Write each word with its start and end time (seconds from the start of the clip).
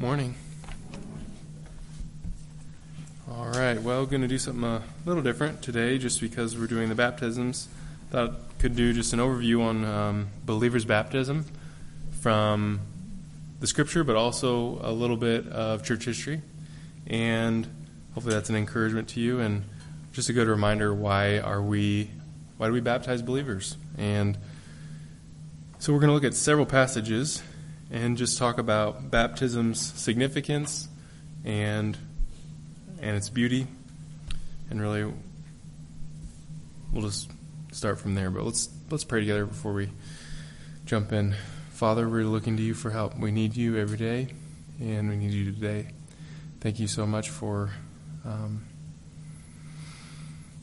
Morning. 0.00 0.36
All 3.28 3.48
right, 3.48 3.82
well, 3.82 4.06
going 4.06 4.22
to 4.22 4.28
do 4.28 4.38
something 4.38 4.62
a 4.62 4.80
little 5.04 5.24
different 5.24 5.60
today 5.60 5.98
just 5.98 6.20
because 6.20 6.56
we're 6.56 6.68
doing 6.68 6.88
the 6.88 6.94
baptisms. 6.94 7.66
Thought 8.10 8.34
could 8.60 8.76
do 8.76 8.92
just 8.92 9.12
an 9.12 9.18
overview 9.18 9.60
on 9.60 9.84
um, 9.84 10.28
believers' 10.46 10.84
baptism 10.84 11.46
from 12.20 12.78
the 13.58 13.66
scripture, 13.66 14.04
but 14.04 14.14
also 14.14 14.78
a 14.82 14.92
little 14.92 15.16
bit 15.16 15.48
of 15.48 15.82
church 15.82 16.04
history. 16.04 16.42
And 17.08 17.66
hopefully 18.14 18.36
that's 18.36 18.50
an 18.50 18.56
encouragement 18.56 19.08
to 19.08 19.20
you 19.20 19.40
and 19.40 19.64
just 20.12 20.28
a 20.28 20.32
good 20.32 20.46
reminder 20.46 20.94
why 20.94 21.40
are 21.40 21.60
we 21.60 22.08
why 22.56 22.68
do 22.68 22.72
we 22.72 22.80
baptize 22.80 23.20
believers? 23.20 23.76
And 23.96 24.38
so 25.80 25.92
we're 25.92 25.98
going 25.98 26.10
to 26.10 26.14
look 26.14 26.22
at 26.22 26.34
several 26.34 26.66
passages 26.66 27.42
and 27.90 28.16
just 28.16 28.38
talk 28.38 28.58
about 28.58 29.10
baptism's 29.10 29.80
significance 29.80 30.88
and 31.44 31.96
and 33.00 33.16
its 33.16 33.30
beauty. 33.30 33.66
And 34.70 34.80
really 34.80 35.12
we'll 36.92 37.02
just 37.02 37.30
start 37.72 37.98
from 37.98 38.14
there 38.14 38.30
but 38.30 38.44
let's 38.44 38.68
let's 38.90 39.04
pray 39.04 39.20
together 39.20 39.46
before 39.46 39.72
we 39.72 39.90
jump 40.84 41.12
in. 41.12 41.34
Father 41.70 42.08
we're 42.08 42.24
looking 42.24 42.56
to 42.56 42.62
you 42.62 42.74
for 42.74 42.90
help. 42.90 43.18
We 43.18 43.30
need 43.30 43.56
you 43.56 43.76
every 43.76 43.98
day 43.98 44.28
and 44.80 45.08
we 45.08 45.16
need 45.16 45.32
you 45.32 45.52
today. 45.52 45.88
Thank 46.60 46.80
you 46.80 46.88
so 46.88 47.06
much 47.06 47.30
for 47.30 47.70
um, 48.24 48.66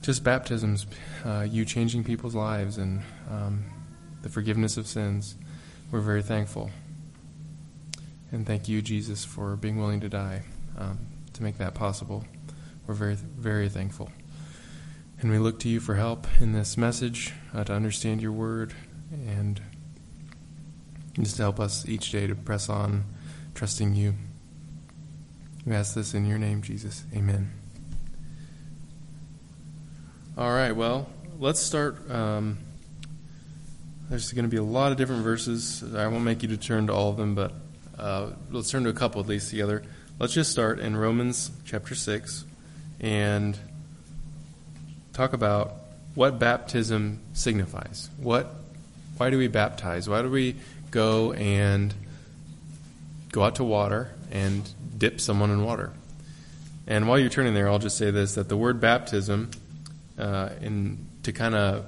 just 0.02 0.24
baptisms 0.24 0.86
uh, 1.26 1.48
you 1.50 1.66
changing 1.66 2.04
people's 2.04 2.36
lives 2.36 2.78
and 2.78 3.02
um, 3.32 3.66
the 4.22 4.30
forgiveness 4.30 4.78
of 4.78 4.86
sins. 4.88 5.36
We're 5.92 6.02
very 6.02 6.22
thankful 6.22 6.70
and 8.36 8.46
thank 8.46 8.68
you, 8.68 8.82
Jesus, 8.82 9.24
for 9.24 9.56
being 9.56 9.80
willing 9.80 10.02
to 10.02 10.10
die 10.10 10.44
um, 10.78 11.00
to 11.34 11.42
make 11.42 11.58
that 11.58 11.74
possible. 11.74 12.26
We're 12.86 12.94
very, 12.94 13.16
very 13.16 13.70
thankful. 13.70 14.12
And 15.22 15.32
we 15.32 15.40
look 15.40 15.58
to 15.62 15.70
you 15.70 15.80
for 15.80 15.96
help 15.96 16.28
in 16.42 16.52
this 16.52 16.76
message 16.76 17.34
uh, 17.54 17.64
to 17.64 17.74
understand 17.74 18.22
your 18.22 18.34
word 18.34 18.74
and 19.10 19.62
just 21.14 21.38
to 21.38 21.44
help 21.44 21.62
us 21.62 21.88
each 21.88 22.12
day 22.12 22.28
to 22.28 22.36
press 22.36 22.68
on, 22.68 23.06
trusting 23.54 23.96
you. 23.96 24.16
We 25.66 25.74
ask 25.74 25.96
this 25.96 26.14
in 26.14 26.26
your 26.26 26.38
name, 26.38 26.62
Jesus. 26.62 27.06
Amen. 27.16 27.52
All 30.38 30.52
right, 30.52 30.74
well, 30.74 31.08
let's 31.40 31.62
start. 31.62 32.12
Um, 32.12 32.58
there's 34.10 34.34
going 34.34 34.44
to 34.44 34.52
be 34.52 34.58
a 34.58 34.64
lot 34.64 34.92
of 34.92 34.98
different 34.98 35.24
verses. 35.24 35.96
I 35.96 36.08
won't 36.08 36.26
make 36.26 36.44
you 36.44 36.50
to 36.50 36.58
turn 36.58 36.88
to 36.88 36.94
all 36.94 37.10
of 37.10 37.16
them, 37.16 37.34
but 37.34 37.54
uh, 37.98 38.32
let's 38.52 38.70
turn 38.70 38.84
to 38.84 38.90
a 38.90 38.94
couple 38.94 39.22
of 39.22 39.28
these 39.28 39.50
together. 39.50 39.84
Let's 40.20 40.34
just 40.34 40.52
start 40.52 40.80
in 40.80 40.96
Romans 40.96 41.52
chapter 41.66 41.96
6 41.96 42.46
and 43.00 43.58
talk 45.14 45.34
about 45.34 45.74
what 46.14 46.40
baptism 46.40 47.20
signifies. 47.34 48.10
What, 48.18 48.54
why 49.18 49.30
do 49.30 49.38
we 49.38 49.48
baptize? 49.48 50.10
Why 50.10 50.22
do 50.22 50.30
we 50.30 50.56
go 50.92 51.34
and 51.34 51.94
go 53.32 53.44
out 53.44 53.56
to 53.56 53.64
water 53.64 54.12
and 54.32 54.68
dip 54.98 55.22
someone 55.22 55.52
in 55.52 55.64
water? 55.64 55.92
And 56.88 57.08
while 57.08 57.18
you're 57.18 57.30
turning 57.30 57.54
there, 57.54 57.70
I'll 57.70 57.80
just 57.80 57.98
say 57.98 58.12
this: 58.12 58.36
that 58.36 58.48
the 58.48 58.58
word 58.58 58.80
baptism, 58.80 59.52
uh, 60.20 60.50
in 60.62 61.06
to 61.24 61.32
kind 61.32 61.56
of 61.56 61.86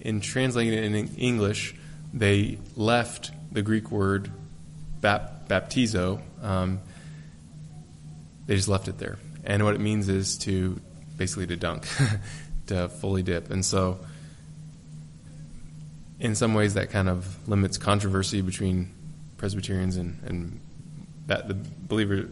in 0.00 0.20
translating 0.20 0.74
it 0.74 0.84
in 0.84 1.08
English, 1.16 1.74
they 2.14 2.58
left 2.76 3.32
the 3.50 3.62
Greek 3.62 3.90
word 3.90 4.30
bap, 5.02 5.48
baptizo, 5.48 6.22
um, 6.42 6.80
they 8.46 8.56
just 8.56 8.68
left 8.68 8.88
it 8.88 8.98
there. 8.98 9.18
And 9.44 9.64
what 9.64 9.74
it 9.74 9.80
means 9.80 10.08
is 10.08 10.38
to 10.38 10.80
basically 11.18 11.46
to 11.48 11.56
dunk, 11.56 11.86
to 12.68 12.88
fully 12.88 13.22
dip. 13.22 13.50
And 13.50 13.62
so, 13.64 14.00
in 16.18 16.34
some 16.34 16.54
ways, 16.54 16.74
that 16.74 16.90
kind 16.90 17.08
of 17.08 17.48
limits 17.48 17.76
controversy 17.76 18.40
between 18.40 18.90
Presbyterians 19.36 19.96
and, 19.96 20.22
and 20.24 20.60
the 21.26 21.56
believer 21.88 22.28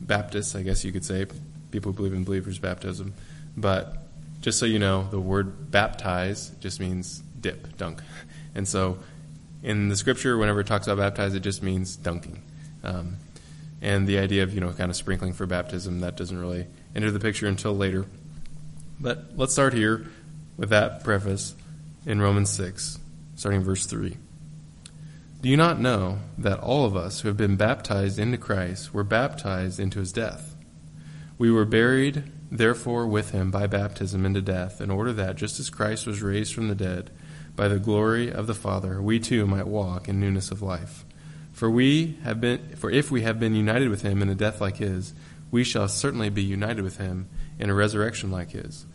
Baptists, 0.00 0.54
I 0.54 0.62
guess 0.62 0.84
you 0.84 0.92
could 0.92 1.04
say, 1.04 1.26
people 1.70 1.92
who 1.92 1.96
believe 1.96 2.14
in 2.14 2.24
believers' 2.24 2.58
baptism. 2.58 3.14
But 3.56 3.98
just 4.40 4.58
so 4.58 4.66
you 4.66 4.78
know, 4.78 5.06
the 5.10 5.20
word 5.20 5.70
baptize 5.70 6.50
just 6.60 6.80
means 6.80 7.22
dip, 7.40 7.76
dunk. 7.76 8.02
And 8.54 8.66
so 8.66 8.98
in 9.62 9.88
the 9.88 9.96
scripture, 9.96 10.38
whenever 10.38 10.60
it 10.60 10.66
talks 10.66 10.86
about 10.86 10.98
baptize, 10.98 11.34
it 11.34 11.40
just 11.40 11.62
means 11.62 11.96
dunking. 11.96 12.42
Um, 12.82 13.16
and 13.80 14.06
the 14.06 14.18
idea 14.18 14.42
of, 14.42 14.54
you 14.54 14.60
know, 14.60 14.72
kind 14.72 14.90
of 14.90 14.96
sprinkling 14.96 15.32
for 15.32 15.46
baptism, 15.46 16.00
that 16.00 16.16
doesn't 16.16 16.38
really 16.38 16.66
enter 16.94 17.10
the 17.10 17.20
picture 17.20 17.46
until 17.46 17.76
later. 17.76 18.06
But 19.00 19.32
let's 19.36 19.52
start 19.52 19.72
here 19.72 20.06
with 20.56 20.70
that 20.70 21.04
preface 21.04 21.54
in 22.04 22.20
Romans 22.20 22.50
6, 22.50 22.98
starting 23.36 23.62
verse 23.62 23.86
3. 23.86 24.16
Do 25.40 25.48
you 25.48 25.56
not 25.56 25.78
know 25.78 26.18
that 26.36 26.58
all 26.58 26.84
of 26.84 26.96
us 26.96 27.20
who 27.20 27.28
have 27.28 27.36
been 27.36 27.56
baptized 27.56 28.18
into 28.18 28.38
Christ 28.38 28.92
were 28.92 29.04
baptized 29.04 29.78
into 29.78 30.00
his 30.00 30.12
death? 30.12 30.56
We 31.38 31.52
were 31.52 31.64
buried, 31.64 32.24
therefore, 32.50 33.06
with 33.06 33.30
him 33.30 33.52
by 33.52 33.68
baptism 33.68 34.26
into 34.26 34.42
death, 34.42 34.80
in 34.80 34.90
order 34.90 35.12
that, 35.12 35.36
just 35.36 35.60
as 35.60 35.70
Christ 35.70 36.08
was 36.08 36.22
raised 36.22 36.52
from 36.52 36.66
the 36.66 36.74
dead, 36.74 37.10
by 37.58 37.66
the 37.66 37.80
glory 37.80 38.32
of 38.32 38.46
the 38.46 38.54
Father, 38.54 39.02
we 39.02 39.18
too 39.18 39.44
might 39.44 39.66
walk 39.66 40.08
in 40.08 40.20
newness 40.20 40.52
of 40.52 40.62
life. 40.62 41.04
For 41.52 41.68
we 41.68 42.16
have 42.22 42.40
been 42.40 42.76
for 42.76 42.88
if 42.88 43.10
we 43.10 43.22
have 43.22 43.40
been 43.40 43.56
united 43.56 43.88
with 43.88 44.02
him 44.02 44.22
in 44.22 44.28
a 44.28 44.36
death 44.36 44.60
like 44.60 44.76
his, 44.76 45.12
we 45.50 45.64
shall 45.64 45.88
certainly 45.88 46.30
be 46.30 46.42
united 46.42 46.82
with 46.82 46.98
him 46.98 47.28
in 47.58 47.68
a 47.68 47.74
resurrection 47.74 48.30
like 48.30 48.52
his. 48.52 48.86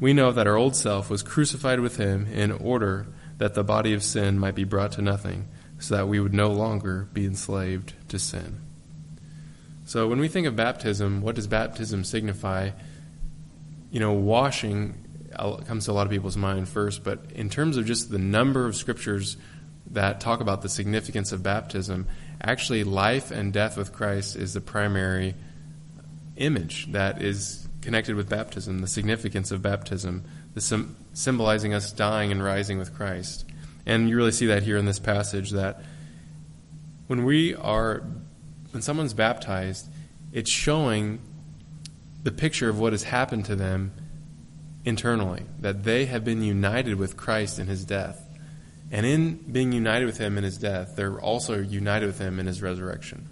We 0.00 0.12
know 0.12 0.30
that 0.30 0.46
our 0.46 0.54
old 0.54 0.76
self 0.76 1.10
was 1.10 1.24
crucified 1.24 1.80
with 1.80 1.96
him 1.96 2.28
in 2.28 2.52
order 2.52 3.08
that 3.38 3.54
the 3.54 3.64
body 3.64 3.92
of 3.94 4.04
sin 4.04 4.38
might 4.38 4.54
be 4.54 4.62
brought 4.62 4.92
to 4.92 5.02
nothing, 5.02 5.48
so 5.80 5.96
that 5.96 6.06
we 6.06 6.20
would 6.20 6.32
no 6.32 6.52
longer 6.52 7.08
be 7.12 7.26
enslaved 7.26 7.94
to 8.10 8.20
sin. 8.20 8.60
So 9.86 10.06
when 10.06 10.20
we 10.20 10.28
think 10.28 10.46
of 10.46 10.54
baptism, 10.54 11.20
what 11.20 11.34
does 11.34 11.48
baptism 11.48 12.04
signify? 12.04 12.70
You 13.90 13.98
know, 13.98 14.12
washing 14.12 15.07
comes 15.66 15.86
to 15.86 15.90
a 15.90 15.94
lot 15.94 16.06
of 16.06 16.10
people's 16.10 16.36
mind 16.36 16.68
first, 16.68 17.04
but 17.04 17.20
in 17.34 17.48
terms 17.48 17.76
of 17.76 17.86
just 17.86 18.10
the 18.10 18.18
number 18.18 18.66
of 18.66 18.76
scriptures 18.76 19.36
that 19.90 20.20
talk 20.20 20.40
about 20.40 20.62
the 20.62 20.68
significance 20.68 21.32
of 21.32 21.42
baptism, 21.42 22.06
actually, 22.42 22.84
life 22.84 23.30
and 23.30 23.52
death 23.52 23.76
with 23.76 23.92
Christ 23.92 24.36
is 24.36 24.54
the 24.54 24.60
primary 24.60 25.34
image 26.36 26.92
that 26.92 27.22
is 27.22 27.68
connected 27.80 28.16
with 28.16 28.28
baptism, 28.28 28.80
the 28.80 28.86
significance 28.86 29.50
of 29.50 29.62
baptism, 29.62 30.24
the 30.54 30.60
sim- 30.60 30.96
symbolizing 31.12 31.74
us 31.74 31.92
dying 31.92 32.30
and 32.32 32.42
rising 32.42 32.78
with 32.78 32.94
Christ. 32.94 33.44
And 33.86 34.08
you 34.08 34.16
really 34.16 34.32
see 34.32 34.46
that 34.46 34.62
here 34.62 34.76
in 34.76 34.84
this 34.84 34.98
passage 34.98 35.50
that 35.52 35.82
when 37.06 37.24
we 37.24 37.54
are, 37.54 38.02
when 38.72 38.82
someone's 38.82 39.14
baptized, 39.14 39.88
it's 40.32 40.50
showing 40.50 41.20
the 42.22 42.30
picture 42.30 42.68
of 42.68 42.78
what 42.78 42.92
has 42.92 43.04
happened 43.04 43.46
to 43.46 43.56
them 43.56 43.92
internally, 44.88 45.44
that 45.60 45.84
they 45.84 46.06
have 46.06 46.24
been 46.24 46.42
united 46.42 46.96
with 46.96 47.16
Christ 47.16 47.58
in 47.58 47.66
his 47.66 47.84
death. 47.84 48.24
And 48.90 49.04
in 49.04 49.34
being 49.52 49.72
united 49.72 50.06
with 50.06 50.18
him 50.18 50.38
in 50.38 50.44
his 50.44 50.56
death, 50.56 50.96
they're 50.96 51.20
also 51.20 51.58
united 51.60 52.06
with 52.06 52.18
him 52.18 52.40
in 52.40 52.46
his 52.46 52.62
resurrection. 52.62 53.28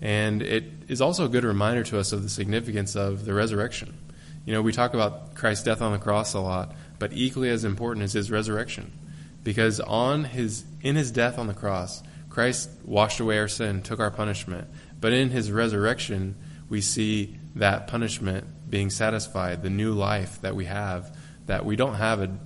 And 0.00 0.42
it 0.42 0.64
is 0.88 1.00
also 1.00 1.24
a 1.24 1.28
good 1.28 1.44
reminder 1.44 1.82
to 1.84 1.98
us 1.98 2.12
of 2.12 2.22
the 2.22 2.28
significance 2.28 2.94
of 2.94 3.24
the 3.24 3.32
resurrection. 3.32 3.96
You 4.44 4.52
know, 4.52 4.60
we 4.60 4.72
talk 4.72 4.94
about 4.94 5.34
Christ's 5.34 5.64
death 5.64 5.80
on 5.80 5.92
the 5.92 5.98
cross 5.98 6.34
a 6.34 6.40
lot, 6.40 6.74
but 6.98 7.12
equally 7.12 7.48
as 7.48 7.64
important 7.64 8.04
is 8.04 8.12
his 8.12 8.30
resurrection. 8.30 8.92
Because 9.44 9.80
on 9.80 10.24
his 10.24 10.64
in 10.82 10.96
his 10.96 11.10
death 11.10 11.38
on 11.38 11.46
the 11.46 11.54
cross, 11.54 12.02
Christ 12.28 12.68
washed 12.84 13.20
away 13.20 13.38
our 13.38 13.48
sin, 13.48 13.82
took 13.82 14.00
our 14.00 14.10
punishment. 14.10 14.68
But 15.00 15.12
in 15.12 15.30
his 15.30 15.50
resurrection, 15.50 16.36
we 16.68 16.80
see 16.80 17.38
that 17.54 17.86
punishment 17.86 18.46
being 18.72 18.88
satisfied, 18.88 19.62
the 19.62 19.68
new 19.68 19.92
life 19.92 20.40
that 20.40 20.56
we 20.56 20.64
have, 20.64 21.14
that 21.44 21.62
we 21.66 21.76
don't 21.76 21.96
have 21.96 22.22
a, 22.22 22.38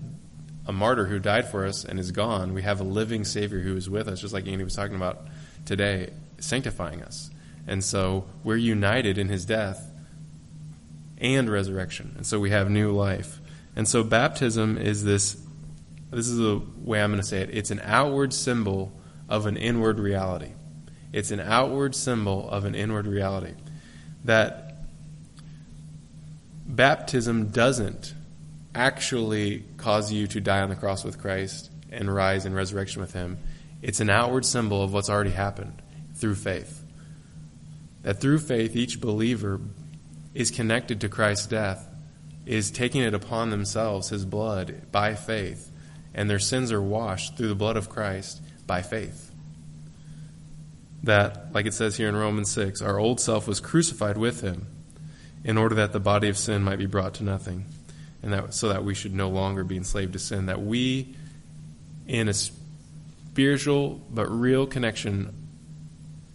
a 0.67 0.73
martyr 0.73 1.07
who 1.07 1.21
died 1.21 1.49
for 1.49 1.65
us 1.65 1.85
and 1.85 2.01
is 2.01 2.11
gone. 2.11 2.53
We 2.53 2.63
have 2.63 2.81
a 2.81 2.85
living 2.85 3.23
Savior 3.23 3.61
who 3.61 3.77
is 3.77 3.89
with 3.89 4.09
us, 4.09 4.23
just 4.23 4.35
like 4.35 4.49
Andy 4.49 4.65
was 4.65 4.75
talking 4.75 4.97
about 4.97 5.29
today, 5.67 6.11
sanctifying 6.39 7.01
us. 7.01 7.31
And 7.69 7.85
so 7.85 8.27
we're 8.43 8.57
united 8.57 9.19
in 9.19 9.29
his 9.29 9.45
death 9.45 9.89
and 11.19 11.49
resurrection. 11.49 12.15
And 12.17 12.27
so 12.27 12.41
we 12.41 12.51
have 12.51 12.69
new 12.69 12.91
life. 12.91 13.41
And 13.77 13.87
so 13.87 14.03
baptism 14.03 14.79
is 14.79 15.05
this 15.05 15.41
this 16.11 16.29
is 16.29 16.39
the 16.39 16.61
way 16.83 17.03
I'm 17.03 17.11
going 17.11 17.21
to 17.21 17.27
say 17.27 17.43
it. 17.43 17.51
It's 17.53 17.71
an 17.71 17.81
outward 17.85 18.33
symbol 18.33 18.93
of 19.29 19.47
an 19.47 19.57
inward 19.57 20.01
reality. 20.01 20.53
It's 21.13 21.31
an 21.31 21.41
outward 21.41 21.95
symbol 21.95 22.49
of 22.51 22.65
an 22.65 22.75
inward 22.75 23.07
reality. 23.07 23.55
That 24.25 24.66
baptism 26.67 27.49
doesn't 27.49 28.15
actually 28.75 29.65
cause 29.79 30.13
you 30.13 30.27
to 30.27 30.41
die 30.41 30.61
on 30.61 30.69
the 30.69 30.77
cross 30.77 31.05
with 31.05 31.19
Christ 31.19 31.71
and 31.91 32.13
rise 32.13 32.45
in 32.45 32.55
resurrection 32.55 33.01
with 33.01 33.13
Him. 33.13 33.39
it's 33.83 34.01
an 34.01 34.11
outward 34.11 34.45
symbol 34.45 34.83
of 34.83 34.93
what's 34.93 35.11
already 35.11 35.31
happened 35.31 35.81
through 36.15 36.35
faith. 36.35 36.83
That 38.03 38.21
through 38.21 38.39
faith, 38.39 38.75
each 38.75 39.01
believer 39.01 39.61
is 40.35 40.51
connected 40.51 41.01
to 41.01 41.09
Christ's 41.09 41.47
death, 41.47 41.87
is 42.47 42.71
taking 42.71 43.03
it 43.03 43.15
upon 43.15 43.51
themselves, 43.51 44.09
his 44.09 44.25
blood, 44.25 44.83
by 44.91 45.15
faith, 45.15 45.71
and 46.15 46.29
their 46.29 46.39
sins 46.39 46.73
are 46.73 46.83
washed 46.83 47.37
through 47.37 47.49
the 47.49 47.55
blood 47.55 47.77
of 47.77 47.89
Christ 47.89 48.41
by 48.67 48.83
faith. 48.83 49.31
That, 51.03 51.53
like 51.53 51.67
it 51.67 51.75
says 51.75 51.97
here 51.97 52.09
in 52.09 52.17
Romans 52.17 52.51
6, 52.51 52.83
our 52.83 52.99
old 52.99 53.21
self 53.21 53.47
was 53.47 53.61
crucified 53.61 54.17
with 54.17 54.41
him 54.41 54.67
in 55.47 55.57
order 55.57 55.77
that 55.77 55.93
the 55.93 56.01
body 56.01 56.29
of 56.29 56.37
sin 56.37 56.61
might 56.65 56.77
be 56.77 56.87
brought 56.87 57.15
to 57.15 57.25
nothing, 57.25 57.65
and 58.21 58.33
that 58.33 58.53
so 58.53 58.69
that 58.69 58.85
we 58.85 58.95
should 58.95 59.15
no 59.15 59.29
longer 59.29 59.63
be 59.63 59.77
enslaved 59.77 60.13
to 60.13 60.19
sin. 60.19 60.47
That 60.47 60.61
we, 60.61 61.15
in 62.09 62.29
a 62.29 62.35
spiritual 62.35 64.01
but 64.11 64.29
real 64.29 64.67
connection, 64.67 65.33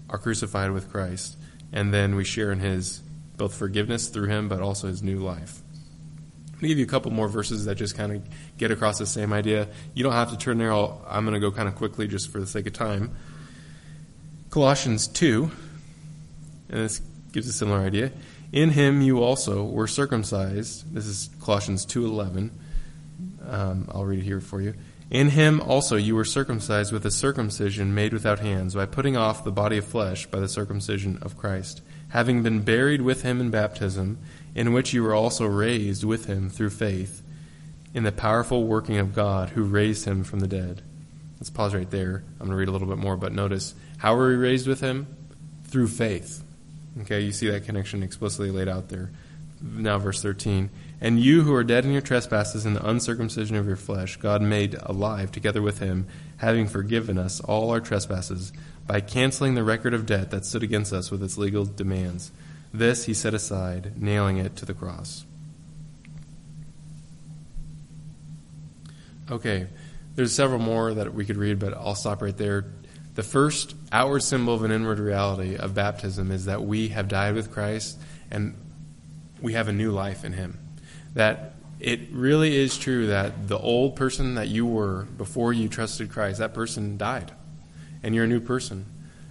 are 0.09 0.17
crucified 0.17 0.71
with 0.71 0.89
Christ, 0.89 1.35
and 1.73 1.93
then 1.93 2.15
we 2.15 2.23
share 2.23 2.53
in 2.53 2.61
His 2.61 3.01
both 3.35 3.53
forgiveness 3.53 4.07
through 4.07 4.29
Him, 4.29 4.47
but 4.47 4.61
also 4.61 4.87
His 4.87 5.03
new 5.03 5.19
life. 5.19 5.59
I'm 6.45 6.51
going 6.51 6.61
to 6.61 6.67
give 6.69 6.77
you 6.77 6.85
a 6.85 6.87
couple 6.87 7.11
more 7.11 7.27
verses 7.27 7.65
that 7.65 7.75
just 7.75 7.97
kind 7.97 8.13
of 8.13 8.23
get 8.57 8.71
across 8.71 8.97
the 8.97 9.05
same 9.05 9.33
idea. 9.33 9.67
You 9.93 10.03
don't 10.03 10.13
have 10.13 10.31
to 10.31 10.37
turn 10.37 10.57
there. 10.57 10.71
i 10.71 10.87
I'm 11.09 11.25
going 11.25 11.33
to 11.33 11.39
go 11.41 11.51
kind 11.51 11.67
of 11.67 11.75
quickly 11.75 12.07
just 12.07 12.31
for 12.31 12.39
the 12.39 12.47
sake 12.47 12.65
of 12.65 12.71
time. 12.71 13.11
Colossians 14.51 15.07
2, 15.07 15.51
and 16.69 16.79
this 16.79 17.01
gives 17.33 17.47
a 17.49 17.53
similar 17.53 17.79
idea. 17.79 18.11
In 18.51 18.71
him 18.71 19.01
you 19.01 19.23
also 19.23 19.63
were 19.63 19.87
circumcised. 19.87 20.93
This 20.93 21.05
is 21.05 21.29
Colossians 21.41 21.85
2:11. 21.85 22.51
Um, 23.47 23.87
I'll 23.89 24.05
read 24.05 24.19
it 24.19 24.25
here 24.25 24.41
for 24.41 24.61
you. 24.61 24.73
In 25.09 25.29
him 25.29 25.61
also 25.61 25.95
you 25.95 26.15
were 26.15 26.25
circumcised 26.25 26.91
with 26.91 27.05
a 27.05 27.11
circumcision 27.11 27.93
made 27.93 28.13
without 28.13 28.39
hands, 28.39 28.75
by 28.75 28.85
putting 28.85 29.17
off 29.17 29.43
the 29.43 29.51
body 29.51 29.77
of 29.77 29.85
flesh 29.85 30.25
by 30.25 30.39
the 30.39 30.47
circumcision 30.47 31.17
of 31.21 31.37
Christ, 31.37 31.81
having 32.09 32.43
been 32.43 32.61
buried 32.61 33.01
with 33.01 33.23
him 33.23 33.39
in 33.39 33.49
baptism, 33.51 34.17
in 34.55 34.73
which 34.73 34.93
you 34.93 35.03
were 35.03 35.13
also 35.13 35.45
raised 35.45 36.03
with 36.03 36.25
him 36.25 36.49
through 36.49 36.69
faith 36.71 37.23
in 37.93 38.03
the 38.03 38.11
powerful 38.11 38.65
working 38.65 38.97
of 38.97 39.13
God 39.13 39.49
who 39.49 39.63
raised 39.63 40.05
him 40.05 40.23
from 40.23 40.39
the 40.39 40.47
dead. 40.47 40.81
Let's 41.39 41.49
pause 41.49 41.73
right 41.73 41.89
there. 41.89 42.23
I'm 42.39 42.47
going 42.47 42.51
to 42.51 42.55
read 42.55 42.67
a 42.67 42.71
little 42.71 42.87
bit 42.87 42.97
more, 42.97 43.17
but 43.17 43.33
notice 43.33 43.73
how 43.97 44.15
were 44.15 44.29
we 44.29 44.35
raised 44.35 44.67
with 44.67 44.79
him? 44.79 45.07
Through 45.65 45.87
faith. 45.87 46.43
Okay, 46.99 47.21
you 47.21 47.31
see 47.31 47.49
that 47.49 47.65
connection 47.65 48.03
explicitly 48.03 48.51
laid 48.51 48.67
out 48.67 48.89
there. 48.89 49.11
Now, 49.61 49.97
verse 49.97 50.21
13. 50.21 50.69
And 50.99 51.19
you 51.19 51.43
who 51.43 51.53
are 51.53 51.63
dead 51.63 51.85
in 51.85 51.91
your 51.91 52.01
trespasses 52.01 52.65
and 52.65 52.75
the 52.75 52.87
uncircumcision 52.87 53.55
of 53.55 53.65
your 53.65 53.75
flesh, 53.75 54.17
God 54.17 54.41
made 54.41 54.75
alive 54.81 55.31
together 55.31 55.61
with 55.61 55.79
him, 55.79 56.07
having 56.37 56.67
forgiven 56.67 57.17
us 57.17 57.39
all 57.39 57.71
our 57.71 57.79
trespasses, 57.79 58.51
by 58.87 58.99
canceling 58.99 59.55
the 59.55 59.63
record 59.63 59.93
of 59.93 60.05
debt 60.05 60.31
that 60.31 60.45
stood 60.45 60.63
against 60.63 60.91
us 60.91 61.11
with 61.11 61.23
its 61.23 61.37
legal 61.37 61.65
demands. 61.65 62.31
This 62.73 63.05
he 63.05 63.13
set 63.13 63.33
aside, 63.33 64.01
nailing 64.01 64.37
it 64.37 64.55
to 64.57 64.65
the 64.65 64.73
cross. 64.73 65.25
Okay, 69.29 69.67
there's 70.15 70.33
several 70.33 70.59
more 70.59 70.93
that 70.93 71.13
we 71.13 71.25
could 71.25 71.37
read, 71.37 71.57
but 71.57 71.73
I'll 71.73 71.95
stop 71.95 72.21
right 72.21 72.35
there. 72.35 72.65
The 73.15 73.23
first 73.23 73.75
outward 73.91 74.23
symbol 74.23 74.53
of 74.53 74.63
an 74.63 74.71
inward 74.71 74.99
reality 74.99 75.57
of 75.57 75.73
baptism 75.73 76.31
is 76.31 76.45
that 76.45 76.63
we 76.63 76.89
have 76.89 77.07
died 77.07 77.35
with 77.35 77.51
Christ 77.51 77.99
and 78.29 78.55
we 79.41 79.53
have 79.53 79.67
a 79.67 79.73
new 79.73 79.91
life 79.91 80.23
in 80.23 80.33
Him. 80.33 80.59
That 81.13 81.55
it 81.79 81.99
really 82.11 82.55
is 82.55 82.77
true 82.77 83.07
that 83.07 83.47
the 83.47 83.57
old 83.57 83.95
person 83.95 84.35
that 84.35 84.47
you 84.47 84.65
were 84.65 85.07
before 85.17 85.51
you 85.51 85.67
trusted 85.67 86.11
Christ, 86.11 86.39
that 86.39 86.53
person 86.53 86.97
died, 86.97 87.31
and 88.03 88.15
you're 88.15 88.25
a 88.25 88.27
new 88.27 88.39
person. 88.39 88.85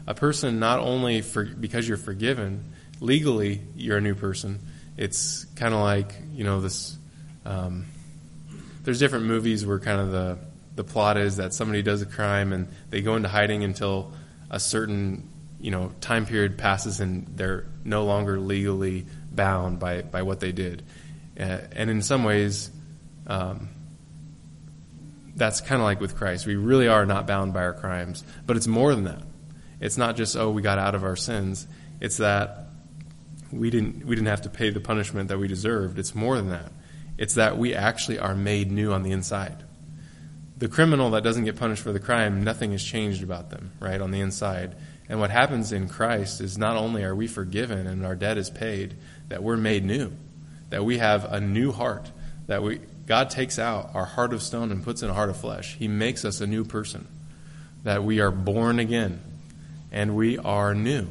A 0.07 0.15
person 0.15 0.59
not 0.59 0.81
only 0.81 1.23
for, 1.23 1.45
because 1.45 1.87
you're 1.87 1.97
forgiven, 1.97 2.65
legally 3.01 3.63
you're 3.77 3.99
a 3.99 4.01
new 4.01 4.17
person. 4.17 4.59
It's 4.97 5.45
kind 5.57 5.73
of 5.73 5.81
like 5.81 6.13
you 6.35 6.45
know 6.45 6.61
this. 6.61 6.99
Um, 7.47 7.87
there's 8.83 8.99
different 8.99 9.27
movies 9.27 9.65
where 9.65 9.79
kind 9.79 10.01
of 10.01 10.11
the 10.11 10.39
the 10.75 10.85
plot 10.85 11.17
is 11.17 11.37
that 11.37 11.53
somebody 11.53 11.83
does 11.83 12.03
a 12.03 12.07
crime 12.07 12.53
and 12.53 12.69
they 12.91 13.03
go 13.03 13.17
into 13.17 13.29
hiding 13.29 13.65
until 13.65 14.13
a 14.51 14.61
certain 14.61 15.29
you 15.61 15.71
know 15.71 15.93
time 16.01 16.27
period 16.27 16.59
passes 16.59 17.01
and 17.01 17.27
they're 17.37 17.67
no 17.85 18.05
longer 18.05 18.41
legally 18.41 19.07
bound 19.31 19.79
by 19.79 20.03
by 20.03 20.23
what 20.23 20.41
they 20.41 20.53
did. 20.53 20.83
Uh, 21.39 21.59
and 21.73 21.91
in 21.91 22.03
some 22.03 22.25
ways, 22.25 22.71
um, 23.27 23.69
that's 25.37 25.61
kind 25.61 25.81
of 25.81 25.85
like 25.85 26.01
with 26.01 26.17
Christ. 26.17 26.47
We 26.47 26.57
really 26.57 26.89
are 26.89 27.07
not 27.07 27.27
bound 27.27 27.53
by 27.53 27.63
our 27.63 27.73
crimes, 27.73 28.25
but 28.47 28.57
it's 28.57 28.67
more 28.67 28.95
than 28.95 29.05
that. 29.05 29.23
It's 29.81 29.97
not 29.97 30.17
just 30.17 30.37
oh 30.37 30.51
we 30.51 30.63
got 30.63 30.79
out 30.79 30.95
of 30.95 31.05
our 31.05 31.17
sins. 31.17 31.67
It's 32.01 32.19
that 32.19 32.69
we 33.53 33.71
didn't 33.71 34.07
we 34.07 34.15
didn't 34.15 34.29
have 34.29 34.43
to 34.43 34.51
pay 34.51 34.71
the 34.71 34.81
punishment 34.81 35.29
that 35.29 35.39
we 35.39 35.49
deserved. 35.49 35.99
It's 35.99 36.15
more 36.15 36.37
than 36.37 36.51
that. 36.51 36.73
It's 37.19 37.35
that 37.35 37.59
we 37.59 37.75
actually 37.75 38.19
are 38.19 38.35
made 38.35 38.71
new 38.71 38.93
on 38.93 39.03
the 39.03 39.11
inside 39.11 39.65
the 40.61 40.69
criminal 40.69 41.11
that 41.11 41.25
doesn't 41.25 41.45
get 41.45 41.57
punished 41.57 41.83
for 41.83 41.91
the 41.91 41.99
crime, 41.99 42.45
nothing 42.45 42.73
has 42.73 42.85
changed 42.85 43.23
about 43.23 43.49
them, 43.49 43.73
right, 43.81 44.01
on 44.01 44.11
the 44.11 44.21
inside. 44.21 44.77
And 45.09 45.19
what 45.19 45.31
happens 45.31 45.73
in 45.73 45.89
Christ 45.89 46.41
is 46.41 46.59
not 46.59 46.77
only 46.77 47.03
are 47.03 47.15
we 47.15 47.27
forgiven 47.27 47.87
and 47.87 48.05
our 48.05 48.15
debt 48.15 48.37
is 48.37 48.51
paid, 48.51 48.95
that 49.29 49.43
we're 49.43 49.57
made 49.57 49.85
new, 49.85 50.13
that 50.69 50.85
we 50.85 50.99
have 50.99 51.25
a 51.25 51.41
new 51.41 51.73
heart, 51.73 52.11
that 52.47 52.63
we 52.63 52.81
God 53.07 53.31
takes 53.31 53.59
out 53.59 53.91
our 53.95 54.05
heart 54.05 54.33
of 54.33 54.41
stone 54.41 54.71
and 54.71 54.85
puts 54.85 55.03
in 55.03 55.11
a 55.11 55.15
heart 55.15 55.31
of 55.31 55.37
flesh. 55.37 55.75
He 55.77 55.89
makes 55.89 56.25
us 56.25 56.41
a 56.41 56.47
new 56.47 56.65
person, 56.65 57.09
that 57.83 58.05
we 58.05 58.21
are 58.21 58.31
born 58.31 58.79
again, 58.79 59.21
and 59.91 60.15
we 60.15 60.39
are 60.39 60.75
new. 60.75 61.09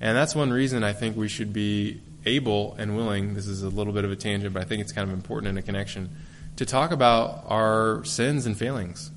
And 0.00 0.16
that's 0.16 0.34
one 0.34 0.50
reason 0.50 0.82
I 0.82 0.94
think 0.94 1.16
we 1.16 1.28
should 1.28 1.52
be 1.52 2.00
able 2.24 2.74
and 2.78 2.96
willing. 2.96 3.34
This 3.34 3.46
is 3.46 3.62
a 3.62 3.68
little 3.68 3.92
bit 3.92 4.06
of 4.06 4.10
a 4.10 4.16
tangent, 4.16 4.54
but 4.54 4.62
I 4.62 4.64
think 4.64 4.80
it's 4.80 4.92
kind 4.92 5.06
of 5.06 5.14
important 5.14 5.50
in 5.50 5.58
a 5.58 5.62
connection 5.62 6.08
to 6.56 6.66
talk 6.66 6.90
about 6.90 7.44
our 7.46 8.04
sins 8.04 8.46
and 8.46 8.56
failings 8.56 9.10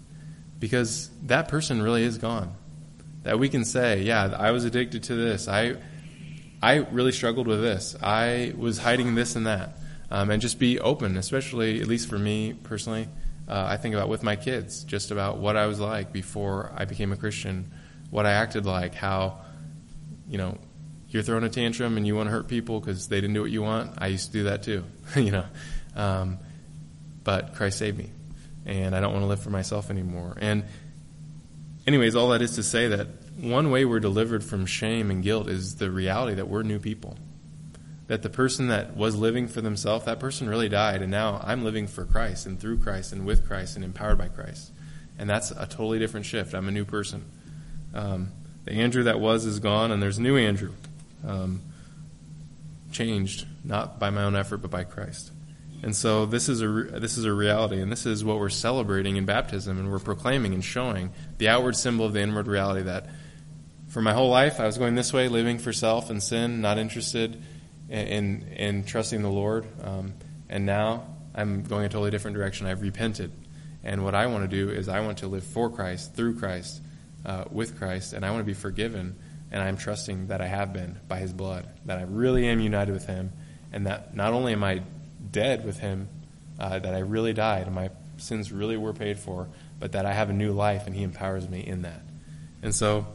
because 0.59 1.09
that 1.23 1.49
person 1.49 1.81
really 1.81 2.03
is 2.03 2.17
gone. 2.17 2.55
That 3.23 3.39
we 3.39 3.49
can 3.49 3.65
say, 3.65 4.01
yeah, 4.01 4.35
I 4.37 4.51
was 4.51 4.65
addicted 4.65 5.03
to 5.03 5.15
this. 5.15 5.47
I, 5.47 5.75
I 6.61 6.75
really 6.75 7.11
struggled 7.11 7.47
with 7.47 7.61
this. 7.61 7.95
I 8.01 8.53
was 8.57 8.77
hiding 8.77 9.15
this 9.15 9.35
and 9.35 9.47
that. 9.47 9.77
Um, 10.09 10.29
and 10.29 10.41
just 10.41 10.59
be 10.59 10.79
open, 10.79 11.17
especially, 11.17 11.81
at 11.81 11.87
least 11.87 12.07
for 12.07 12.19
me 12.19 12.53
personally. 12.53 13.07
Uh, 13.47 13.65
I 13.67 13.77
think 13.77 13.95
about 13.95 14.09
with 14.09 14.23
my 14.23 14.35
kids, 14.35 14.83
just 14.83 15.11
about 15.11 15.39
what 15.39 15.57
I 15.57 15.65
was 15.67 15.79
like 15.79 16.13
before 16.13 16.71
I 16.75 16.85
became 16.85 17.11
a 17.11 17.17
Christian, 17.17 17.71
what 18.09 18.25
I 18.25 18.31
acted 18.31 18.65
like, 18.65 18.93
how, 18.93 19.39
you 20.29 20.37
know, 20.37 20.57
you're 21.09 21.23
throwing 21.23 21.43
a 21.43 21.49
tantrum 21.49 21.97
and 21.97 22.07
you 22.07 22.15
want 22.15 22.27
to 22.27 22.31
hurt 22.31 22.47
people 22.47 22.79
because 22.79 23.07
they 23.07 23.19
didn't 23.19 23.33
do 23.33 23.41
what 23.41 23.51
you 23.51 23.61
want. 23.61 23.95
I 23.97 24.07
used 24.07 24.27
to 24.27 24.31
do 24.31 24.43
that 24.45 24.63
too, 24.63 24.83
you 25.15 25.31
know. 25.31 25.45
Um, 25.95 26.39
but 27.23 27.55
Christ 27.55 27.79
saved 27.79 27.97
me. 27.97 28.09
And 28.65 28.95
I 28.95 29.01
don't 29.01 29.11
want 29.11 29.23
to 29.23 29.27
live 29.27 29.41
for 29.41 29.49
myself 29.49 29.89
anymore. 29.89 30.37
And, 30.39 30.63
anyways, 31.85 32.15
all 32.15 32.29
that 32.29 32.41
is 32.41 32.55
to 32.55 32.63
say 32.63 32.87
that 32.87 33.07
one 33.37 33.71
way 33.71 33.83
we're 33.83 33.99
delivered 33.99 34.43
from 34.43 34.65
shame 34.65 35.11
and 35.11 35.23
guilt 35.23 35.49
is 35.49 35.75
the 35.75 35.91
reality 35.91 36.35
that 36.35 36.47
we're 36.47 36.63
new 36.63 36.79
people. 36.79 37.17
That 38.07 38.21
the 38.21 38.29
person 38.29 38.67
that 38.67 38.95
was 38.95 39.15
living 39.15 39.47
for 39.47 39.61
themselves, 39.61 40.05
that 40.05 40.19
person 40.19 40.49
really 40.49 40.69
died, 40.69 41.01
and 41.01 41.11
now 41.11 41.41
I'm 41.43 41.63
living 41.63 41.87
for 41.87 42.05
Christ 42.05 42.45
and 42.45 42.59
through 42.59 42.79
Christ 42.79 43.11
and 43.11 43.25
with 43.25 43.47
Christ 43.47 43.75
and 43.75 43.83
empowered 43.83 44.17
by 44.17 44.27
Christ. 44.27 44.71
And 45.17 45.29
that's 45.29 45.51
a 45.51 45.65
totally 45.65 45.99
different 45.99 46.25
shift. 46.25 46.53
I'm 46.53 46.67
a 46.67 46.71
new 46.71 46.85
person. 46.85 47.25
Um, 47.93 48.31
the 48.65 48.71
Andrew 48.71 49.03
that 49.03 49.19
was 49.19 49.45
is 49.45 49.59
gone, 49.59 49.91
and 49.91 50.01
there's 50.01 50.19
new 50.19 50.37
Andrew. 50.37 50.73
Um, 51.25 51.61
changed, 52.91 53.45
not 53.63 53.99
by 53.99 54.09
my 54.09 54.23
own 54.23 54.35
effort, 54.35 54.57
but 54.57 54.71
by 54.71 54.83
Christ. 54.83 55.31
And 55.83 55.93
so 55.93 56.25
this 56.25 56.47
is 56.47 56.61
a 56.61 56.65
this 56.65 57.17
is 57.17 57.25
a 57.25 57.33
reality, 57.33 57.81
and 57.81 57.91
this 57.91 58.05
is 58.05 58.23
what 58.23 58.39
we're 58.39 58.47
celebrating 58.47 59.17
in 59.17 59.25
baptism, 59.25 59.77
and 59.77 59.91
we're 59.91 59.99
proclaiming 59.99 60.53
and 60.53 60.63
showing 60.63 61.11
the 61.39 61.49
outward 61.49 61.75
symbol 61.75 62.05
of 62.05 62.13
the 62.13 62.21
inward 62.21 62.47
reality 62.47 62.83
that 62.83 63.09
for 63.89 64.01
my 64.01 64.13
whole 64.13 64.29
life 64.29 64.61
I 64.61 64.65
was 64.65 64.77
going 64.77 64.95
this 64.95 65.11
way, 65.11 65.27
living 65.27 65.59
for 65.59 65.73
self 65.73 66.09
and 66.09 66.23
sin, 66.23 66.61
not 66.61 66.77
interested 66.77 67.43
in 67.89 68.07
in, 68.07 68.47
in 68.53 68.83
trusting 68.85 69.21
the 69.21 69.29
Lord, 69.29 69.67
um, 69.83 70.13
and 70.47 70.65
now 70.65 71.05
I'm 71.35 71.63
going 71.63 71.83
a 71.83 71.89
totally 71.89 72.11
different 72.11 72.37
direction. 72.37 72.65
I've 72.65 72.81
repented, 72.81 73.33
and 73.83 74.05
what 74.05 74.15
I 74.15 74.27
want 74.27 74.49
to 74.49 74.55
do 74.55 74.71
is 74.71 74.87
I 74.87 75.01
want 75.01 75.17
to 75.17 75.27
live 75.27 75.43
for 75.43 75.69
Christ, 75.69 76.15
through 76.15 76.39
Christ, 76.39 76.81
uh, 77.25 77.43
with 77.51 77.77
Christ, 77.77 78.13
and 78.13 78.25
I 78.25 78.31
want 78.31 78.39
to 78.39 78.45
be 78.45 78.53
forgiven, 78.53 79.17
and 79.51 79.61
I'm 79.61 79.75
trusting 79.75 80.27
that 80.27 80.39
I 80.39 80.47
have 80.47 80.71
been 80.71 80.97
by 81.09 81.19
His 81.19 81.33
blood, 81.33 81.67
that 81.87 81.99
I 81.99 82.03
really 82.03 82.47
am 82.47 82.61
united 82.61 82.93
with 82.93 83.05
Him, 83.05 83.33
and 83.73 83.85
that 83.87 84.15
not 84.15 84.31
only 84.31 84.53
am 84.53 84.63
I 84.63 84.81
dead 85.33 85.65
with 85.65 85.79
him, 85.79 86.07
uh, 86.57 86.79
that 86.79 86.93
I 86.93 86.99
really 86.99 87.33
died 87.33 87.65
and 87.65 87.75
my 87.75 87.89
sins 88.15 88.53
really 88.53 88.77
were 88.77 88.93
paid 88.93 89.19
for, 89.19 89.49
but 89.79 89.91
that 89.91 90.05
I 90.05 90.13
have 90.13 90.29
a 90.29 90.33
new 90.33 90.53
life 90.53 90.87
and 90.87 90.95
he 90.95 91.03
empowers 91.03 91.49
me 91.49 91.59
in 91.59 91.81
that. 91.81 92.01
And 92.61 92.73
so 92.73 93.05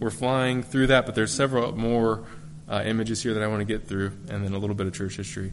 we're 0.00 0.10
flying 0.10 0.64
through 0.64 0.88
that, 0.88 1.06
but 1.06 1.14
there's 1.14 1.32
several 1.32 1.76
more 1.76 2.24
uh, 2.68 2.82
images 2.84 3.22
here 3.22 3.34
that 3.34 3.42
I 3.44 3.46
want 3.46 3.60
to 3.60 3.64
get 3.64 3.86
through, 3.86 4.12
and 4.28 4.44
then 4.44 4.52
a 4.52 4.58
little 4.58 4.74
bit 4.74 4.88
of 4.88 4.94
church 4.94 5.16
history. 5.16 5.52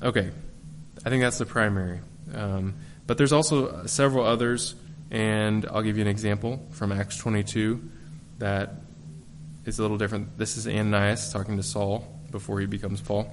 Okay, 0.00 0.30
I 1.04 1.10
think 1.10 1.22
that's 1.22 1.38
the 1.38 1.46
primary. 1.46 1.98
Um, 2.32 2.74
but 3.08 3.18
there's 3.18 3.32
also 3.32 3.86
several 3.86 4.24
others 4.24 4.76
And 5.10 5.66
I'll 5.66 5.82
give 5.82 5.96
you 5.96 6.02
an 6.02 6.08
example 6.08 6.66
from 6.70 6.92
Acts 6.92 7.16
22 7.16 7.80
that 8.38 8.74
is 9.64 9.78
a 9.78 9.82
little 9.82 9.96
different. 9.96 10.36
This 10.36 10.56
is 10.56 10.66
Ananias 10.66 11.32
talking 11.32 11.56
to 11.56 11.62
Saul 11.62 12.06
before 12.30 12.60
he 12.60 12.66
becomes 12.66 13.00
Paul. 13.00 13.32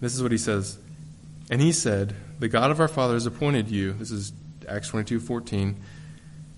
This 0.00 0.14
is 0.14 0.22
what 0.22 0.32
he 0.32 0.38
says. 0.38 0.78
And 1.50 1.60
he 1.60 1.72
said, 1.72 2.14
The 2.38 2.48
God 2.48 2.70
of 2.70 2.80
our 2.80 2.88
fathers 2.88 3.26
appointed 3.26 3.68
you, 3.68 3.92
this 3.94 4.10
is 4.10 4.32
Acts 4.68 4.88
22 4.88 5.20
14, 5.20 5.76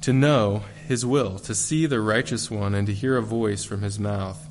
to 0.03 0.13
know 0.13 0.63
his 0.87 1.05
will, 1.05 1.39
to 1.41 1.55
see 1.55 1.87
the 1.87 2.01
righteous 2.01 2.51
one, 2.51 2.75
and 2.75 2.87
to 2.87 2.95
hear 2.95 3.17
a 3.17 3.23
voice 3.23 3.65
from 3.65 3.83
his 3.83 3.99
mouth. 3.99 4.49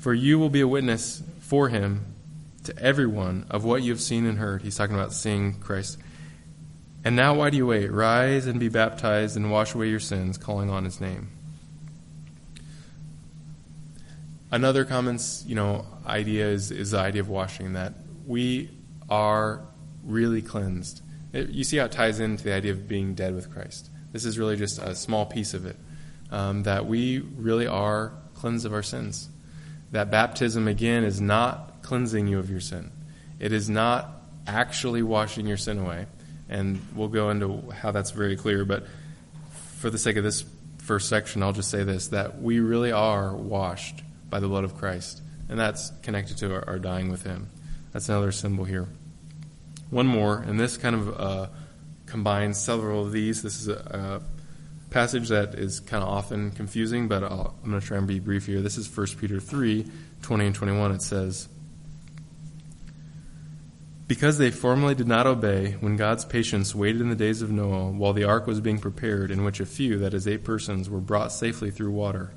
For 0.00 0.14
you 0.14 0.38
will 0.38 0.50
be 0.50 0.60
a 0.60 0.68
witness 0.68 1.22
for 1.40 1.68
him 1.68 2.04
to 2.64 2.78
everyone 2.78 3.46
of 3.50 3.64
what 3.64 3.82
you 3.82 3.92
have 3.92 4.00
seen 4.00 4.26
and 4.26 4.38
heard. 4.38 4.62
He's 4.62 4.76
talking 4.76 4.94
about 4.94 5.12
seeing 5.12 5.54
Christ. 5.54 5.98
And 7.04 7.16
now, 7.16 7.34
why 7.34 7.50
do 7.50 7.56
you 7.56 7.66
wait? 7.66 7.90
Rise 7.90 8.46
and 8.46 8.60
be 8.60 8.68
baptized 8.68 9.36
and 9.36 9.50
wash 9.50 9.74
away 9.74 9.88
your 9.88 10.00
sins, 10.00 10.36
calling 10.36 10.68
on 10.68 10.84
his 10.84 11.00
name. 11.00 11.30
Another 14.50 14.84
common, 14.84 15.18
you 15.46 15.54
know, 15.54 15.84
idea 16.06 16.48
is, 16.48 16.70
is 16.70 16.92
the 16.92 16.98
idea 16.98 17.20
of 17.20 17.28
washing, 17.28 17.74
that 17.74 17.92
we 18.26 18.70
are 19.10 19.62
really 20.04 20.40
cleansed. 20.40 21.02
It, 21.32 21.50
you 21.50 21.64
see 21.64 21.76
how 21.76 21.84
it 21.84 21.92
ties 21.92 22.18
into 22.18 22.44
the 22.44 22.54
idea 22.54 22.72
of 22.72 22.88
being 22.88 23.14
dead 23.14 23.34
with 23.34 23.52
Christ. 23.52 23.90
This 24.12 24.24
is 24.24 24.38
really 24.38 24.56
just 24.56 24.78
a 24.78 24.94
small 24.94 25.26
piece 25.26 25.52
of 25.52 25.66
it. 25.66 25.76
Um, 26.30 26.62
that 26.64 26.86
we 26.86 27.20
really 27.20 27.66
are 27.66 28.12
cleansed 28.34 28.66
of 28.66 28.72
our 28.72 28.82
sins. 28.82 29.28
That 29.92 30.10
baptism, 30.10 30.68
again, 30.68 31.04
is 31.04 31.20
not 31.20 31.82
cleansing 31.82 32.26
you 32.26 32.38
of 32.38 32.50
your 32.50 32.60
sin. 32.60 32.90
It 33.40 33.52
is 33.52 33.70
not 33.70 34.10
actually 34.46 35.02
washing 35.02 35.46
your 35.46 35.56
sin 35.56 35.78
away. 35.78 36.06
And 36.48 36.80
we'll 36.94 37.08
go 37.08 37.30
into 37.30 37.70
how 37.70 37.92
that's 37.92 38.10
very 38.10 38.36
clear. 38.36 38.64
But 38.64 38.86
for 39.76 39.90
the 39.90 39.98
sake 39.98 40.16
of 40.16 40.24
this 40.24 40.44
first 40.78 41.08
section, 41.08 41.42
I'll 41.42 41.52
just 41.52 41.70
say 41.70 41.84
this 41.84 42.08
that 42.08 42.40
we 42.40 42.60
really 42.60 42.92
are 42.92 43.34
washed 43.34 44.02
by 44.30 44.40
the 44.40 44.48
blood 44.48 44.64
of 44.64 44.76
Christ. 44.76 45.22
And 45.48 45.58
that's 45.58 45.90
connected 46.02 46.36
to 46.38 46.54
our, 46.54 46.68
our 46.68 46.78
dying 46.78 47.10
with 47.10 47.22
Him. 47.22 47.48
That's 47.92 48.08
another 48.08 48.32
symbol 48.32 48.64
here. 48.64 48.88
One 49.90 50.06
more, 50.06 50.38
and 50.38 50.60
this 50.60 50.76
kind 50.76 50.94
of 50.94 51.20
uh, 51.20 51.46
combines 52.06 52.58
several 52.58 53.02
of 53.02 53.12
these. 53.12 53.42
This 53.42 53.60
is 53.60 53.68
a, 53.68 54.20
a 54.20 54.90
passage 54.90 55.28
that 55.28 55.54
is 55.54 55.80
kind 55.80 56.02
of 56.02 56.08
often 56.08 56.50
confusing, 56.50 57.08
but 57.08 57.22
i 57.22 57.26
am 57.26 57.52
going 57.64 57.80
to 57.80 57.86
try 57.86 57.96
and 57.96 58.06
be 58.06 58.20
brief 58.20 58.46
here. 58.46 58.60
This 58.60 58.76
is 58.76 58.94
1 58.94 59.06
Peter 59.18 59.40
3 59.40 59.86
20 60.20 60.46
and 60.46 60.54
21. 60.54 60.92
It 60.92 61.02
says, 61.02 61.48
Because 64.06 64.38
they 64.38 64.50
formerly 64.50 64.94
did 64.94 65.06
not 65.06 65.26
obey 65.26 65.72
when 65.80 65.96
God's 65.96 66.24
patience 66.24 66.74
waited 66.74 67.00
in 67.00 67.08
the 67.08 67.16
days 67.16 67.40
of 67.40 67.50
Noah 67.50 67.90
while 67.90 68.12
the 68.12 68.24
ark 68.24 68.46
was 68.46 68.60
being 68.60 68.78
prepared, 68.78 69.30
in 69.30 69.44
which 69.44 69.60
a 69.60 69.66
few, 69.66 69.98
that 69.98 70.14
is, 70.14 70.26
eight 70.26 70.44
persons, 70.44 70.90
were 70.90 71.00
brought 71.00 71.32
safely 71.32 71.70
through 71.70 71.92
water. 71.92 72.32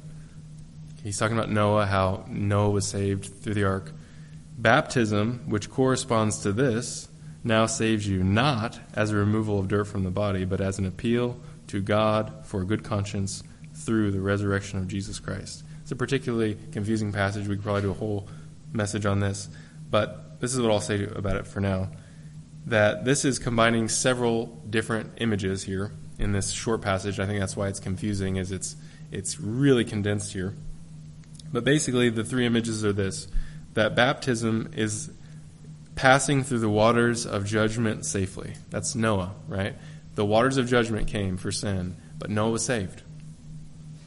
He's 1.04 1.18
talking 1.18 1.38
about 1.38 1.50
Noah, 1.50 1.86
how 1.88 2.26
Noah 2.28 2.70
was 2.70 2.88
saved 2.88 3.26
through 3.26 3.56
the 3.56 3.64
ark. 3.64 3.92
Baptism, 4.58 5.50
which 5.50 5.70
corresponds 5.70 6.40
to 6.40 6.52
this, 6.52 7.10
now 7.44 7.66
saves 7.66 8.08
you 8.08 8.24
not 8.24 8.80
as 8.94 9.10
a 9.12 9.16
removal 9.16 9.60
of 9.60 9.68
dirt 9.68 9.86
from 9.86 10.04
the 10.04 10.12
body, 10.12 10.46
but 10.46 10.62
as 10.62 10.78
an 10.78 10.86
appeal 10.86 11.40
to 11.68 11.82
God 11.82 12.46
for 12.46 12.62
a 12.62 12.66
good 12.66 12.84
conscience 12.84 13.44
through 13.74 14.12
the 14.12 14.22
resurrection 14.22 14.78
of 14.78 14.88
Jesus 14.88 15.20
Christ. 15.20 15.64
It's 15.82 15.92
a 15.92 15.96
particularly 15.96 16.58
confusing 16.72 17.12
passage. 17.12 17.48
We 17.48 17.56
could 17.56 17.64
probably 17.64 17.82
do 17.82 17.92
a 17.92 17.96
whole 17.96 18.28
message 18.72 19.08
on 19.08 19.20
this, 19.20 19.50
but 19.90 20.40
this 20.40 20.54
is 20.54 20.62
what 20.62 20.72
I'll 20.72 20.82
say 20.82 21.06
about 21.06 21.36
it 21.36 21.48
for 21.48 21.60
now. 21.60 21.90
That 22.68 23.06
this 23.06 23.26
is 23.26 23.40
combining 23.40 23.90
several 23.90 24.46
different 24.70 25.14
images 25.18 25.64
here 25.64 25.92
in 26.20 26.32
this 26.32 26.52
short 26.52 26.84
passage. 26.84 27.20
I 27.20 27.26
think 27.26 27.40
that's 27.40 27.58
why 27.58 27.70
it's 27.70 27.80
confusing, 27.80 28.36
is 28.36 28.52
it's 28.52 28.76
it's 29.12 29.40
really 29.40 29.84
condensed 29.84 30.34
here. 30.34 30.54
But 31.52 31.64
basically, 31.64 32.10
the 32.10 32.24
three 32.24 32.46
images 32.46 32.86
are 32.86 32.94
this 32.94 33.28
that 33.74 33.96
baptism 33.96 34.72
is 34.76 35.10
passing 35.96 36.44
through 36.44 36.60
the 36.60 36.70
waters 36.70 37.26
of 37.26 37.46
judgment 37.46 38.06
safely. 38.06 38.54
That's 38.70 38.96
Noah, 38.96 39.34
right? 39.48 39.76
The 40.16 40.26
waters 40.26 40.58
of 40.58 40.68
judgment 40.68 41.08
came 41.08 41.38
for 41.38 41.52
sin, 41.52 41.96
but 42.20 42.30
Noah 42.30 42.52
was 42.52 42.66
saved. 42.66 43.04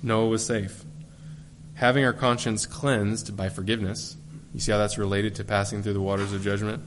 Noah 0.02 0.28
was 0.28 0.44
safe. 0.44 0.84
Having 1.74 2.04
our 2.04 2.12
conscience 2.12 2.66
cleansed 2.66 3.36
by 3.36 3.48
forgiveness. 3.48 4.16
You 4.52 4.60
see 4.60 4.70
how 4.70 4.78
that's 4.78 4.98
related 4.98 5.36
to 5.36 5.44
passing 5.44 5.82
through 5.82 5.94
the 5.94 6.00
waters 6.00 6.32
of 6.32 6.42
judgment? 6.42 6.82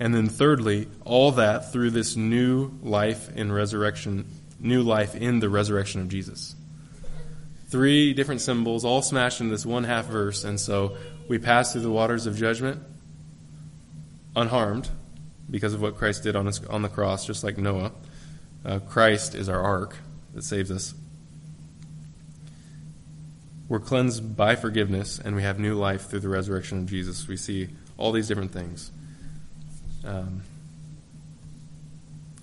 And 0.00 0.14
then, 0.14 0.28
thirdly, 0.28 0.88
all 1.04 1.30
that 1.32 1.72
through 1.72 1.90
this 1.90 2.16
new 2.16 2.72
life 2.82 3.30
in 3.36 3.52
resurrection, 3.52 4.26
new 4.58 4.82
life 4.82 5.14
in 5.14 5.38
the 5.38 5.48
resurrection 5.48 6.00
of 6.00 6.08
Jesus. 6.08 6.56
Three 7.72 8.12
different 8.12 8.42
symbols, 8.42 8.84
all 8.84 9.00
smashed 9.00 9.40
into 9.40 9.50
this 9.50 9.64
one 9.64 9.84
half 9.84 10.04
verse. 10.04 10.44
And 10.44 10.60
so 10.60 10.98
we 11.26 11.38
pass 11.38 11.72
through 11.72 11.80
the 11.80 11.90
waters 11.90 12.26
of 12.26 12.36
judgment 12.36 12.82
unharmed 14.36 14.90
because 15.50 15.72
of 15.72 15.80
what 15.80 15.96
Christ 15.96 16.22
did 16.22 16.36
on, 16.36 16.44
his, 16.44 16.62
on 16.66 16.82
the 16.82 16.90
cross, 16.90 17.26
just 17.26 17.42
like 17.42 17.56
Noah. 17.56 17.92
Uh, 18.62 18.78
Christ 18.80 19.34
is 19.34 19.48
our 19.48 19.58
ark 19.58 19.96
that 20.34 20.44
saves 20.44 20.70
us. 20.70 20.92
We're 23.70 23.80
cleansed 23.80 24.36
by 24.36 24.54
forgiveness, 24.54 25.18
and 25.18 25.34
we 25.34 25.40
have 25.40 25.58
new 25.58 25.74
life 25.74 26.10
through 26.10 26.20
the 26.20 26.28
resurrection 26.28 26.76
of 26.80 26.86
Jesus. 26.86 27.26
We 27.26 27.38
see 27.38 27.70
all 27.96 28.12
these 28.12 28.28
different 28.28 28.52
things. 28.52 28.90
Um, 30.04 30.42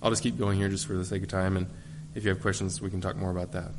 I'll 0.02 0.10
just 0.10 0.24
keep 0.24 0.36
going 0.36 0.58
here 0.58 0.68
just 0.68 0.88
for 0.88 0.94
the 0.94 1.04
sake 1.04 1.22
of 1.22 1.28
time, 1.28 1.56
and 1.56 1.68
if 2.16 2.24
you 2.24 2.30
have 2.30 2.42
questions, 2.42 2.82
we 2.82 2.90
can 2.90 3.00
talk 3.00 3.14
more 3.14 3.30
about 3.30 3.52
that. 3.52 3.70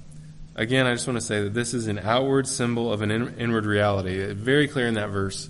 Again, 0.55 0.86
I 0.86 0.93
just 0.93 1.08
want 1.08 1.17
to 1.17 1.25
say 1.25 1.43
that 1.43 1.53
this 1.53 1.74
is 1.74 1.88
an 1.88 2.00
outward 2.00 2.48
symbol 2.48 2.91
of 2.91 3.01
an 3.01 3.12
in- 3.12 3.36
inward 3.38 3.65
reality. 3.65 4.34
Very 4.34 4.67
clear 4.67 4.88
in 4.88 4.96
that 4.96 5.10
verse. 5.10 5.50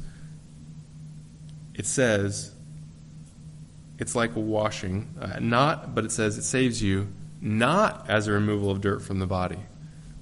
It 1.74 1.88
says 1.88 2.52
it's 3.98 4.16
like 4.16 4.32
washing, 4.36 5.16
uh, 5.20 5.40
not, 5.40 5.96
but 5.96 6.06
it 6.06 6.12
says 6.12 6.38
it 6.38 6.44
saves 6.44 6.82
you 6.82 7.08
not 7.42 8.10
as 8.10 8.28
a 8.28 8.32
removal 8.32 8.70
of 8.70 8.82
dirt 8.82 9.02
from 9.02 9.20
the 9.20 9.26
body, 9.26 9.60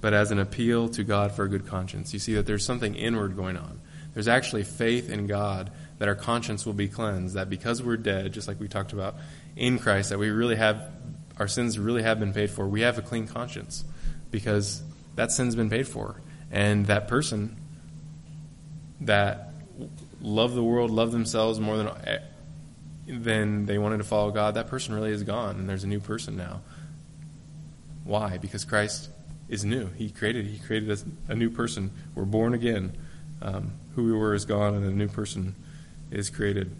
but 0.00 0.14
as 0.14 0.30
an 0.30 0.38
appeal 0.38 0.88
to 0.88 1.04
God 1.04 1.32
for 1.32 1.44
a 1.44 1.48
good 1.48 1.66
conscience. 1.66 2.14
You 2.14 2.18
see 2.18 2.34
that 2.34 2.46
there's 2.46 2.64
something 2.64 2.94
inward 2.94 3.36
going 3.36 3.58
on. 3.58 3.80
There's 4.14 4.28
actually 4.28 4.64
faith 4.64 5.10
in 5.10 5.26
God 5.26 5.70
that 5.98 6.08
our 6.08 6.14
conscience 6.14 6.64
will 6.64 6.72
be 6.72 6.88
cleansed, 6.88 7.34
that 7.34 7.50
because 7.50 7.82
we're 7.82 7.98
dead, 7.98 8.32
just 8.32 8.48
like 8.48 8.58
we 8.58 8.68
talked 8.68 8.94
about 8.94 9.16
in 9.56 9.78
Christ, 9.78 10.08
that 10.10 10.18
we 10.18 10.30
really 10.30 10.56
have, 10.56 10.90
our 11.38 11.46
sins 11.46 11.78
really 11.78 12.02
have 12.02 12.18
been 12.18 12.32
paid 12.32 12.50
for. 12.50 12.66
We 12.66 12.80
have 12.80 12.96
a 12.96 13.02
clean 13.02 13.26
conscience 13.26 13.84
because 14.30 14.82
that 15.16 15.32
sin's 15.32 15.54
been 15.54 15.70
paid 15.70 15.88
for. 15.88 16.20
And 16.50 16.86
that 16.86 17.08
person 17.08 17.56
that 19.02 19.52
loved 20.20 20.54
the 20.54 20.62
world, 20.62 20.90
loved 20.90 21.12
themselves 21.12 21.60
more 21.60 21.76
than 21.76 21.90
than 23.06 23.66
they 23.66 23.78
wanted 23.78 23.98
to 23.98 24.04
follow 24.04 24.30
God, 24.30 24.54
that 24.54 24.68
person 24.68 24.94
really 24.94 25.10
is 25.10 25.22
gone, 25.22 25.56
and 25.56 25.68
there's 25.68 25.84
a 25.84 25.88
new 25.88 26.00
person 26.00 26.36
now. 26.36 26.60
Why? 28.04 28.38
Because 28.38 28.64
Christ 28.64 29.10
is 29.48 29.64
new. 29.64 29.86
He 29.96 30.10
created 30.10 30.46
He 30.46 30.58
created 30.58 31.02
a 31.28 31.34
new 31.34 31.50
person. 31.50 31.90
We're 32.14 32.24
born 32.24 32.54
again. 32.54 32.96
Um, 33.42 33.72
who 33.94 34.04
we 34.04 34.12
were 34.12 34.34
is 34.34 34.44
gone, 34.44 34.74
and 34.74 34.84
a 34.84 34.90
new 34.90 35.08
person 35.08 35.54
is 36.10 36.30
created. 36.30 36.74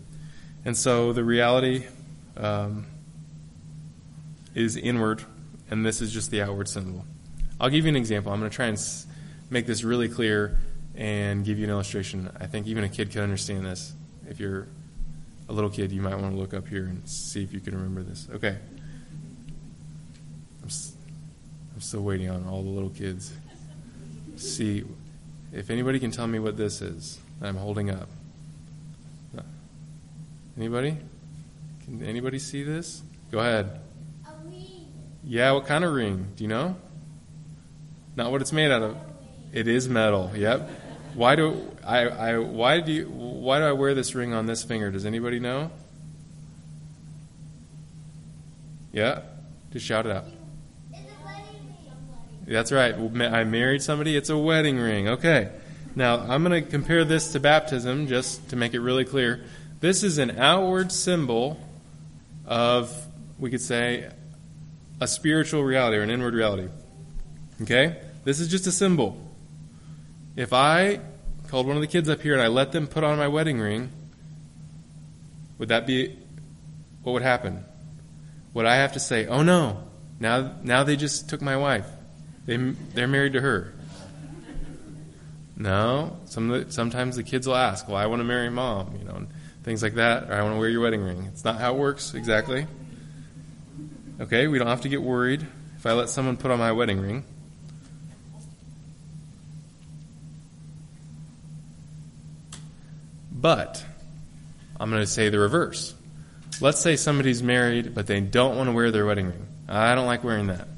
And 0.64 0.76
so 0.76 1.12
the 1.12 1.25
reality 1.25 1.87
um, 2.37 2.87
is 4.54 4.76
inward, 4.76 5.25
and 5.71 5.85
this 5.85 6.00
is 6.00 6.12
just 6.12 6.30
the 6.30 6.42
outward 6.42 6.69
symbol. 6.69 7.04
I'll 7.60 7.68
give 7.68 7.84
you 7.84 7.90
an 7.90 7.96
example. 7.96 8.32
I'm 8.32 8.40
going 8.40 8.50
to 8.50 8.56
try 8.56 8.66
and 8.66 8.78
make 9.50 9.66
this 9.66 9.84
really 9.84 10.08
clear 10.08 10.58
and 10.96 11.44
give 11.44 11.58
you 11.58 11.64
an 11.64 11.70
illustration. 11.70 12.30
I 12.40 12.46
think 12.46 12.66
even 12.66 12.84
a 12.84 12.88
kid 12.88 13.10
can 13.10 13.20
understand 13.20 13.66
this. 13.66 13.92
If 14.28 14.40
you're 14.40 14.66
a 15.48 15.52
little 15.52 15.70
kid, 15.70 15.92
you 15.92 16.00
might 16.00 16.14
want 16.14 16.32
to 16.32 16.40
look 16.40 16.54
up 16.54 16.66
here 16.66 16.84
and 16.86 17.06
see 17.08 17.42
if 17.42 17.52
you 17.52 17.60
can 17.60 17.74
remember 17.74 18.02
this. 18.02 18.28
Okay. 18.32 18.56
I'm, 20.62 20.70
I'm 21.74 21.80
still 21.80 22.02
waiting 22.02 22.30
on 22.30 22.46
all 22.48 22.62
the 22.62 22.70
little 22.70 22.90
kids. 22.90 23.32
See 24.36 24.84
if 25.52 25.68
anybody 25.68 26.00
can 26.00 26.10
tell 26.10 26.26
me 26.26 26.38
what 26.38 26.56
this 26.56 26.80
is 26.80 27.18
that 27.40 27.48
I'm 27.48 27.56
holding 27.56 27.90
up. 27.90 28.08
Anybody? 30.56 30.94
Can 31.84 32.02
anybody 32.02 32.38
see 32.38 32.62
this? 32.62 33.02
Go 33.30 33.38
ahead. 33.38 33.80
A 34.26 34.46
ring. 34.46 34.86
Yeah, 35.24 35.52
what 35.52 35.64
kind 35.64 35.84
of 35.84 35.94
ring? 35.94 36.26
Do 36.36 36.44
you 36.44 36.48
know? 36.48 36.76
Not 38.16 38.30
what 38.30 38.40
it's 38.40 38.52
made 38.52 38.70
out 38.70 38.82
of. 38.82 38.96
It 39.52 39.68
is 39.68 39.88
metal. 39.88 40.30
Yep. 40.34 40.70
Why 41.14 41.36
do 41.36 41.76
I, 41.84 42.08
I 42.08 42.38
why 42.38 42.80
do 42.80 42.92
you 42.92 43.06
why 43.06 43.58
do 43.58 43.64
I 43.64 43.72
wear 43.72 43.94
this 43.94 44.14
ring 44.14 44.32
on 44.32 44.46
this 44.46 44.62
finger? 44.62 44.90
Does 44.90 45.06
anybody 45.06 45.40
know? 45.40 45.70
Yeah? 48.92 49.22
Just 49.72 49.86
shout 49.86 50.06
it 50.06 50.12
out. 50.12 50.24
That's 52.46 52.72
right. 52.72 52.94
I 52.94 53.44
married 53.44 53.82
somebody. 53.82 54.16
It's 54.16 54.30
a 54.30 54.36
wedding 54.36 54.78
ring. 54.78 55.08
Okay. 55.08 55.50
Now, 55.94 56.18
I'm 56.18 56.42
going 56.42 56.64
to 56.64 56.68
compare 56.68 57.04
this 57.04 57.32
to 57.32 57.40
baptism 57.40 58.08
just 58.08 58.48
to 58.50 58.56
make 58.56 58.74
it 58.74 58.80
really 58.80 59.04
clear. 59.04 59.44
This 59.78 60.02
is 60.02 60.18
an 60.18 60.38
outward 60.38 60.90
symbol 60.90 61.60
of 62.46 62.92
we 63.40 63.50
could 63.50 63.60
say, 63.60 64.08
a 65.00 65.08
spiritual 65.08 65.64
reality 65.64 65.96
or 65.96 66.02
an 66.02 66.10
inward 66.10 66.34
reality. 66.34 66.68
Okay? 67.62 68.00
This 68.24 68.40
is 68.40 68.48
just 68.48 68.66
a 68.66 68.72
symbol. 68.72 69.18
If 70.36 70.52
I 70.52 71.00
called 71.48 71.66
one 71.66 71.76
of 71.76 71.82
the 71.82 71.88
kids 71.88 72.08
up 72.08 72.20
here 72.20 72.32
and 72.32 72.42
I 72.42 72.46
let 72.46 72.72
them 72.72 72.86
put 72.86 73.04
on 73.04 73.18
my 73.18 73.28
wedding 73.28 73.58
ring, 73.58 73.90
would 75.58 75.68
that 75.68 75.86
be 75.86 76.16
what 77.02 77.12
would 77.12 77.22
happen? 77.22 77.64
Would 78.54 78.66
I 78.66 78.76
have 78.76 78.92
to 78.92 79.00
say, 79.00 79.26
"Oh 79.26 79.42
no, 79.42 79.82
now 80.18 80.52
now 80.62 80.84
they 80.84 80.96
just 80.96 81.28
took 81.28 81.40
my 81.42 81.56
wife. 81.56 81.86
They 82.46 82.56
they're 82.56 83.08
married 83.08 83.34
to 83.34 83.40
her." 83.40 83.72
No, 85.56 86.16
some 86.24 86.70
sometimes 86.70 87.16
the 87.16 87.22
kids 87.22 87.46
will 87.46 87.56
ask, 87.56 87.86
"Well, 87.88 87.96
I 87.96 88.06
want 88.06 88.20
to 88.20 88.24
marry 88.24 88.48
mom," 88.48 88.96
you 88.98 89.04
know, 89.04 89.26
things 89.62 89.82
like 89.82 89.94
that, 89.94 90.30
or 90.30 90.34
"I 90.34 90.42
want 90.42 90.54
to 90.54 90.58
wear 90.58 90.68
your 90.68 90.80
wedding 90.80 91.02
ring." 91.02 91.28
It's 91.32 91.44
not 91.44 91.58
how 91.58 91.74
it 91.74 91.78
works 91.78 92.14
exactly. 92.14 92.66
Okay, 94.20 94.46
we 94.46 94.58
don't 94.58 94.68
have 94.68 94.82
to 94.82 94.88
get 94.88 95.02
worried 95.02 95.46
if 95.76 95.86
I 95.86 95.92
let 95.92 96.08
someone 96.08 96.36
put 96.36 96.50
on 96.50 96.58
my 96.58 96.72
wedding 96.72 97.00
ring. 97.00 97.24
But 103.40 103.85
I'm 104.78 104.90
going 104.90 105.02
to 105.02 105.06
say 105.06 105.28
the 105.28 105.38
reverse. 105.38 105.94
Let's 106.61 106.80
say 106.80 106.97
somebody's 106.97 107.42
married, 107.42 107.94
but 107.94 108.06
they 108.06 108.20
don't 108.20 108.56
want 108.56 108.68
to 108.68 108.73
wear 108.73 108.90
their 108.90 109.06
wedding 109.06 109.26
ring. 109.26 109.47
I 109.68 109.94
don't 109.94 110.06
like 110.06 110.25
wearing 110.25 110.49
that. 110.49 110.68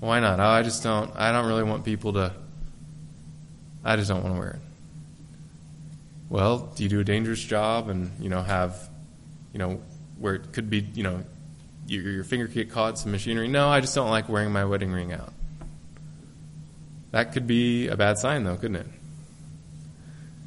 Why 0.00 0.20
not? 0.20 0.40
Oh, 0.40 0.44
I 0.44 0.62
just 0.62 0.82
don't. 0.82 1.10
I 1.16 1.32
don't 1.32 1.46
really 1.46 1.64
want 1.64 1.84
people 1.84 2.14
to. 2.14 2.32
I 3.84 3.96
just 3.96 4.08
don't 4.08 4.22
want 4.22 4.34
to 4.34 4.38
wear 4.38 4.50
it. 4.50 4.60
Well, 6.28 6.72
do 6.74 6.82
you 6.82 6.88
do 6.88 7.00
a 7.00 7.04
dangerous 7.04 7.42
job 7.42 7.88
and 7.88 8.10
you 8.20 8.28
know 8.28 8.42
have, 8.42 8.88
you 9.52 9.58
know, 9.58 9.80
where 10.18 10.34
it 10.34 10.52
could 10.52 10.70
be 10.70 10.80
you 10.94 11.02
know, 11.02 11.24
your, 11.86 12.02
your 12.02 12.24
finger 12.24 12.46
get 12.46 12.70
caught 12.70 12.98
some 12.98 13.12
machinery? 13.12 13.48
No, 13.48 13.68
I 13.68 13.80
just 13.80 13.94
don't 13.94 14.10
like 14.10 14.28
wearing 14.28 14.52
my 14.52 14.64
wedding 14.64 14.92
ring 14.92 15.12
out. 15.12 15.32
That 17.10 17.32
could 17.32 17.46
be 17.46 17.88
a 17.88 17.96
bad 17.96 18.18
sign, 18.18 18.44
though, 18.44 18.56
couldn't 18.56 18.76
it? 18.76 18.86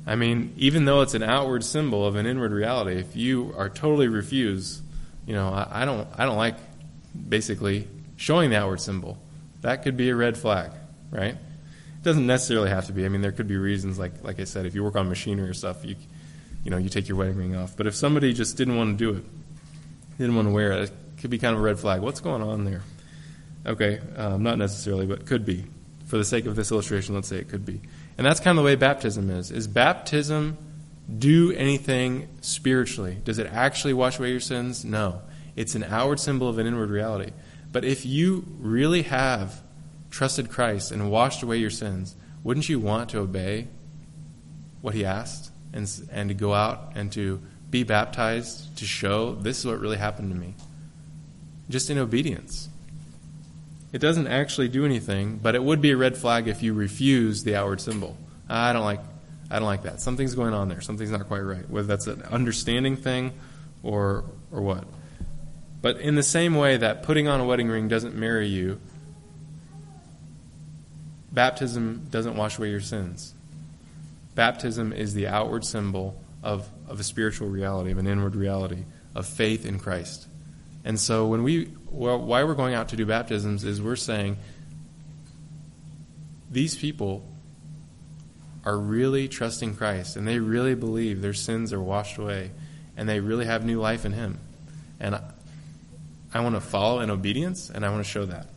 I 0.09 0.15
mean, 0.15 0.55
even 0.57 0.85
though 0.85 1.01
it's 1.01 1.13
an 1.13 1.21
outward 1.21 1.63
symbol 1.63 2.03
of 2.03 2.15
an 2.15 2.25
inward 2.25 2.51
reality, 2.51 2.99
if 2.99 3.15
you 3.15 3.53
are 3.55 3.69
totally 3.69 4.07
refuse, 4.07 4.81
you 5.27 5.35
know, 5.35 5.49
I, 5.49 5.83
I 5.83 5.85
don't, 5.85 6.07
I 6.17 6.25
don't 6.25 6.35
like 6.35 6.55
basically 7.29 7.87
showing 8.17 8.49
the 8.49 8.55
outward 8.57 8.81
symbol. 8.81 9.19
That 9.61 9.83
could 9.83 9.97
be 9.97 10.09
a 10.09 10.15
red 10.15 10.35
flag, 10.35 10.71
right? 11.11 11.35
It 11.35 12.03
doesn't 12.03 12.25
necessarily 12.25 12.69
have 12.69 12.87
to 12.87 12.91
be. 12.91 13.05
I 13.05 13.09
mean, 13.09 13.21
there 13.21 13.31
could 13.31 13.47
be 13.47 13.57
reasons, 13.57 13.99
like, 13.99 14.23
like 14.23 14.39
I 14.39 14.45
said, 14.45 14.65
if 14.65 14.73
you 14.73 14.83
work 14.83 14.95
on 14.95 15.09
machinery 15.09 15.47
or 15.47 15.53
stuff, 15.53 15.85
you, 15.85 15.95
you 16.63 16.71
know, 16.71 16.77
you 16.77 16.89
take 16.89 17.07
your 17.07 17.15
wedding 17.15 17.37
ring 17.37 17.55
off. 17.55 17.77
But 17.77 17.85
if 17.85 17.93
somebody 17.93 18.33
just 18.33 18.57
didn't 18.57 18.77
want 18.77 18.97
to 18.97 19.05
do 19.05 19.15
it, 19.15 19.25
didn't 20.17 20.35
want 20.35 20.47
to 20.47 20.51
wear 20.51 20.71
it, 20.71 20.85
it 20.85 20.91
could 21.19 21.29
be 21.29 21.37
kind 21.37 21.53
of 21.53 21.61
a 21.61 21.63
red 21.63 21.77
flag. 21.77 22.01
What's 22.01 22.19
going 22.19 22.41
on 22.41 22.65
there? 22.65 22.81
Okay, 23.63 23.99
um, 24.15 24.41
not 24.41 24.57
necessarily, 24.57 25.05
but 25.05 25.27
could 25.27 25.45
be. 25.45 25.65
For 26.07 26.17
the 26.17 26.25
sake 26.25 26.47
of 26.47 26.55
this 26.55 26.71
illustration, 26.71 27.13
let's 27.13 27.27
say 27.27 27.37
it 27.37 27.49
could 27.49 27.63
be. 27.63 27.81
And 28.19 28.25
that's 28.25 28.41
kind 28.41 28.57
of 28.57 28.63
the 28.63 28.65
way 28.65 28.75
baptism 28.75 29.29
is. 29.29 29.49
Is 29.49 29.65
baptism 29.65 30.57
do 31.17 31.53
anything 31.53 32.27
spiritually? 32.41 33.17
Does 33.23 33.39
it 33.39 33.47
actually 33.47 33.93
wash 33.93 34.19
away 34.19 34.31
your 34.31 34.41
sins? 34.41 34.83
No. 34.83 35.21
It's 35.55 35.73
an 35.73 35.85
outward 35.85 36.19
symbol 36.19 36.49
of 36.49 36.57
an 36.57 36.67
inward 36.67 36.89
reality. 36.89 37.31
But 37.71 37.85
if 37.85 38.05
you 38.05 38.43
really 38.59 39.03
have 39.03 39.61
trusted 40.11 40.49
Christ 40.49 40.91
and 40.91 41.09
washed 41.09 41.43
away 41.43 41.59
your 41.59 41.69
sins, 41.69 42.17
wouldn't 42.43 42.67
you 42.67 42.77
want 42.77 43.09
to 43.11 43.19
obey 43.19 43.69
what 44.81 44.95
he 44.95 45.05
asked 45.05 45.51
and, 45.71 45.89
and 46.11 46.27
to 46.27 46.35
go 46.35 46.53
out 46.53 46.91
and 46.95 47.13
to 47.13 47.41
be 47.69 47.83
baptized 47.83 48.77
to 48.79 48.85
show 48.85 49.35
this 49.35 49.59
is 49.59 49.65
what 49.65 49.79
really 49.79 49.95
happened 49.95 50.29
to 50.33 50.37
me? 50.37 50.55
Just 51.69 51.89
in 51.89 51.97
obedience. 51.97 52.67
It 53.91 53.99
doesn't 53.99 54.27
actually 54.27 54.67
do 54.67 54.85
anything, 54.85 55.39
but 55.41 55.55
it 55.55 55.63
would 55.63 55.81
be 55.81 55.91
a 55.91 55.97
red 55.97 56.17
flag 56.17 56.47
if 56.47 56.61
you 56.61 56.73
refuse 56.73 57.43
the 57.43 57.55
outward 57.55 57.81
symbol. 57.81 58.17
I 58.47 58.73
don't 58.73 58.83
like 58.83 59.01
I 59.51 59.57
don't 59.57 59.65
like 59.65 59.83
that. 59.83 59.99
Something's 59.99 60.35
going 60.35 60.53
on 60.53 60.69
there. 60.69 60.79
Something's 60.79 61.09
not 61.09 61.27
quite 61.27 61.39
right. 61.39 61.67
Whether 61.67 61.87
that's 61.87 62.05
an 62.05 62.21
understanding 62.23 62.97
thing 62.97 63.33
or 63.81 64.25
or 64.51 64.61
what. 64.61 64.85
But 65.81 65.99
in 65.99 66.15
the 66.15 66.23
same 66.23 66.55
way 66.55 66.77
that 66.77 67.03
putting 67.03 67.27
on 67.27 67.39
a 67.39 67.45
wedding 67.45 67.69
ring 67.69 67.87
doesn't 67.87 68.15
marry 68.15 68.47
you, 68.47 68.79
baptism 71.31 72.07
doesn't 72.11 72.35
wash 72.35 72.57
away 72.57 72.69
your 72.69 72.81
sins. 72.81 73.33
Baptism 74.35 74.93
is 74.93 75.13
the 75.13 75.27
outward 75.27 75.65
symbol 75.65 76.21
of, 76.43 76.67
of 76.87 76.99
a 76.99 77.03
spiritual 77.03 77.47
reality, 77.47 77.91
of 77.91 77.97
an 77.97 78.07
inward 78.07 78.35
reality, 78.35 78.83
of 79.15 79.25
faith 79.25 79.65
in 79.65 79.79
Christ. 79.79 80.27
And 80.83 80.99
so 80.99 81.27
when 81.27 81.43
we 81.43 81.71
well, 81.91 82.19
why 82.19 82.43
we're 82.43 82.55
going 82.55 82.73
out 82.73 82.89
to 82.89 82.95
do 82.95 83.05
baptisms 83.05 83.63
is 83.63 83.81
we're 83.81 83.95
saying 83.95 84.37
these 86.51 86.75
people 86.75 87.25
are 88.65 88.77
really 88.77 89.27
trusting 89.27 89.75
Christ 89.75 90.15
and 90.15 90.27
they 90.27 90.39
really 90.39 90.75
believe 90.75 91.21
their 91.21 91.33
sins 91.33 91.73
are 91.73 91.81
washed 91.81 92.17
away 92.17 92.51
and 92.97 93.07
they 93.07 93.19
really 93.19 93.45
have 93.45 93.65
new 93.65 93.79
life 93.79 94.05
in 94.05 94.11
Him. 94.11 94.39
And 94.99 95.15
I, 95.15 95.21
I 96.33 96.41
want 96.41 96.55
to 96.55 96.61
follow 96.61 96.99
in 96.99 97.09
obedience 97.09 97.69
and 97.69 97.85
I 97.85 97.89
want 97.89 98.03
to 98.03 98.09
show 98.09 98.25
that. 98.25 98.47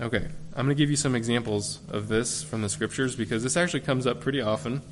Okay, 0.00 0.28
I'm 0.54 0.66
going 0.66 0.68
to 0.68 0.80
give 0.80 0.90
you 0.90 0.96
some 0.96 1.14
examples 1.14 1.80
of 1.88 2.08
this 2.08 2.42
from 2.42 2.62
the 2.62 2.68
scriptures 2.68 3.16
because 3.16 3.42
this 3.42 3.56
actually 3.56 3.80
comes 3.80 4.06
up 4.06 4.20
pretty 4.20 4.40
often. 4.40 4.82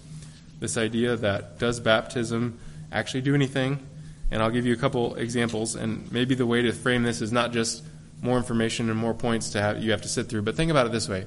This 0.59 0.77
idea 0.77 1.17
that 1.17 1.59
does 1.59 1.79
baptism 1.79 2.59
actually 2.91 3.21
do 3.21 3.35
anything? 3.35 3.87
And 4.31 4.43
I'll 4.43 4.51
give 4.51 4.67
you 4.67 4.73
a 4.73 4.77
couple 4.77 5.15
examples. 5.15 5.77
And 5.77 6.11
maybe 6.11 6.35
the 6.35 6.47
way 6.47 6.63
to 6.63 6.73
frame 6.73 7.03
this 7.03 7.23
is 7.23 7.33
not 7.33 7.53
just 7.53 7.85
more 8.23 8.37
information 8.37 8.91
and 8.91 8.99
more 8.99 9.15
points 9.15 9.51
to 9.51 9.61
have, 9.61 9.83
you 9.83 9.91
have 9.91 10.03
to 10.03 10.09
sit 10.09 10.29
through, 10.29 10.43
but 10.43 10.57
think 10.57 10.71
about 10.71 10.87
it 10.87 10.93
this 10.93 11.09
way. 11.09 11.27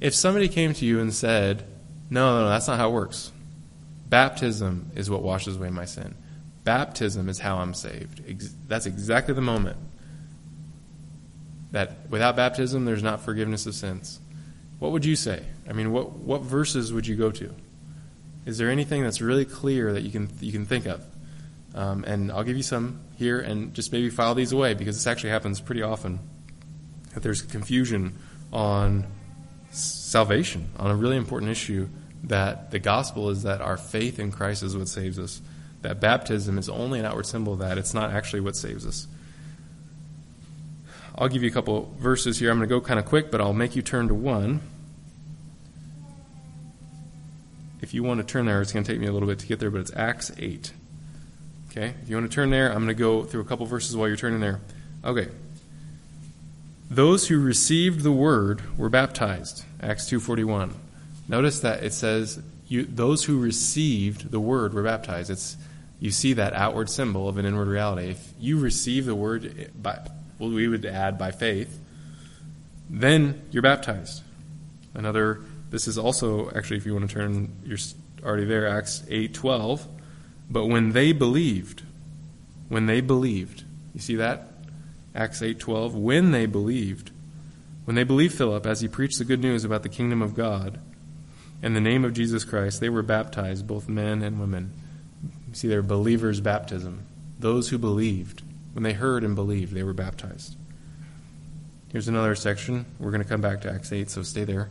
If 0.00 0.14
somebody 0.14 0.48
came 0.48 0.74
to 0.74 0.84
you 0.84 1.00
and 1.00 1.12
said, 1.14 1.64
no, 2.10 2.34
no, 2.34 2.42
no, 2.42 2.48
that's 2.48 2.68
not 2.68 2.78
how 2.78 2.90
it 2.90 2.92
works. 2.92 3.32
Baptism 4.08 4.92
is 4.94 5.10
what 5.10 5.22
washes 5.22 5.56
away 5.56 5.70
my 5.70 5.86
sin. 5.86 6.14
Baptism 6.62 7.28
is 7.28 7.38
how 7.38 7.58
I'm 7.58 7.74
saved. 7.74 8.22
That's 8.68 8.86
exactly 8.86 9.34
the 9.34 9.40
moment. 9.40 9.76
That 11.72 12.08
without 12.08 12.36
baptism, 12.36 12.84
there's 12.84 13.02
not 13.02 13.20
forgiveness 13.20 13.66
of 13.66 13.74
sins. 13.74 14.20
What 14.78 14.92
would 14.92 15.04
you 15.04 15.16
say? 15.16 15.42
I 15.68 15.72
mean, 15.72 15.92
what, 15.92 16.12
what 16.12 16.42
verses 16.42 16.92
would 16.92 17.06
you 17.06 17.16
go 17.16 17.30
to? 17.32 17.54
Is 18.46 18.58
there 18.58 18.70
anything 18.70 19.02
that's 19.02 19.20
really 19.20 19.44
clear 19.44 19.92
that 19.92 20.02
you 20.02 20.10
can, 20.10 20.30
you 20.40 20.52
can 20.52 20.66
think 20.66 20.86
of? 20.86 21.04
Um, 21.74 22.04
and 22.04 22.30
I'll 22.30 22.44
give 22.44 22.56
you 22.56 22.62
some 22.62 23.00
here 23.16 23.40
and 23.40 23.74
just 23.74 23.92
maybe 23.92 24.08
file 24.10 24.34
these 24.34 24.52
away 24.52 24.74
because 24.74 24.96
this 24.96 25.06
actually 25.06 25.30
happens 25.30 25.60
pretty 25.60 25.82
often. 25.82 26.20
That 27.14 27.22
there's 27.22 27.42
confusion 27.42 28.18
on 28.52 29.06
salvation, 29.70 30.70
on 30.78 30.90
a 30.90 30.96
really 30.96 31.16
important 31.16 31.50
issue 31.50 31.88
that 32.24 32.70
the 32.70 32.78
gospel 32.78 33.30
is 33.30 33.42
that 33.42 33.60
our 33.60 33.76
faith 33.76 34.18
in 34.18 34.32
Christ 34.32 34.62
is 34.62 34.76
what 34.76 34.88
saves 34.88 35.18
us. 35.18 35.42
That 35.82 36.00
baptism 36.00 36.56
is 36.58 36.68
only 36.68 36.98
an 36.98 37.04
outward 37.04 37.26
symbol 37.26 37.52
of 37.54 37.58
that. 37.58 37.76
It's 37.76 37.92
not 37.92 38.10
actually 38.10 38.40
what 38.40 38.56
saves 38.56 38.86
us. 38.86 39.06
I'll 41.16 41.28
give 41.28 41.42
you 41.42 41.50
a 41.50 41.52
couple 41.52 41.94
verses 41.98 42.38
here. 42.38 42.50
I'm 42.50 42.58
going 42.58 42.68
to 42.68 42.74
go 42.74 42.80
kind 42.80 42.98
of 42.98 43.04
quick, 43.04 43.30
but 43.30 43.40
I'll 43.40 43.52
make 43.52 43.76
you 43.76 43.82
turn 43.82 44.08
to 44.08 44.14
one. 44.14 44.60
If 47.82 47.92
you 47.92 48.02
want 48.02 48.20
to 48.20 48.26
turn 48.26 48.46
there, 48.46 48.62
it's 48.62 48.72
going 48.72 48.84
to 48.84 48.90
take 48.90 49.00
me 49.00 49.06
a 49.06 49.12
little 49.12 49.28
bit 49.28 49.38
to 49.40 49.46
get 49.46 49.60
there, 49.60 49.70
but 49.70 49.82
it's 49.82 49.94
Acts 49.94 50.32
8. 50.38 50.72
Okay, 51.76 51.92
if 52.00 52.08
you 52.08 52.14
want 52.14 52.30
to 52.30 52.32
turn 52.32 52.50
there, 52.50 52.68
I'm 52.68 52.84
going 52.84 52.86
to 52.86 52.94
go 52.94 53.24
through 53.24 53.40
a 53.40 53.44
couple 53.44 53.66
verses 53.66 53.96
while 53.96 54.06
you're 54.06 54.16
turning 54.16 54.38
there. 54.38 54.60
Okay. 55.04 55.26
Those 56.88 57.26
who 57.26 57.40
received 57.40 58.04
the 58.04 58.12
word 58.12 58.78
were 58.78 58.88
baptized. 58.88 59.64
Acts 59.82 60.08
2:41. 60.08 60.72
Notice 61.26 61.58
that 61.60 61.82
it 61.82 61.92
says 61.92 62.40
you, 62.68 62.84
those 62.84 63.24
who 63.24 63.40
received 63.40 64.30
the 64.30 64.38
word 64.38 64.72
were 64.72 64.84
baptized. 64.84 65.30
It's 65.30 65.56
you 65.98 66.12
see 66.12 66.32
that 66.34 66.52
outward 66.52 66.90
symbol 66.90 67.28
of 67.28 67.38
an 67.38 67.44
inward 67.44 67.66
reality. 67.66 68.10
If 68.10 68.32
you 68.38 68.60
receive 68.60 69.04
the 69.04 69.16
word 69.16 69.52
eh, 69.58 69.66
by 69.74 69.98
well, 70.38 70.50
we 70.50 70.68
would 70.68 70.84
add 70.84 71.18
by 71.18 71.32
faith, 71.32 71.80
then 72.88 73.42
you're 73.50 73.64
baptized. 73.64 74.22
Another 74.94 75.40
this 75.70 75.88
is 75.88 75.98
also 75.98 76.52
actually 76.54 76.76
if 76.76 76.86
you 76.86 76.94
want 76.94 77.10
to 77.10 77.12
turn 77.12 77.50
you're 77.64 77.78
already 78.22 78.44
there 78.44 78.68
Acts 78.68 79.02
8:12 79.08 79.88
but 80.50 80.66
when 80.66 80.92
they 80.92 81.12
believed, 81.12 81.82
when 82.68 82.86
they 82.86 83.00
believed, 83.00 83.64
you 83.94 84.00
see 84.00 84.16
that? 84.16 84.48
Acts 85.14 85.40
8:12, 85.40 85.94
when 85.94 86.32
they 86.32 86.46
believed, 86.46 87.10
when 87.84 87.94
they 87.94 88.04
believed 88.04 88.34
Philip 88.34 88.66
as 88.66 88.80
he 88.80 88.88
preached 88.88 89.18
the 89.18 89.24
good 89.24 89.40
news 89.40 89.64
about 89.64 89.82
the 89.82 89.88
kingdom 89.88 90.22
of 90.22 90.34
God 90.34 90.80
and 91.62 91.76
the 91.76 91.80
name 91.80 92.04
of 92.04 92.14
Jesus 92.14 92.44
Christ, 92.44 92.80
they 92.80 92.88
were 92.88 93.02
baptized, 93.02 93.66
both 93.66 93.88
men 93.88 94.22
and 94.22 94.40
women. 94.40 94.72
You 95.48 95.54
see, 95.54 95.68
they're 95.68 95.82
believers' 95.82 96.40
baptism. 96.40 97.02
Those 97.38 97.68
who 97.68 97.78
believed, 97.78 98.42
when 98.72 98.82
they 98.82 98.92
heard 98.92 99.22
and 99.22 99.34
believed, 99.34 99.72
they 99.72 99.82
were 99.82 99.92
baptized. 99.92 100.56
Here's 101.92 102.08
another 102.08 102.34
section. 102.34 102.86
We're 102.98 103.12
going 103.12 103.22
to 103.22 103.28
come 103.28 103.40
back 103.40 103.60
to 103.60 103.72
Acts 103.72 103.92
8, 103.92 104.10
so 104.10 104.22
stay 104.24 104.42
there. 104.42 104.68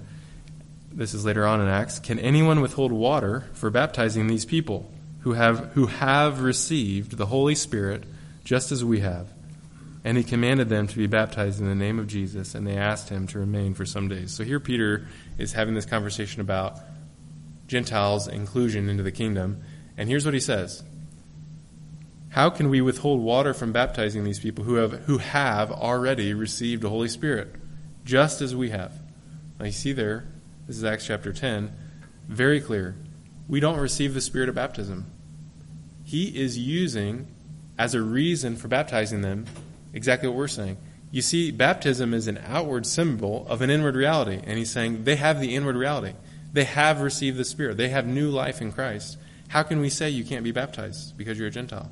This 0.92 1.14
is 1.14 1.26
later 1.26 1.48
on 1.48 1.62
in 1.62 1.68
Acts. 1.68 2.00
Can 2.00 2.20
anyone 2.20 2.60
withhold 2.60 2.92
water 2.92 3.46
for 3.54 3.70
baptizing 3.70 4.28
these 4.28 4.44
people? 4.44 4.92
Who 5.24 5.34
have, 5.34 5.72
who 5.74 5.86
have 5.86 6.42
received 6.42 7.18
the 7.18 7.26
Holy 7.26 7.56
Spirit 7.56 8.04
just 8.44 8.72
as 8.74 8.84
we 8.84 9.00
have. 9.00 9.30
And 10.04 10.18
he 10.18 10.24
commanded 10.24 10.68
them 10.68 10.86
to 10.88 10.98
be 10.98 11.08
baptized 11.08 11.62
in 11.62 11.66
the 11.66 11.76
name 11.76 11.98
of 11.98 12.08
Jesus, 12.08 12.56
and 12.56 12.68
they 12.68 12.76
asked 12.76 13.08
him 13.08 13.26
to 13.28 13.40
remain 13.40 13.74
for 13.74 13.86
some 13.86 14.10
days. 14.10 14.34
So 14.34 14.44
here 14.44 14.60
Peter 14.60 15.08
is 15.38 15.54
having 15.54 15.76
this 15.76 15.86
conversation 15.86 16.42
about 16.42 16.78
Gentiles' 17.68 18.28
inclusion 18.28 18.90
into 18.90 19.02
the 19.02 19.14
kingdom. 19.14 19.64
And 19.98 20.10
here's 20.10 20.26
what 20.26 20.34
he 20.34 20.42
says 20.42 20.84
How 22.30 22.50
can 22.50 22.70
we 22.70 22.82
withhold 22.82 23.22
water 23.22 23.54
from 23.54 23.72
baptizing 23.72 24.26
these 24.26 24.42
people 24.42 24.66
who 24.66 24.76
have, 24.76 24.92
who 25.06 25.20
have 25.20 25.72
already 25.72 26.34
received 26.34 26.82
the 26.82 26.90
Holy 26.90 27.08
Spirit, 27.08 27.56
just 28.04 28.42
as 28.42 28.54
we 28.54 28.72
have? 28.72 28.92
Now 29.58 29.68
you 29.68 29.72
see 29.72 29.94
there, 29.94 30.28
this 30.68 30.76
is 30.76 30.84
Acts 30.84 31.08
chapter 31.08 31.32
10, 31.32 31.72
very 32.28 32.60
clear. 32.60 32.98
We 33.48 33.60
don't 33.60 33.80
receive 33.80 34.14
the 34.14 34.22
Spirit 34.22 34.50
of 34.50 34.56
baptism. 34.56 35.12
He 36.04 36.26
is 36.40 36.58
using 36.58 37.28
as 37.78 37.94
a 37.94 38.02
reason 38.02 38.56
for 38.56 38.68
baptizing 38.68 39.22
them 39.22 39.46
exactly 39.94 40.28
what 40.28 40.38
we're 40.38 40.48
saying. 40.48 40.78
You 41.12 41.22
see, 41.22 41.52
baptism 41.52 42.14
is 42.14 42.28
an 42.28 42.40
outward 42.46 42.86
symbol 42.86 43.46
of 43.48 43.62
an 43.62 43.70
inward 43.70 43.96
reality. 43.96 44.40
And 44.44 44.58
he's 44.58 44.72
saying 44.72 45.04
they 45.04 45.16
have 45.16 45.40
the 45.40 45.56
inward 45.56 45.76
reality. 45.76 46.14
They 46.52 46.64
have 46.64 47.02
received 47.02 47.38
the 47.38 47.46
Spirit. 47.46 47.78
They 47.78 47.90
have 47.90 48.06
new 48.06 48.30
life 48.30 48.62
in 48.62 48.72
Christ. 48.72 49.18
How 49.50 49.64
can 49.64 49.80
we 49.80 49.90
say 49.90 50.10
you 50.10 50.24
can't 50.24 50.44
be 50.44 50.52
baptized 50.52 51.18
because 51.18 51.38
you're 51.38 51.48
a 51.48 51.52
Gentile? 51.52 51.92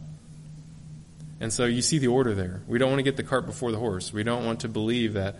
And 1.40 1.52
so 1.52 1.66
you 1.66 1.82
see 1.82 1.98
the 1.98 2.08
order 2.08 2.34
there. 2.34 2.62
We 2.68 2.78
don't 2.80 2.90
want 2.90 3.00
to 3.00 3.04
get 3.04 3.18
the 3.18 3.24
cart 3.24 3.46
before 3.46 3.72
the 3.72 3.78
horse. 3.80 4.14
We 4.14 4.24
don't 4.24 4.46
want 4.46 4.62
to 4.62 4.68
believe 4.68 5.14
that 5.14 5.36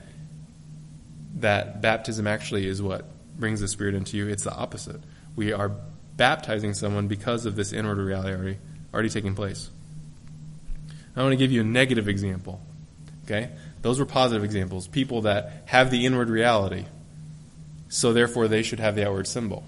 that 1.36 1.82
baptism 1.82 2.28
actually 2.28 2.68
is 2.68 2.82
what 2.82 3.06
brings 3.38 3.62
the 3.62 3.68
Spirit 3.68 3.96
into 3.96 4.18
you. 4.18 4.28
It's 4.28 4.44
the 4.44 4.54
opposite. 4.54 5.02
We 5.36 5.54
are 5.54 5.72
baptizing 6.18 6.74
someone 6.74 7.08
because 7.08 7.46
of 7.46 7.56
this 7.56 7.74
inward 7.74 7.98
reality 7.98 8.34
already, 8.34 8.58
already 8.94 9.10
taking 9.10 9.36
place. 9.36 9.70
I 11.16 11.22
want 11.22 11.34
to 11.34 11.38
give 11.38 11.52
you 11.52 11.62
a 11.62 11.66
negative 11.66 12.08
example. 12.08 12.62
Okay? 13.26 13.50
Those 13.82 14.00
were 14.00 14.06
positive 14.06 14.44
examples. 14.44 14.88
People 14.88 15.22
that 15.22 15.64
have 15.66 15.92
the 15.92 16.06
inward 16.06 16.30
reality. 16.30 16.86
So 17.90 18.14
therefore 18.14 18.48
they 18.48 18.64
should 18.64 18.80
have 18.80 18.96
the 18.96 19.06
outward 19.06 19.28
symbol 19.28 19.64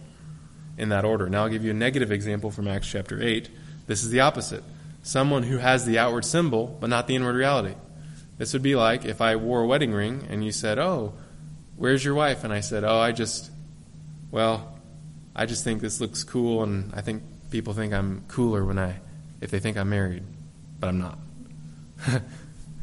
in 0.77 0.89
that 0.89 1.05
order. 1.05 1.29
Now 1.29 1.43
I'll 1.43 1.49
give 1.49 1.63
you 1.63 1.71
a 1.71 1.75
negative 1.75 2.11
example 2.11 2.51
from 2.51 2.67
Acts 2.67 2.89
chapter 2.89 3.21
8. 3.21 3.49
This 3.87 4.03
is 4.03 4.09
the 4.09 4.21
opposite. 4.21 4.63
Someone 5.01 5.43
who 5.43 5.57
has 5.57 5.85
the 5.85 5.99
outward 5.99 6.25
symbol 6.25 6.77
but 6.79 6.89
not 6.89 7.07
the 7.07 7.15
inward 7.15 7.35
reality. 7.35 7.75
This 8.37 8.53
would 8.53 8.63
be 8.63 8.75
like 8.75 9.05
if 9.05 9.21
I 9.21 9.35
wore 9.35 9.61
a 9.61 9.67
wedding 9.67 9.91
ring 9.91 10.27
and 10.29 10.43
you 10.43 10.51
said, 10.51 10.79
"Oh, 10.79 11.13
where's 11.75 12.03
your 12.03 12.15
wife?" 12.15 12.43
and 12.43 12.51
I 12.51 12.61
said, 12.61 12.83
"Oh, 12.83 12.97
I 12.97 13.11
just 13.11 13.51
well, 14.31 14.72
I 15.35 15.45
just 15.45 15.63
think 15.63 15.81
this 15.81 15.99
looks 15.99 16.23
cool 16.23 16.63
and 16.63 16.93
I 16.93 17.01
think 17.01 17.23
people 17.49 17.73
think 17.73 17.93
I'm 17.93 18.23
cooler 18.27 18.63
when 18.65 18.79
I 18.79 18.95
if 19.41 19.51
they 19.51 19.59
think 19.59 19.77
I'm 19.77 19.89
married, 19.89 20.23
but 20.79 20.87
I'm 20.87 20.99
not." 20.99 21.17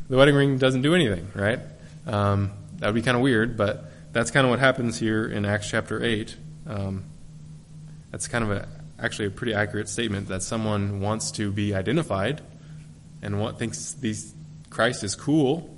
the 0.08 0.16
wedding 0.16 0.34
ring 0.34 0.58
doesn't 0.58 0.82
do 0.82 0.94
anything, 0.94 1.30
right? 1.34 1.60
Um, 2.06 2.52
that 2.78 2.86
would 2.86 2.94
be 2.94 3.02
kind 3.02 3.16
of 3.16 3.22
weird, 3.22 3.56
but 3.56 3.84
that's 4.12 4.30
kind 4.30 4.44
of 4.44 4.50
what 4.50 4.58
happens 4.58 4.98
here 4.98 5.26
in 5.26 5.44
Acts 5.44 5.70
chapter 5.70 6.02
8. 6.02 6.36
Um, 6.66 7.04
that's 8.10 8.26
kind 8.26 8.44
of 8.44 8.50
a, 8.50 8.68
actually 8.98 9.26
a 9.26 9.30
pretty 9.30 9.54
accurate 9.54 9.88
statement 9.88 10.28
that 10.28 10.42
someone 10.42 11.00
wants 11.00 11.30
to 11.32 11.52
be 11.52 11.74
identified 11.74 12.42
and 13.22 13.40
what 13.40 13.58
thinks 13.58 13.92
these 13.92 14.34
Christ 14.70 15.04
is 15.04 15.14
cool, 15.14 15.74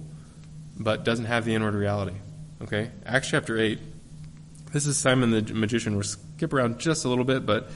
but 0.78 1.04
doesn't 1.04 1.24
have 1.26 1.44
the 1.44 1.54
inward 1.54 1.74
reality. 1.74 2.16
Okay? 2.62 2.90
Acts 3.04 3.28
chapter 3.28 3.58
8. 3.58 3.78
This 4.72 4.86
is 4.86 4.96
Simon 4.96 5.30
the 5.30 5.42
magician. 5.52 6.00
Skip 6.42 6.54
around 6.54 6.80
just 6.80 7.04
a 7.04 7.08
little 7.08 7.22
bit, 7.22 7.46
but 7.46 7.70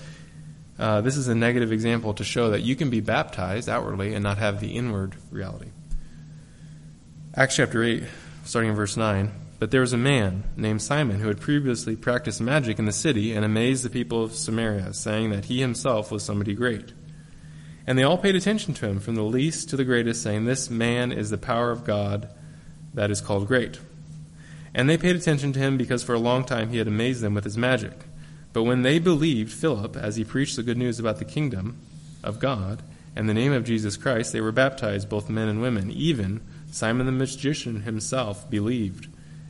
uh, 0.76 1.00
this 1.00 1.16
is 1.16 1.29
a 1.29 1.37
negative 1.37 1.70
example 1.70 2.14
to 2.14 2.24
show 2.24 2.50
that 2.50 2.62
you 2.62 2.74
can 2.74 2.90
be 2.90 2.98
baptized 2.98 3.68
outwardly 3.68 4.12
and 4.12 4.24
not 4.24 4.38
have 4.38 4.59
the 4.59 4.74
inward 4.74 5.14
reality. 5.31 5.68
Acts 7.37 7.55
chapter 7.55 7.85
8, 7.85 8.02
starting 8.44 8.70
in 8.70 8.74
verse 8.74 8.96
9. 8.96 9.31
But 9.61 9.70
there 9.70 9.83
was 9.83 9.92
a 9.92 9.96
man 9.96 10.42
named 10.57 10.83
Simon 10.83 11.20
who 11.20 11.29
had 11.29 11.40
previously 11.40 11.94
practiced 11.94 12.40
magic 12.40 12.81
in 12.81 12.87
the 12.87 12.92
city 12.92 13.35
and 13.35 13.44
amazed 13.44 13.85
the 13.85 13.88
people 13.88 14.24
of 14.24 14.35
Samaria, 14.35 14.94
saying 14.94 15.31
that 15.31 15.44
he 15.44 15.61
himself 15.61 16.11
was 16.11 16.24
somebody 16.24 16.52
great. 16.52 16.92
And 17.87 17.96
they 17.96 18.02
all 18.02 18.18
paid 18.18 18.35
attention 18.35 18.74
to 18.74 18.88
him, 18.88 18.98
from 18.98 19.14
the 19.14 19.22
least 19.22 19.70
to 19.70 19.76
the 19.76 19.85
greatest, 19.85 20.24
saying, 20.24 20.44
This 20.44 20.70
man 20.70 21.12
is 21.12 21.31
the 21.31 21.38
power 21.38 21.70
of 21.70 21.85
God 21.85 22.29
that 22.94 23.12
is 23.12 23.20
called 23.20 23.46
great. 23.46 23.79
And 24.74 24.90
they 24.90 24.98
paid 24.98 25.14
attention 25.14 25.52
to 25.52 25.61
him 25.61 25.76
because 25.76 26.02
for 26.02 26.14
a 26.14 26.18
long 26.18 26.42
time 26.42 26.70
he 26.70 26.79
had 26.79 26.88
amazed 26.88 27.20
them 27.20 27.35
with 27.35 27.44
his 27.44 27.57
magic. 27.57 28.06
But 28.57 28.62
when 28.62 28.81
they 28.81 28.99
believed 28.99 29.53
Philip 29.53 29.99
as 29.99 30.16
he 30.16 30.25
preached 30.25 30.57
the 30.57 30.62
good 30.62 30.79
news 30.79 30.99
about 30.99 31.19
the 31.19 31.27
kingdom 31.27 31.77
of 32.25 32.38
God 32.38 32.83
and 33.14 33.29
the 33.29 33.35
name 33.35 33.53
of 33.53 33.64
Jesus 33.64 33.99
Christ, 33.99 34.33
they 34.33 34.40
were 34.40 34.51
baptized, 34.51 35.11
both 35.11 35.29
men 35.29 35.49
and 35.49 35.61
women. 35.61 35.90
Even 35.90 36.40
Simon 36.71 37.05
the 37.05 37.12
magician 37.12 37.83
himself 37.83 38.49
believed. 38.49 39.09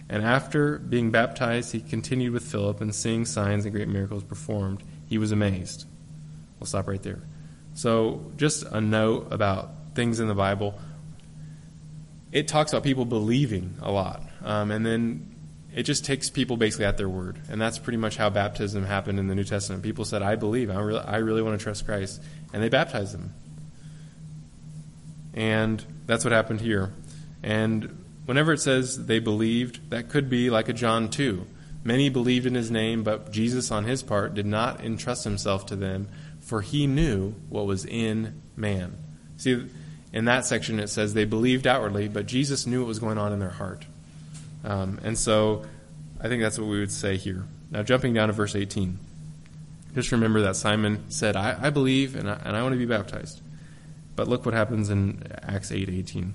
And 0.08 0.24
after 0.24 0.78
being 0.78 1.12
baptized, 1.12 1.70
he 1.70 1.78
continued 1.78 2.32
with 2.32 2.42
Philip 2.42 2.80
and 2.80 2.92
seeing 2.92 3.24
signs 3.24 3.64
and 3.64 3.72
great 3.72 3.86
miracles 3.86 4.24
performed. 4.24 4.82
He 5.08 5.18
was 5.18 5.30
amazed. 5.30 5.86
We'll 6.58 6.66
stop 6.66 6.88
right 6.88 7.00
there. 7.04 7.22
So, 7.74 8.32
just 8.36 8.64
a 8.64 8.80
note 8.80 9.28
about 9.30 9.70
things 9.94 10.18
in 10.18 10.26
the 10.26 10.34
Bible. 10.34 10.80
It 12.32 12.48
talks 12.48 12.72
about 12.72 12.82
people 12.82 13.04
believing 13.04 13.76
a 13.80 13.92
lot. 13.92 14.24
Um, 14.42 14.72
and 14.72 14.84
then 14.84 15.35
it 15.76 15.82
just 15.82 16.06
takes 16.06 16.30
people 16.30 16.56
basically 16.56 16.86
at 16.86 16.96
their 16.96 17.08
word. 17.08 17.38
And 17.50 17.60
that's 17.60 17.78
pretty 17.78 17.98
much 17.98 18.16
how 18.16 18.30
baptism 18.30 18.86
happened 18.86 19.18
in 19.18 19.26
the 19.26 19.34
New 19.34 19.44
Testament. 19.44 19.82
People 19.82 20.06
said, 20.06 20.22
I 20.22 20.34
believe, 20.34 20.70
I 20.70 20.80
really, 20.80 21.00
I 21.00 21.18
really 21.18 21.42
want 21.42 21.60
to 21.60 21.62
trust 21.62 21.84
Christ. 21.84 22.22
And 22.54 22.62
they 22.62 22.70
baptized 22.70 23.12
them. 23.12 23.34
And 25.34 25.84
that's 26.06 26.24
what 26.24 26.32
happened 26.32 26.62
here. 26.62 26.94
And 27.42 28.02
whenever 28.24 28.54
it 28.54 28.60
says 28.60 29.04
they 29.04 29.18
believed, 29.18 29.90
that 29.90 30.08
could 30.08 30.30
be 30.30 30.48
like 30.48 30.70
a 30.70 30.72
John 30.72 31.10
2. 31.10 31.46
Many 31.84 32.08
believed 32.08 32.46
in 32.46 32.54
his 32.54 32.70
name, 32.70 33.02
but 33.02 33.30
Jesus, 33.30 33.70
on 33.70 33.84
his 33.84 34.02
part, 34.02 34.32
did 34.32 34.46
not 34.46 34.82
entrust 34.82 35.24
himself 35.24 35.66
to 35.66 35.76
them, 35.76 36.08
for 36.40 36.62
he 36.62 36.86
knew 36.86 37.34
what 37.50 37.66
was 37.66 37.84
in 37.84 38.40
man. 38.56 38.96
See, 39.36 39.68
in 40.10 40.24
that 40.24 40.46
section 40.46 40.80
it 40.80 40.88
says 40.88 41.12
they 41.12 41.26
believed 41.26 41.66
outwardly, 41.66 42.08
but 42.08 42.24
Jesus 42.24 42.66
knew 42.66 42.80
what 42.80 42.88
was 42.88 42.98
going 42.98 43.18
on 43.18 43.34
in 43.34 43.40
their 43.40 43.50
heart. 43.50 43.84
Um, 44.64 45.00
and 45.02 45.18
so 45.18 45.64
I 46.20 46.28
think 46.28 46.42
that's 46.42 46.58
what 46.58 46.68
we 46.68 46.80
would 46.80 46.92
say 46.92 47.16
here. 47.16 47.46
Now, 47.70 47.82
jumping 47.82 48.14
down 48.14 48.28
to 48.28 48.32
verse 48.32 48.54
18. 48.54 48.98
Just 49.94 50.12
remember 50.12 50.42
that 50.42 50.56
Simon 50.56 51.10
said, 51.10 51.36
I, 51.36 51.56
I 51.60 51.70
believe 51.70 52.16
and 52.16 52.28
I, 52.28 52.40
and 52.44 52.56
I 52.56 52.62
want 52.62 52.74
to 52.74 52.78
be 52.78 52.86
baptized. 52.86 53.40
But 54.14 54.28
look 54.28 54.44
what 54.44 54.54
happens 54.54 54.90
in 54.90 55.22
Acts 55.42 55.70
8 55.72 55.88
18. 55.88 56.34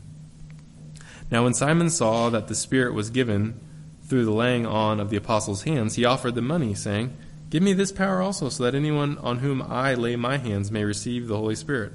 Now, 1.31 1.43
when 1.43 1.53
Simon 1.53 1.89
saw 1.89 2.29
that 2.29 2.47
the 2.47 2.55
Spirit 2.55 2.93
was 2.93 3.09
given 3.09 3.59
through 4.03 4.25
the 4.25 4.31
laying 4.31 4.65
on 4.65 4.99
of 4.99 5.09
the 5.09 5.17
apostles' 5.17 5.63
hands, 5.63 5.95
he 5.95 6.05
offered 6.05 6.35
them 6.35 6.47
money, 6.47 6.73
saying, 6.73 7.15
Give 7.49 7.63
me 7.63 7.73
this 7.73 7.91
power 7.91 8.21
also, 8.21 8.49
so 8.49 8.63
that 8.63 8.75
anyone 8.75 9.17
on 9.19 9.39
whom 9.39 9.61
I 9.61 9.93
lay 9.93 10.15
my 10.15 10.37
hands 10.37 10.71
may 10.71 10.83
receive 10.83 11.27
the 11.27 11.37
Holy 11.37 11.55
Spirit. 11.55 11.93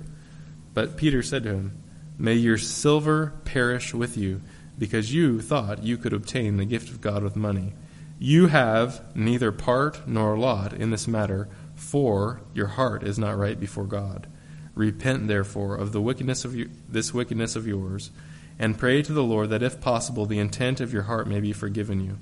But 0.73 0.97
Peter 0.97 1.23
said 1.23 1.45
to 1.45 1.51
him, 1.51 1.83
May 2.19 2.35
your 2.35 2.59
silver 2.59 3.35
perish 3.45 3.93
with 3.93 4.17
you 4.17 4.41
because 4.79 5.13
you 5.13 5.41
thought 5.41 5.83
you 5.83 5.97
could 5.97 6.13
obtain 6.13 6.57
the 6.57 6.65
gift 6.65 6.91
of 6.91 7.01
God 7.01 7.23
with 7.23 7.37
money. 7.37 7.73
You 8.19 8.47
have 8.47 9.03
neither 9.15 9.53
part 9.53 10.07
nor 10.07 10.39
lot 10.39 10.73
in 10.73 10.91
this 10.91 11.07
matter, 11.07 11.49
for 11.75 12.41
your 12.55 12.69
heart 12.69 13.03
is 13.03 13.19
not 13.19 13.37
right 13.37 13.59
before 13.59 13.85
God. 13.85 14.27
Repent, 14.75 15.29
therefore, 15.29 15.77
of 15.77 15.93
the 15.93 16.01
wickedness 16.01 16.45
of 16.45 16.57
this 16.89 17.13
wickedness 17.13 17.57
of 17.57 17.67
yours, 17.67 18.11
and 18.59 18.79
pray 18.79 19.03
to 19.03 19.13
the 19.13 19.23
Lord 19.23 19.51
that, 19.51 19.63
if 19.63 19.81
possible, 19.81 20.27
the 20.27 20.39
intent 20.39 20.81
of 20.81 20.93
your 20.93 21.03
heart 21.03 21.27
may 21.27 21.41
be 21.41 21.53
forgiven 21.53 22.05
you. 22.05 22.19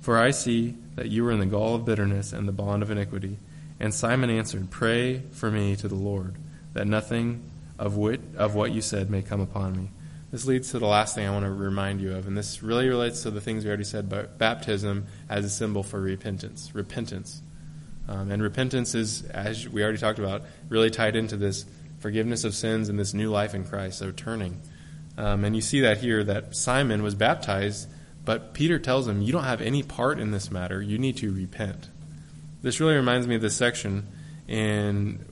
For 0.00 0.18
I 0.18 0.30
see 0.30 0.76
that 0.94 1.08
you 1.08 1.26
are 1.26 1.32
in 1.32 1.40
the 1.40 1.46
gall 1.46 1.74
of 1.74 1.84
bitterness 1.84 2.32
and 2.32 2.48
the 2.48 2.52
bond 2.52 2.82
of 2.82 2.90
iniquity. 2.90 3.38
And 3.78 3.94
Simon 3.94 4.30
answered, 4.30 4.70
Pray 4.70 5.22
for 5.30 5.50
me 5.50 5.76
to 5.76 5.88
the 5.88 5.94
Lord, 5.94 6.36
that 6.72 6.86
nothing 6.86 7.42
of, 7.78 7.96
wit, 7.96 8.20
of 8.36 8.54
what 8.54 8.72
you 8.72 8.82
said 8.82 9.10
may 9.10 9.22
come 9.22 9.40
upon 9.40 9.76
me. 9.76 9.90
This 10.30 10.46
leads 10.46 10.70
to 10.70 10.78
the 10.78 10.86
last 10.86 11.14
thing 11.14 11.26
I 11.26 11.32
want 11.32 11.44
to 11.44 11.50
remind 11.50 12.00
you 12.00 12.14
of, 12.14 12.28
and 12.28 12.36
this 12.38 12.62
really 12.62 12.88
relates 12.88 13.22
to 13.22 13.30
the 13.30 13.40
things 13.40 13.64
we 13.64 13.68
already 13.68 13.84
said 13.84 14.04
about 14.04 14.38
baptism 14.38 15.06
as 15.28 15.44
a 15.44 15.50
symbol 15.50 15.82
for 15.82 16.00
repentance. 16.00 16.70
Repentance. 16.72 17.42
Um, 18.08 18.30
and 18.30 18.42
repentance 18.42 18.94
is, 18.94 19.24
as 19.24 19.68
we 19.68 19.82
already 19.82 19.98
talked 19.98 20.20
about, 20.20 20.42
really 20.68 20.90
tied 20.90 21.16
into 21.16 21.36
this 21.36 21.64
forgiveness 21.98 22.44
of 22.44 22.54
sins 22.54 22.88
and 22.88 22.98
this 22.98 23.12
new 23.12 23.30
life 23.30 23.54
in 23.54 23.64
Christ, 23.64 23.98
so 23.98 24.12
turning. 24.12 24.60
Um, 25.18 25.44
and 25.44 25.54
you 25.54 25.62
see 25.62 25.80
that 25.80 25.98
here 25.98 26.22
that 26.24 26.54
Simon 26.54 27.02
was 27.02 27.14
baptized, 27.14 27.88
but 28.24 28.54
Peter 28.54 28.78
tells 28.78 29.08
him, 29.08 29.22
You 29.22 29.32
don't 29.32 29.44
have 29.44 29.60
any 29.60 29.82
part 29.82 30.20
in 30.20 30.30
this 30.30 30.50
matter. 30.50 30.80
You 30.80 30.98
need 30.98 31.16
to 31.18 31.32
repent. 31.32 31.88
This 32.62 32.78
really 32.78 32.94
reminds 32.94 33.26
me 33.26 33.34
of 33.34 33.42
this 33.42 33.56
section 33.56 34.06
in 34.46 35.24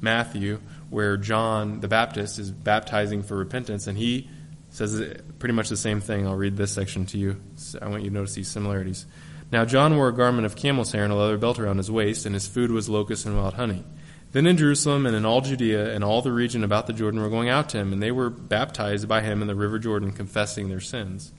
Matthew 0.00 0.60
where 0.90 1.16
John 1.16 1.80
the 1.80 1.88
Baptist 1.88 2.38
is 2.38 2.50
baptizing 2.50 3.22
for 3.22 3.36
repentance, 3.36 3.86
and 3.86 3.96
he 3.98 4.28
says 4.70 5.02
pretty 5.38 5.54
much 5.54 5.68
the 5.68 5.76
same 5.76 6.00
thing. 6.00 6.26
I'll 6.26 6.36
read 6.36 6.56
this 6.56 6.72
section 6.72 7.06
to 7.06 7.18
you. 7.18 7.40
I 7.80 7.88
want 7.88 8.02
you 8.02 8.10
to 8.10 8.14
notice 8.14 8.34
these 8.34 8.48
similarities. 8.48 9.06
Now, 9.52 9.64
John 9.64 9.96
wore 9.96 10.08
a 10.08 10.14
garment 10.14 10.46
of 10.46 10.56
camel's 10.56 10.92
hair 10.92 11.04
and 11.04 11.12
a 11.12 11.16
leather 11.16 11.38
belt 11.38 11.58
around 11.58 11.78
his 11.78 11.90
waist, 11.90 12.26
and 12.26 12.34
his 12.34 12.48
food 12.48 12.70
was 12.70 12.88
locusts 12.88 13.26
and 13.26 13.36
wild 13.36 13.54
honey. 13.54 13.84
Then 14.32 14.46
in 14.46 14.56
Jerusalem 14.56 15.06
and 15.06 15.14
in 15.14 15.24
all 15.24 15.40
Judea 15.40 15.94
and 15.94 16.02
all 16.02 16.20
the 16.20 16.32
region 16.32 16.64
about 16.64 16.86
the 16.86 16.92
Jordan 16.92 17.20
were 17.20 17.30
going 17.30 17.48
out 17.48 17.68
to 17.70 17.78
him, 17.78 17.92
and 17.92 18.02
they 18.02 18.10
were 18.10 18.28
baptized 18.28 19.08
by 19.08 19.20
him 19.20 19.40
in 19.40 19.48
the 19.48 19.54
river 19.54 19.78
Jordan, 19.78 20.12
confessing 20.12 20.68
their 20.68 20.80
sins. 20.80 21.32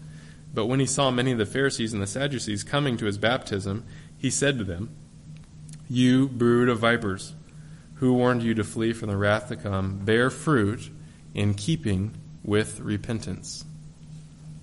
But 0.54 0.68
when 0.68 0.80
he 0.80 0.86
saw 0.86 1.12
many 1.12 1.34
of 1.34 1.38
the 1.38 1.46
Pharisees 1.46 1.94
and 1.94 2.02
the 2.02 2.08
Sadducees 2.08 2.64
coming 2.64 2.98
to 2.98 3.06
his 3.06 3.18
baptism, 3.18 3.86
he 4.18 4.30
said 4.30 4.58
to 4.58 4.64
them, 4.64 4.96
You 5.90 6.28
brood 6.28 6.70
of 6.70 6.80
vipers, 6.80 7.36
who 8.00 8.14
warned 8.14 8.44
you 8.44 8.54
to 8.56 8.64
flee 8.64 8.94
from 8.94 9.10
the 9.10 9.18
wrath 9.18 9.50
to 9.50 9.56
come, 9.56 10.00
bear 10.00 10.30
fruit 10.30 10.90
in 11.34 11.54
keeping 11.54 12.16
with 12.44 12.80
repentance. 12.80 13.66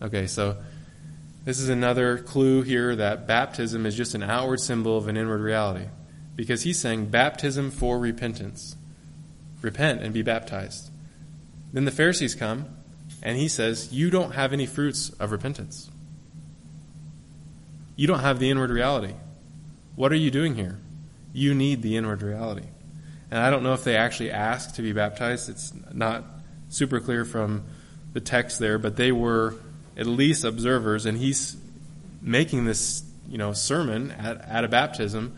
Okay, 0.00 0.26
so 0.26 0.56
this 1.44 1.60
is 1.60 1.68
another 1.68 2.18
clue 2.18 2.62
here 2.62 2.96
that 2.96 3.26
baptism 3.26 3.86
is 3.86 3.96
just 3.96 4.14
an 4.14 4.22
outward 4.22 4.60
symbol 4.60 4.96
of 4.96 5.08
an 5.08 5.16
inward 5.16 5.40
reality. 5.40 5.86
Because 6.36 6.62
he's 6.62 6.80
saying 6.80 7.06
baptism 7.06 7.70
for 7.70 7.98
repentance. 7.98 8.76
Repent 9.62 10.02
and 10.02 10.12
be 10.12 10.22
baptized. 10.22 10.90
Then 11.72 11.84
the 11.84 11.90
Pharisees 11.90 12.34
come, 12.34 12.66
and 13.22 13.36
he 13.36 13.48
says, 13.48 13.92
You 13.92 14.10
don't 14.10 14.32
have 14.32 14.52
any 14.52 14.66
fruits 14.66 15.10
of 15.10 15.32
repentance. 15.32 15.90
You 17.96 18.06
don't 18.06 18.20
have 18.20 18.38
the 18.38 18.50
inward 18.50 18.70
reality. 18.70 19.14
What 19.94 20.12
are 20.12 20.16
you 20.16 20.30
doing 20.30 20.54
here? 20.56 20.80
You 21.32 21.54
need 21.54 21.82
the 21.82 21.96
inward 21.96 22.22
reality. 22.22 22.66
And 23.34 23.42
I 23.42 23.50
don't 23.50 23.64
know 23.64 23.72
if 23.72 23.82
they 23.82 23.96
actually 23.96 24.30
asked 24.30 24.76
to 24.76 24.82
be 24.82 24.92
baptized. 24.92 25.48
It's 25.48 25.72
not 25.92 26.22
super 26.68 27.00
clear 27.00 27.24
from 27.24 27.64
the 28.12 28.20
text 28.20 28.60
there, 28.60 28.78
but 28.78 28.94
they 28.94 29.10
were 29.10 29.56
at 29.96 30.06
least 30.06 30.44
observers, 30.44 31.04
and 31.04 31.18
he's 31.18 31.56
making 32.22 32.64
this, 32.64 33.02
you 33.28 33.36
know, 33.36 33.52
sermon 33.52 34.12
at, 34.12 34.40
at 34.42 34.62
a 34.62 34.68
baptism. 34.68 35.36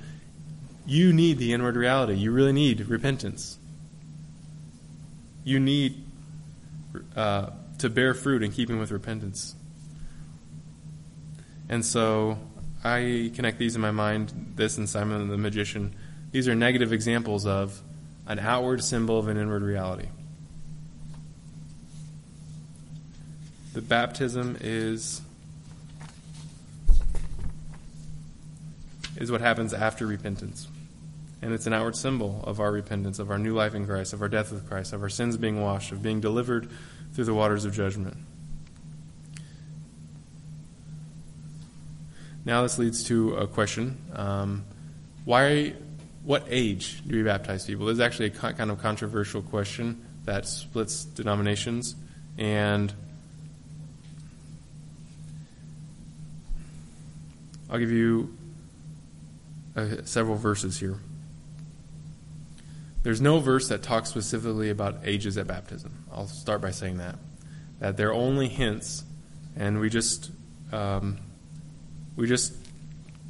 You 0.85 1.11
need 1.15 1.39
the 1.39 1.55
inward 1.55 1.75
reality. 1.75 2.13
You 2.17 2.33
really 2.33 2.53
need 2.53 2.87
repentance. 2.87 3.57
You 5.43 5.59
need 5.59 6.05
uh, 7.17 7.49
to 7.79 7.89
bear 7.89 8.13
fruit 8.13 8.43
in 8.43 8.53
keeping 8.53 8.79
with 8.79 8.91
repentance. 8.91 9.55
And 11.71 11.83
so 11.83 12.39
I 12.85 13.33
connect 13.35 13.59
these 13.59 13.75
in 13.75 13.81
my 13.81 13.91
mind, 13.91 14.53
this 14.55 14.77
and 14.77 14.87
Simon 14.87 15.29
the 15.29 15.39
magician. 15.39 15.95
These 16.31 16.47
are 16.47 16.55
negative 16.55 16.93
examples 16.93 17.47
of 17.47 17.81
an 18.27 18.39
outward 18.39 18.83
symbol 18.83 19.19
of 19.19 19.29
an 19.29 19.37
inward 19.37 19.63
reality. 19.63 20.09
The 23.73 23.83
baptism 23.83 24.57
is 24.61 25.21
is 29.17 29.31
what 29.31 29.41
happens 29.41 29.73
after 29.73 30.07
repentance. 30.07 30.69
And 31.43 31.53
it's 31.53 31.67
an 31.67 31.73
outward 31.73 31.97
symbol 31.97 32.43
of 32.45 32.61
our 32.61 32.73
repentance, 32.73 33.19
of 33.19 33.31
our 33.31 33.39
new 33.39 33.55
life 33.55 33.75
in 33.75 33.87
Christ, 33.87 34.13
of 34.13 34.23
our 34.23 34.29
death 34.29 34.53
with 34.53 34.69
Christ, 34.69 34.93
of 34.93 35.03
our 35.03 35.09
sins 35.09 35.37
being 35.37 35.61
washed, 35.61 35.93
of 35.93 36.03
being 36.03 36.21
delivered 36.21 36.69
through 37.13 37.25
the 37.25 37.35
waters 37.35 37.65
of 37.65 37.75
judgment. 37.75 38.17
Now, 42.45 42.63
this 42.63 42.79
leads 42.79 43.05
to 43.05 43.35
a 43.37 43.47
question. 43.47 43.99
Um, 44.15 44.65
why, 45.25 45.75
what 46.27 46.45
age 46.49 47.03
do 47.07 47.15
we 47.15 47.23
baptize 47.23 47.67
people? 47.67 47.87
This 47.87 47.95
is 47.95 48.01
actually 48.01 48.27
a 48.27 48.31
kind 48.31 48.71
of 48.71 48.83
controversial 48.83 49.43
question 49.43 50.05
that 50.25 50.45
splits 50.45 51.05
denominations. 51.05 51.95
And 52.37 52.93
I'll 57.71 57.79
give 57.79 57.93
you 57.93 58.37
uh, 59.77 60.03
several 60.05 60.37
verses 60.37 60.81
here. 60.81 60.99
There's 63.05 63.21
no 63.21 63.39
verse 63.39 63.69
that 63.69 63.85
talks 63.85 64.11
specifically 64.11 64.71
about 64.71 64.97
ages 65.05 65.39
at 65.39 65.47
baptism. 65.47 66.07
I'll 66.13 66.27
start 66.27 66.61
by 66.61 66.73
saying 66.73 66.99
that. 66.99 67.15
That 67.79 67.97
they're 67.97 68.13
only 68.13 68.49
hints, 68.49 69.05
and 69.55 69.79
we 69.79 69.91
just 69.91 70.33
um, 70.73 71.19
we 72.17 72.27
just 72.27 72.53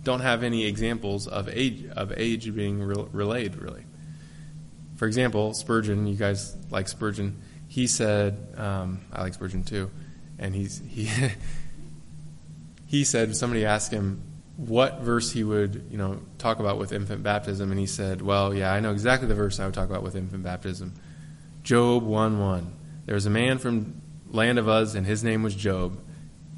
don't 0.07 0.21
have 0.21 0.45
any 0.45 0.65
examples 0.65 1.27
of 1.27 1.49
age 1.49 1.85
of 1.97 2.13
age 2.17 2.55
being 2.55 2.81
re- 2.81 3.07
relayed 3.13 3.57
really. 3.57 3.85
For 4.95 5.07
example, 5.07 5.53
Spurgeon. 5.53 6.07
You 6.07 6.15
guys 6.15 6.57
like 6.71 6.87
Spurgeon? 6.87 7.43
He 7.67 7.89
said, 7.89 8.39
um, 8.57 9.01
I 9.13 9.23
like 9.23 9.35
Spurgeon 9.35 9.65
too, 9.65 9.91
and 10.39 10.55
he's 10.55 10.81
he 10.89 11.11
he 12.87 13.03
said 13.03 13.35
somebody 13.35 13.67
asked 13.67 13.91
him 13.91 14.23
what 14.57 15.01
verse 15.01 15.33
he 15.33 15.43
would, 15.43 15.89
you 15.91 15.99
know, 15.99 16.21
talk 16.39 16.61
about 16.61 16.79
with 16.79 16.93
infant 16.93 17.25
baptism, 17.25 17.73
and 17.73 17.79
he 17.79 17.87
said, 17.87 18.23
"Well, 18.23 18.55
yeah, 18.55 18.73
I 18.73 18.79
know 18.79 18.93
exactly 18.93 19.27
the 19.27 19.35
verse 19.35 19.59
I 19.59 19.65
would 19.65 19.75
talk 19.75 19.91
about 19.91 20.05
with 20.05 20.15
infant 20.15 20.45
baptism. 20.45 20.95
Job 21.65 22.05
one 22.05 22.39
one. 22.39 22.73
There 23.07 23.17
was 23.17 23.27
a 23.27 23.31
man 23.31 23.59
from 23.59 24.01
land 24.31 24.61
of 24.61 24.69
Uz, 24.69 24.95
and 24.95 25.05
his 25.05 25.25
name 25.25 25.43
was 25.43 25.57
Job." 25.57 25.99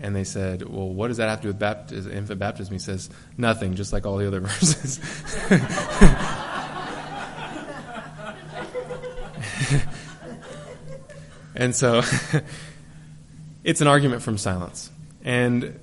And 0.01 0.15
they 0.15 0.25
said, 0.25 0.63
"Well, 0.63 0.89
what 0.89 1.09
does 1.09 1.17
that 1.17 1.29
have 1.29 1.41
to 1.41 1.43
do 1.43 1.49
with 1.49 1.59
baptism, 1.59 2.13
infant 2.13 2.39
baptism?" 2.39 2.73
He 2.73 2.79
says, 2.79 3.11
"Nothing, 3.37 3.75
just 3.75 3.93
like 3.93 4.07
all 4.07 4.19
the 4.19 4.27
other 4.27 4.41
verses." 4.45 5.01
and 11.55 11.75
so, 11.75 12.03
it's 13.65 13.81
an 13.81 13.89
argument 13.89 14.23
from 14.23 14.39
silence, 14.39 14.91
and 15.25 15.81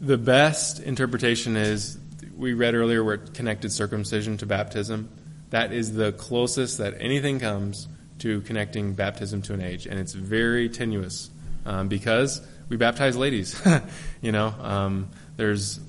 the 0.00 0.18
best 0.18 0.80
interpretation 0.80 1.56
is 1.56 1.98
we 2.36 2.52
read 2.52 2.74
earlier 2.74 3.02
where 3.02 3.14
it 3.14 3.34
connected 3.34 3.72
circumcision 3.72 4.36
to 4.38 4.46
baptism. 4.46 5.08
That 5.50 5.72
is 5.72 5.94
the 5.94 6.12
closest 6.12 6.78
that 6.78 6.94
anything 7.00 7.40
comes 7.40 7.88
to 8.18 8.40
connecting 8.42 8.94
baptism 8.94 9.42
to 9.42 9.54
an 9.54 9.60
age, 9.60 9.86
and 9.86 9.98
it's 9.98 10.12
very 10.12 10.68
tenuous 10.68 11.30
um, 11.64 11.88
because 11.88 12.46
we 12.68 12.76
baptize 12.76 13.16
ladies. 13.16 13.60
you 14.20 14.32
know, 14.32 14.54
um, 14.60 15.10
there's 15.36 15.80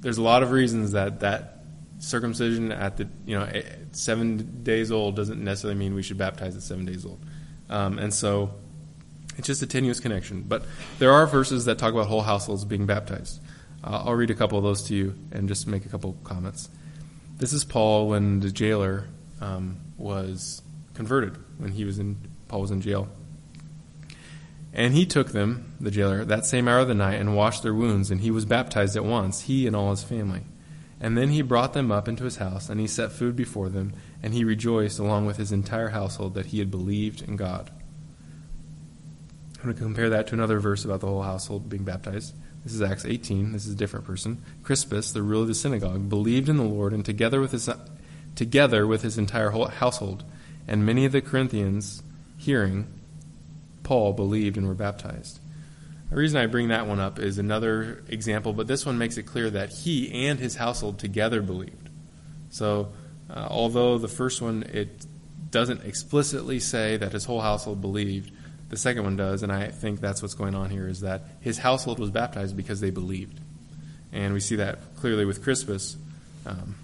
there's 0.00 0.18
a 0.18 0.22
lot 0.22 0.42
of 0.42 0.50
reasons 0.50 0.92
that 0.92 1.20
that 1.20 1.52
circumcision 1.98 2.72
at 2.72 2.96
the 2.96 3.08
you 3.24 3.38
know 3.38 3.48
seven 3.92 4.62
days 4.62 4.92
old 4.92 5.16
doesn't 5.16 5.42
necessarily 5.42 5.78
mean 5.78 5.94
we 5.94 6.02
should 6.02 6.18
baptize 6.18 6.56
at 6.56 6.62
seven 6.62 6.84
days 6.84 7.04
old, 7.04 7.20
um, 7.68 7.98
and 7.98 8.12
so 8.12 8.52
it's 9.36 9.46
just 9.46 9.62
a 9.62 9.66
tenuous 9.66 10.00
connection. 10.00 10.42
But 10.42 10.64
there 10.98 11.12
are 11.12 11.26
verses 11.26 11.66
that 11.66 11.78
talk 11.78 11.92
about 11.92 12.06
whole 12.06 12.22
households 12.22 12.64
being 12.64 12.86
baptized. 12.86 13.40
Uh, 13.84 14.02
I'll 14.04 14.14
read 14.14 14.30
a 14.30 14.34
couple 14.34 14.58
of 14.58 14.64
those 14.64 14.82
to 14.84 14.94
you 14.94 15.14
and 15.32 15.48
just 15.48 15.66
make 15.66 15.84
a 15.84 15.88
couple 15.88 16.16
comments. 16.24 16.68
This 17.38 17.52
is 17.52 17.64
Paul 17.64 18.08
when 18.08 18.40
the 18.40 18.50
jailer 18.50 19.08
um, 19.40 19.78
was 19.98 20.62
converted, 20.94 21.36
when 21.58 21.70
he 21.70 21.84
was 21.84 21.98
in 21.98 22.16
Paul 22.48 22.62
was 22.62 22.70
in 22.70 22.80
jail. 22.80 23.08
And 24.76 24.92
he 24.92 25.06
took 25.06 25.32
them, 25.32 25.72
the 25.80 25.90
jailer, 25.90 26.22
that 26.26 26.44
same 26.44 26.68
hour 26.68 26.80
of 26.80 26.88
the 26.88 26.94
night 26.94 27.18
and 27.18 27.34
washed 27.34 27.62
their 27.62 27.72
wounds, 27.72 28.10
and 28.10 28.20
he 28.20 28.30
was 28.30 28.44
baptized 28.44 28.94
at 28.94 29.06
once, 29.06 29.40
he 29.40 29.66
and 29.66 29.74
all 29.74 29.90
his 29.90 30.04
family. 30.04 30.42
And 31.00 31.16
then 31.16 31.30
he 31.30 31.40
brought 31.40 31.72
them 31.72 31.90
up 31.90 32.08
into 32.08 32.24
his 32.24 32.36
house, 32.36 32.68
and 32.68 32.78
he 32.78 32.86
set 32.86 33.10
food 33.10 33.34
before 33.34 33.70
them, 33.70 33.94
and 34.22 34.34
he 34.34 34.44
rejoiced 34.44 34.98
along 34.98 35.24
with 35.24 35.38
his 35.38 35.50
entire 35.50 35.88
household 35.88 36.34
that 36.34 36.46
he 36.46 36.58
had 36.58 36.70
believed 36.70 37.22
in 37.22 37.36
God. 37.36 37.70
I'm 39.56 39.62
going 39.62 39.74
to 39.74 39.82
compare 39.82 40.10
that 40.10 40.26
to 40.26 40.34
another 40.34 40.60
verse 40.60 40.84
about 40.84 41.00
the 41.00 41.06
whole 41.06 41.22
household 41.22 41.70
being 41.70 41.84
baptized. 41.84 42.34
This 42.62 42.74
is 42.74 42.82
Acts 42.82 43.06
18. 43.06 43.52
This 43.52 43.64
is 43.64 43.72
a 43.72 43.78
different 43.78 44.04
person. 44.04 44.42
Crispus, 44.62 45.10
the 45.10 45.22
ruler 45.22 45.42
of 45.42 45.48
the 45.48 45.54
synagogue, 45.54 46.10
believed 46.10 46.50
in 46.50 46.58
the 46.58 46.64
Lord, 46.64 46.92
and 46.92 47.02
together 47.02 47.40
with 47.40 47.52
his, 47.52 47.70
together 48.34 48.86
with 48.86 49.00
his 49.00 49.16
entire 49.16 49.52
household, 49.52 50.22
and 50.68 50.84
many 50.84 51.06
of 51.06 51.12
the 51.12 51.22
Corinthians, 51.22 52.02
hearing 52.36 52.88
Paul, 53.86 54.12
believed 54.14 54.56
and 54.56 54.66
were 54.66 54.74
baptized. 54.74 55.38
The 56.10 56.16
reason 56.16 56.40
I 56.40 56.46
bring 56.46 56.68
that 56.68 56.88
one 56.88 56.98
up 56.98 57.20
is 57.20 57.38
another 57.38 58.02
example, 58.08 58.52
but 58.52 58.66
this 58.66 58.84
one 58.84 58.98
makes 58.98 59.16
it 59.16 59.22
clear 59.24 59.48
that 59.50 59.70
he 59.70 60.26
and 60.26 60.40
his 60.40 60.56
household 60.56 60.98
together 60.98 61.40
believed. 61.40 61.88
So, 62.50 62.88
uh, 63.30 63.46
although 63.48 63.96
the 63.98 64.08
first 64.08 64.42
one 64.42 64.64
it 64.64 65.06
doesn't 65.52 65.84
explicitly 65.84 66.58
say 66.58 66.96
that 66.96 67.12
his 67.12 67.24
whole 67.26 67.40
household 67.40 67.80
believed, 67.80 68.32
the 68.70 68.76
second 68.76 69.04
one 69.04 69.14
does, 69.14 69.44
and 69.44 69.52
I 69.52 69.68
think 69.68 70.00
that's 70.00 70.20
what's 70.20 70.34
going 70.34 70.56
on 70.56 70.68
here 70.68 70.88
is 70.88 71.02
that 71.02 71.22
his 71.40 71.58
household 71.58 72.00
was 72.00 72.10
baptized 72.10 72.56
because 72.56 72.80
they 72.80 72.90
believed. 72.90 73.38
And 74.12 74.34
we 74.34 74.40
see 74.40 74.56
that 74.56 74.96
clearly 74.96 75.24
with 75.24 75.44
Crispus. 75.44 75.96
Um, 76.44 76.74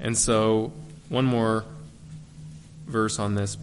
and 0.00 0.18
so, 0.18 0.72
one 1.08 1.24
more 1.24 1.64
verse 2.86 3.20
on 3.20 3.36
this 3.36 3.56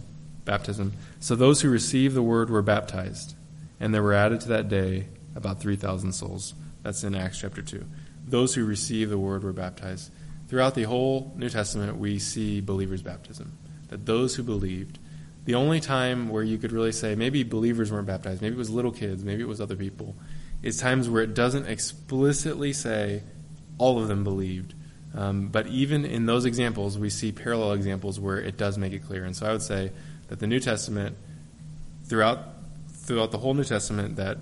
baptism. 0.50 0.92
So, 1.20 1.36
those 1.36 1.60
who 1.60 1.70
received 1.70 2.14
the 2.14 2.22
word 2.22 2.50
were 2.50 2.62
baptized, 2.62 3.36
and 3.78 3.94
there 3.94 4.02
were 4.02 4.12
added 4.12 4.40
to 4.42 4.48
that 4.48 4.68
day 4.68 5.06
about 5.36 5.60
3,000 5.60 6.12
souls. 6.12 6.54
That's 6.82 7.04
in 7.04 7.14
Acts 7.14 7.38
chapter 7.38 7.62
2. 7.62 7.84
Those 8.26 8.54
who 8.54 8.64
received 8.64 9.12
the 9.12 9.18
word 9.18 9.44
were 9.44 9.52
baptized. 9.52 10.10
Throughout 10.48 10.74
the 10.74 10.82
whole 10.82 11.32
New 11.36 11.48
Testament, 11.48 11.98
we 11.98 12.18
see 12.18 12.60
believers' 12.60 13.02
baptism. 13.02 13.56
That 13.88 14.06
those 14.06 14.34
who 14.34 14.42
believed 14.42 14.98
the 15.44 15.54
only 15.54 15.78
time 15.80 16.28
where 16.28 16.42
you 16.42 16.58
could 16.58 16.72
really 16.72 16.92
say 16.92 17.14
maybe 17.14 17.44
believers 17.44 17.92
weren't 17.92 18.06
baptized, 18.06 18.42
maybe 18.42 18.54
it 18.56 18.58
was 18.58 18.70
little 18.70 18.92
kids, 18.92 19.24
maybe 19.24 19.42
it 19.42 19.48
was 19.48 19.60
other 19.60 19.76
people, 19.76 20.16
is 20.62 20.78
times 20.78 21.08
where 21.08 21.22
it 21.22 21.34
doesn't 21.34 21.66
explicitly 21.66 22.72
say 22.72 23.22
all 23.78 24.00
of 24.00 24.08
them 24.08 24.24
believed, 24.24 24.74
Um, 25.12 25.48
but 25.48 25.66
even 25.66 26.04
in 26.04 26.26
those 26.26 26.44
examples, 26.44 26.96
we 26.98 27.10
see 27.10 27.32
parallel 27.32 27.72
examples 27.72 28.20
where 28.20 28.38
it 28.38 28.56
does 28.56 28.78
make 28.78 28.92
it 28.92 29.04
clear. 29.04 29.24
And 29.24 29.34
so 29.34 29.46
I 29.46 29.52
would 29.52 29.62
say 29.62 29.90
that 30.30 30.38
the 30.38 30.46
New 30.46 30.60
Testament, 30.60 31.16
throughout 32.04 32.38
throughout 32.88 33.32
the 33.32 33.38
whole 33.38 33.52
New 33.52 33.64
Testament, 33.64 34.16
that 34.16 34.38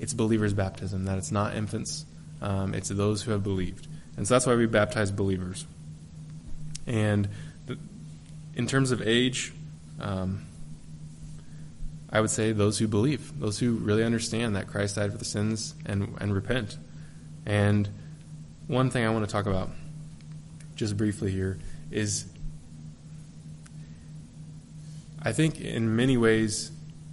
it's 0.00 0.14
believers' 0.14 0.54
baptism, 0.54 1.04
that 1.04 1.18
it's 1.18 1.30
not 1.30 1.54
infants, 1.54 2.06
um, 2.40 2.72
it's 2.74 2.88
those 2.88 3.22
who 3.22 3.32
have 3.32 3.42
believed. 3.42 3.86
And 4.16 4.26
so 4.26 4.34
that's 4.34 4.46
why 4.46 4.54
we 4.54 4.66
baptize 4.66 5.10
believers. 5.10 5.66
And 6.86 7.28
the, 7.66 7.78
in 8.54 8.66
terms 8.66 8.92
of 8.92 9.02
age, 9.02 9.52
um, 10.00 10.46
I 12.08 12.20
would 12.20 12.30
say 12.30 12.52
those 12.52 12.78
who 12.78 12.88
believe, 12.88 13.38
those 13.38 13.58
who 13.58 13.74
really 13.74 14.04
understand 14.04 14.56
that 14.56 14.68
Christ 14.68 14.96
died 14.96 15.12
for 15.12 15.18
the 15.18 15.24
sins 15.26 15.74
and, 15.84 16.16
and 16.18 16.34
repent. 16.34 16.78
And 17.44 17.88
one 18.68 18.88
thing 18.88 19.04
I 19.04 19.10
want 19.10 19.26
to 19.26 19.30
talk 19.30 19.44
about 19.44 19.68
just 20.76 20.96
briefly 20.96 21.30
here 21.30 21.58
is 21.90 22.26
I 25.26 25.32
think 25.32 25.60
in 25.60 25.96
many 25.96 26.16
ways, 26.16 26.70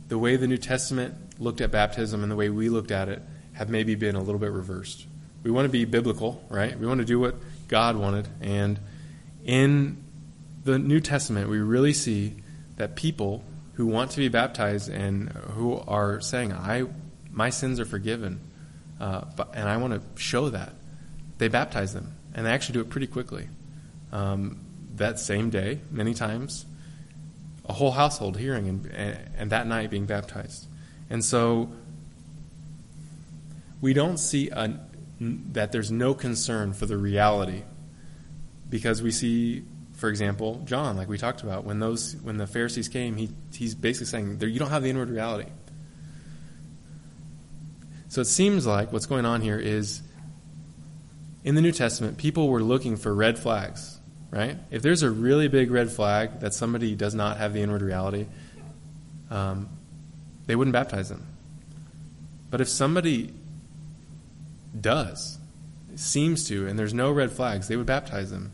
the 0.08 0.20
way 0.20 0.36
the 0.36 0.46
New 0.46 0.60
Testament 0.60 1.16
looked 1.40 1.62
at 1.62 1.72
baptism 1.72 2.22
and 2.22 2.32
the 2.32 2.36
way 2.36 2.52
we 2.52 2.70
looked 2.70 2.92
at 2.92 3.10
it 3.10 3.24
have 3.54 3.70
maybe 3.70 3.96
been 3.96 4.16
a 4.16 4.22
little 4.22 4.38
bit 4.38 4.52
reversed. 4.52 5.08
We 5.42 5.50
want 5.50 5.66
to 5.66 5.70
be 5.70 5.86
biblical, 5.86 6.46
right? 6.48 6.78
We 6.80 6.86
want 6.86 7.00
to 7.00 7.06
do 7.06 7.20
what 7.20 7.38
God 7.68 7.98
wanted. 7.98 8.28
And 8.40 8.80
in 9.44 10.04
the 10.64 10.78
New 10.78 11.00
Testament, 11.00 11.50
we 11.50 11.58
really 11.58 11.92
see 11.92 12.36
that 12.76 12.96
people 12.96 13.44
who 13.74 13.88
want 13.88 14.12
to 14.12 14.18
be 14.18 14.28
baptized 14.28 14.90
and 14.90 15.30
who 15.30 15.80
are 15.88 16.22
saying, 16.22 16.54
"I, 16.54 16.86
my 17.32 17.50
sins 17.50 17.80
are 17.80 17.86
forgiven," 17.86 18.42
uh, 19.02 19.22
but, 19.36 19.56
and 19.56 19.68
I 19.68 19.78
want 19.78 19.94
to 19.96 20.22
show 20.22 20.50
that, 20.50 20.76
they 21.40 21.48
baptize 21.48 21.96
them, 21.96 22.14
and 22.36 22.46
they 22.46 22.52
actually 22.52 22.74
do 22.74 22.82
it 22.82 22.92
pretty 22.92 23.08
quickly. 23.08 23.50
Um, 24.12 24.60
that 24.98 25.18
same 25.18 25.50
day, 25.50 25.80
many 25.90 26.14
times, 26.14 26.68
a 27.66 27.74
whole 27.74 27.92
household 27.92 28.38
hearing 28.38 28.68
and, 28.68 28.86
and 29.38 29.50
that 29.52 29.68
night 29.68 29.90
being 29.90 30.06
baptized. 30.06 30.68
And 31.10 31.24
so 31.24 31.72
we 33.82 33.94
don't 33.94 34.18
see 34.18 34.50
a, 34.50 34.80
that 35.20 35.72
there's 35.72 35.92
no 35.92 36.14
concern 36.14 36.74
for 36.74 36.86
the 36.86 36.98
reality 36.98 37.64
because 38.70 39.02
we 39.02 39.12
see 39.12 39.64
for 40.04 40.10
example, 40.10 40.62
John, 40.66 40.98
like 40.98 41.08
we 41.08 41.18
talked 41.18 41.44
about, 41.44 41.64
when 41.64 41.80
those 41.80 42.18
when 42.24 42.36
the 42.36 42.46
Pharisees 42.46 42.90
came, 42.90 43.16
he 43.16 43.30
he's 43.54 43.74
basically 43.76 44.08
saying 44.08 44.42
you 44.42 44.60
don't 44.60 44.70
have 44.70 44.84
the 44.84 44.90
inward 44.90 45.10
reality. 45.10 45.50
So 48.10 48.22
it 48.22 48.26
seems 48.26 48.68
like 48.68 48.92
what's 48.92 49.06
going 49.06 49.26
on 49.26 49.42
here 49.42 49.58
is 49.58 50.02
in 51.44 51.56
the 51.56 51.62
New 51.62 51.72
Testament, 51.72 52.18
people 52.18 52.50
were 52.50 52.62
looking 52.62 52.98
for 52.98 53.14
red 53.14 53.40
flags, 53.40 53.93
right? 54.34 54.58
If 54.72 54.82
there's 54.82 55.04
a 55.04 55.12
really 55.12 55.48
big 55.48 55.70
red 55.70 55.92
flag 55.92 56.40
that 56.40 56.56
somebody 56.56 56.96
does 56.96 57.14
not 57.14 57.38
have 57.38 57.54
the 57.54 57.62
inward 57.62 57.84
reality, 57.84 58.26
um, 59.30 59.70
they 60.48 60.56
wouldn't 60.56 60.74
baptize 60.74 61.08
them. 61.08 61.24
But 62.50 62.60
if 62.60 62.68
somebody 62.68 63.32
does, 64.80 65.38
seems 65.96 66.48
to, 66.48 66.68
and 66.68 66.80
there's 66.80 66.96
no 66.96 67.12
red 67.12 67.32
flags, 67.32 67.68
they 67.68 67.76
would 67.76 67.86
baptize 67.86 68.32
them. 68.32 68.52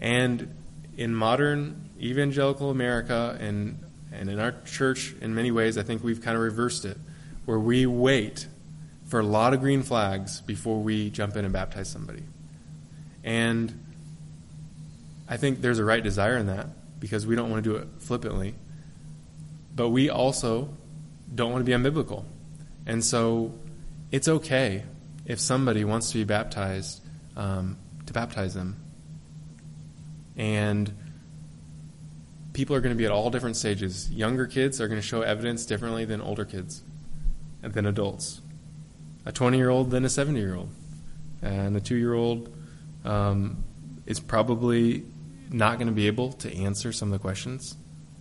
And 0.00 0.52
in 0.96 1.14
modern 1.14 1.90
evangelical 2.00 2.70
America 2.70 3.38
and, 3.40 3.78
and 4.12 4.28
in 4.28 4.40
our 4.40 4.52
church, 4.64 5.14
in 5.20 5.32
many 5.32 5.52
ways, 5.52 5.78
I 5.78 5.84
think 5.84 6.02
we've 6.02 6.20
kind 6.20 6.36
of 6.36 6.42
reversed 6.42 6.84
it, 6.84 6.98
where 7.44 7.58
we 7.58 7.86
wait 7.86 8.48
for 9.04 9.20
a 9.20 9.24
lot 9.24 9.54
of 9.54 9.60
green 9.60 9.84
flags 9.84 10.40
before 10.40 10.80
we 10.80 11.08
jump 11.08 11.36
in 11.36 11.44
and 11.44 11.52
baptize 11.52 11.88
somebody. 11.88 12.24
And 13.22 13.81
I 15.32 15.36
think 15.36 15.60
there's 15.60 15.78
a 15.78 15.84
right 15.84 16.02
desire 16.02 16.36
in 16.36 16.46
that 16.46 16.66
because 17.00 17.26
we 17.26 17.34
don't 17.34 17.50
want 17.50 17.64
to 17.64 17.70
do 17.70 17.76
it 17.76 17.88
flippantly. 17.98 18.54
But 19.74 19.88
we 19.88 20.10
also 20.10 20.76
don't 21.34 21.52
want 21.52 21.64
to 21.64 21.70
be 21.70 21.76
unbiblical. 21.76 22.24
And 22.86 23.04
so 23.04 23.54
it's 24.10 24.28
okay 24.28 24.82
if 25.24 25.40
somebody 25.40 25.84
wants 25.84 26.12
to 26.12 26.18
be 26.18 26.24
baptized, 26.24 27.00
um, 27.36 27.78
to 28.06 28.12
baptize 28.12 28.54
them 28.54 28.82
and 30.36 30.92
people 32.52 32.74
are 32.76 32.80
going 32.80 32.94
to 32.94 32.98
be 32.98 33.04
at 33.04 33.10
all 33.10 33.30
different 33.30 33.56
stages. 33.56 34.10
Younger 34.10 34.46
kids 34.46 34.80
are 34.80 34.88
going 34.88 35.00
to 35.00 35.06
show 35.06 35.22
evidence 35.22 35.66
differently 35.66 36.04
than 36.04 36.20
older 36.20 36.44
kids, 36.44 36.82
and 37.62 37.72
than 37.72 37.86
adults. 37.86 38.40
A 39.24 39.32
20 39.32 39.56
year 39.56 39.70
old 39.70 39.90
than 39.90 40.04
a 40.04 40.08
70 40.08 40.40
year 40.40 40.56
old. 40.56 40.70
And 41.40 41.76
a 41.76 41.80
two 41.80 41.96
year 41.96 42.14
old 42.14 42.54
um, 43.04 43.64
is 44.06 44.20
probably 44.20 45.04
not 45.52 45.78
going 45.78 45.88
to 45.88 45.92
be 45.92 46.06
able 46.06 46.32
to 46.34 46.54
answer 46.54 46.92
some 46.92 47.12
of 47.12 47.18
the 47.18 47.22
questions. 47.22 47.76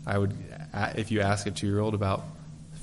I 0.05 0.17
would, 0.17 0.35
if 0.95 1.11
you 1.11 1.21
ask 1.21 1.45
a 1.47 1.51
two 1.51 1.67
year 1.67 1.79
old 1.79 1.93
about 1.93 2.23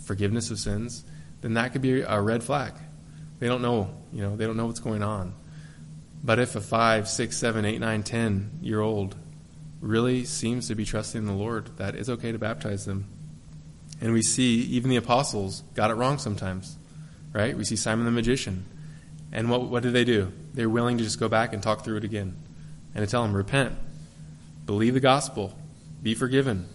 forgiveness 0.04 0.50
of 0.50 0.58
sins, 0.58 1.04
then 1.40 1.54
that 1.54 1.72
could 1.72 1.82
be 1.82 2.00
a 2.00 2.20
red 2.20 2.42
flag. 2.42 2.72
They 3.38 3.46
don't 3.46 3.62
know, 3.62 3.90
you 4.12 4.22
know, 4.22 4.36
they 4.36 4.46
don't 4.46 4.56
know 4.56 4.66
what's 4.66 4.80
going 4.80 5.02
on. 5.02 5.34
But 6.22 6.38
if 6.38 6.56
a 6.56 6.60
five, 6.60 7.08
six, 7.08 7.36
seven, 7.36 7.64
eight, 7.64 7.80
nine, 7.80 8.02
ten 8.02 8.50
year 8.60 8.80
old 8.80 9.14
really 9.80 10.24
seems 10.24 10.68
to 10.68 10.74
be 10.74 10.84
trusting 10.84 11.24
the 11.26 11.32
Lord, 11.32 11.76
that 11.76 11.94
it's 11.94 12.08
okay 12.08 12.32
to 12.32 12.38
baptize 12.38 12.84
them. 12.84 13.06
And 14.00 14.12
we 14.12 14.22
see 14.22 14.62
even 14.62 14.90
the 14.90 14.96
apostles 14.96 15.62
got 15.74 15.90
it 15.90 15.94
wrong 15.94 16.18
sometimes, 16.18 16.76
right? 17.32 17.56
We 17.56 17.64
see 17.64 17.76
Simon 17.76 18.04
the 18.04 18.10
magician. 18.10 18.64
And 19.32 19.50
what, 19.50 19.68
what 19.68 19.82
did 19.82 19.92
they 19.92 20.04
do? 20.04 20.32
They're 20.54 20.68
willing 20.68 20.98
to 20.98 21.04
just 21.04 21.20
go 21.20 21.28
back 21.28 21.52
and 21.52 21.62
talk 21.62 21.84
through 21.84 21.98
it 21.98 22.04
again 22.04 22.36
and 22.94 23.04
to 23.04 23.10
tell 23.10 23.22
them, 23.22 23.36
repent, 23.36 23.76
believe 24.68 24.92
the 24.92 25.00
gospel, 25.00 25.56
be 26.02 26.14
forgiven. 26.14 26.68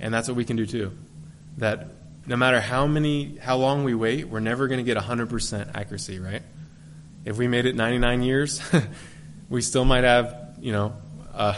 And 0.00 0.12
that's 0.12 0.26
what 0.26 0.36
we 0.36 0.44
can 0.44 0.56
do 0.56 0.66
too. 0.66 0.90
That 1.58 1.86
no 2.26 2.36
matter 2.36 2.60
how 2.60 2.88
many, 2.88 3.36
how 3.36 3.56
long 3.56 3.84
we 3.84 3.94
wait, 3.94 4.28
we're 4.28 4.40
never 4.40 4.66
going 4.66 4.78
to 4.78 4.84
get 4.84 5.00
100% 5.00 5.76
accuracy, 5.76 6.18
right? 6.18 6.42
If 7.24 7.38
we 7.38 7.46
made 7.46 7.64
it 7.66 7.76
99 7.76 8.24
years, 8.24 8.60
we 9.48 9.62
still 9.62 9.84
might 9.84 10.02
have, 10.02 10.56
you 10.58 10.72
know, 10.72 10.96
uh, 11.32 11.54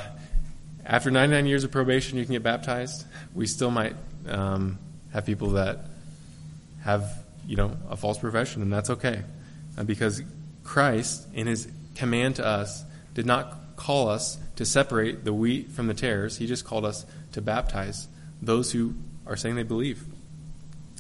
after 0.85 1.11
99 1.11 1.47
years 1.47 1.65
of 1.65 1.71
probation, 1.71 2.19
you 2.19 2.25
can 2.25 2.35
get 2.35 2.43
baptized. 2.43 3.07
We 3.35 3.47
still 3.47 3.71
might 3.71 3.97
um, 4.29 4.79
have 5.15 5.25
people 5.25 5.53
that 5.53 5.87
have, 6.85 7.11
you 7.47 7.57
know, 7.57 7.75
a 7.89 7.97
false 7.97 8.19
profession, 8.19 8.61
and 8.61 8.71
that's 8.71 8.91
okay. 8.91 9.23
Uh, 9.79 9.85
because 9.85 10.21
Christ, 10.65 11.27
in 11.33 11.47
his 11.47 11.67
command 11.95 12.37
to 12.37 12.45
us, 12.45 12.85
did 13.15 13.25
not 13.25 13.77
call 13.77 14.11
us 14.11 14.37
to 14.59 14.67
separate 14.67 15.25
the 15.25 15.33
wheat 15.33 15.71
from 15.71 15.87
the 15.87 15.95
tares. 15.95 16.37
He 16.37 16.49
just 16.49 16.65
called 16.65 16.85
us 16.85 17.07
to 17.31 17.41
baptize 17.41 18.09
those 18.43 18.73
who 18.73 18.93
are 19.25 19.37
saying 19.37 19.55
they 19.55 19.63
believe. 19.63 20.05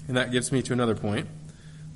And 0.06 0.16
that 0.16 0.30
gives 0.30 0.52
me 0.52 0.62
to 0.62 0.72
another 0.72 0.94
point 0.94 1.26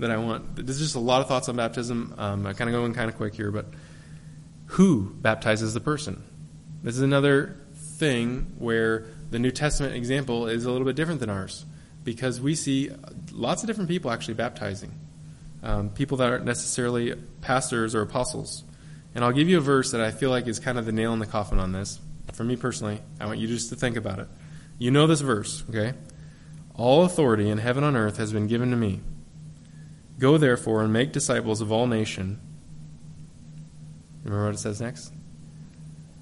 that 0.00 0.10
I 0.10 0.16
want. 0.16 0.56
There's 0.56 0.80
just 0.80 0.96
a 0.96 1.00
lot 1.00 1.20
of 1.20 1.28
thoughts 1.28 1.48
on 1.48 1.54
baptism. 1.54 2.16
Um, 2.18 2.46
I 2.48 2.52
kind 2.54 2.68
of 2.68 2.74
going 2.74 2.94
kind 2.94 3.08
of 3.08 3.16
quick 3.16 3.36
here, 3.36 3.52
but 3.52 3.66
who 4.66 5.14
baptizes 5.20 5.72
the 5.72 5.78
person? 5.78 6.24
This 6.82 6.96
is 6.96 7.02
another 7.02 7.56
thing 7.74 8.54
where 8.58 9.06
the 9.30 9.38
New 9.38 9.52
Testament 9.52 9.94
example 9.94 10.48
is 10.48 10.64
a 10.64 10.70
little 10.72 10.84
bit 10.84 10.96
different 10.96 11.20
than 11.20 11.30
ours 11.30 11.64
because 12.02 12.40
we 12.40 12.56
see 12.56 12.90
lots 13.30 13.62
of 13.62 13.68
different 13.68 13.88
people 13.88 14.10
actually 14.10 14.34
baptizing. 14.34 14.98
Um, 15.62 15.90
people 15.90 16.16
that 16.16 16.28
aren't 16.28 16.44
necessarily 16.44 17.14
pastors 17.40 17.94
or 17.94 18.02
apostles. 18.02 18.64
And 19.14 19.24
I'll 19.24 19.32
give 19.32 19.48
you 19.48 19.58
a 19.58 19.60
verse 19.60 19.90
that 19.90 20.00
I 20.00 20.10
feel 20.10 20.30
like 20.30 20.46
is 20.46 20.58
kind 20.58 20.78
of 20.78 20.86
the 20.86 20.92
nail 20.92 21.12
in 21.12 21.18
the 21.18 21.26
coffin 21.26 21.58
on 21.58 21.72
this. 21.72 22.00
For 22.32 22.44
me 22.44 22.56
personally, 22.56 23.00
I 23.20 23.26
want 23.26 23.38
you 23.38 23.46
just 23.46 23.68
to 23.70 23.76
think 23.76 23.96
about 23.96 24.18
it. 24.18 24.28
You 24.78 24.90
know 24.90 25.06
this 25.06 25.20
verse, 25.20 25.64
okay? 25.68 25.94
All 26.74 27.04
authority 27.04 27.50
in 27.50 27.58
heaven 27.58 27.84
and 27.84 27.96
on 27.96 28.02
earth 28.02 28.16
has 28.16 28.32
been 28.32 28.46
given 28.46 28.70
to 28.70 28.76
me. 28.76 29.00
Go 30.18 30.38
therefore 30.38 30.82
and 30.82 30.92
make 30.92 31.12
disciples 31.12 31.60
of 31.60 31.70
all 31.70 31.86
nation. 31.86 32.40
Remember 34.24 34.46
what 34.46 34.54
it 34.54 34.58
says 34.58 34.80
next? 34.80 35.12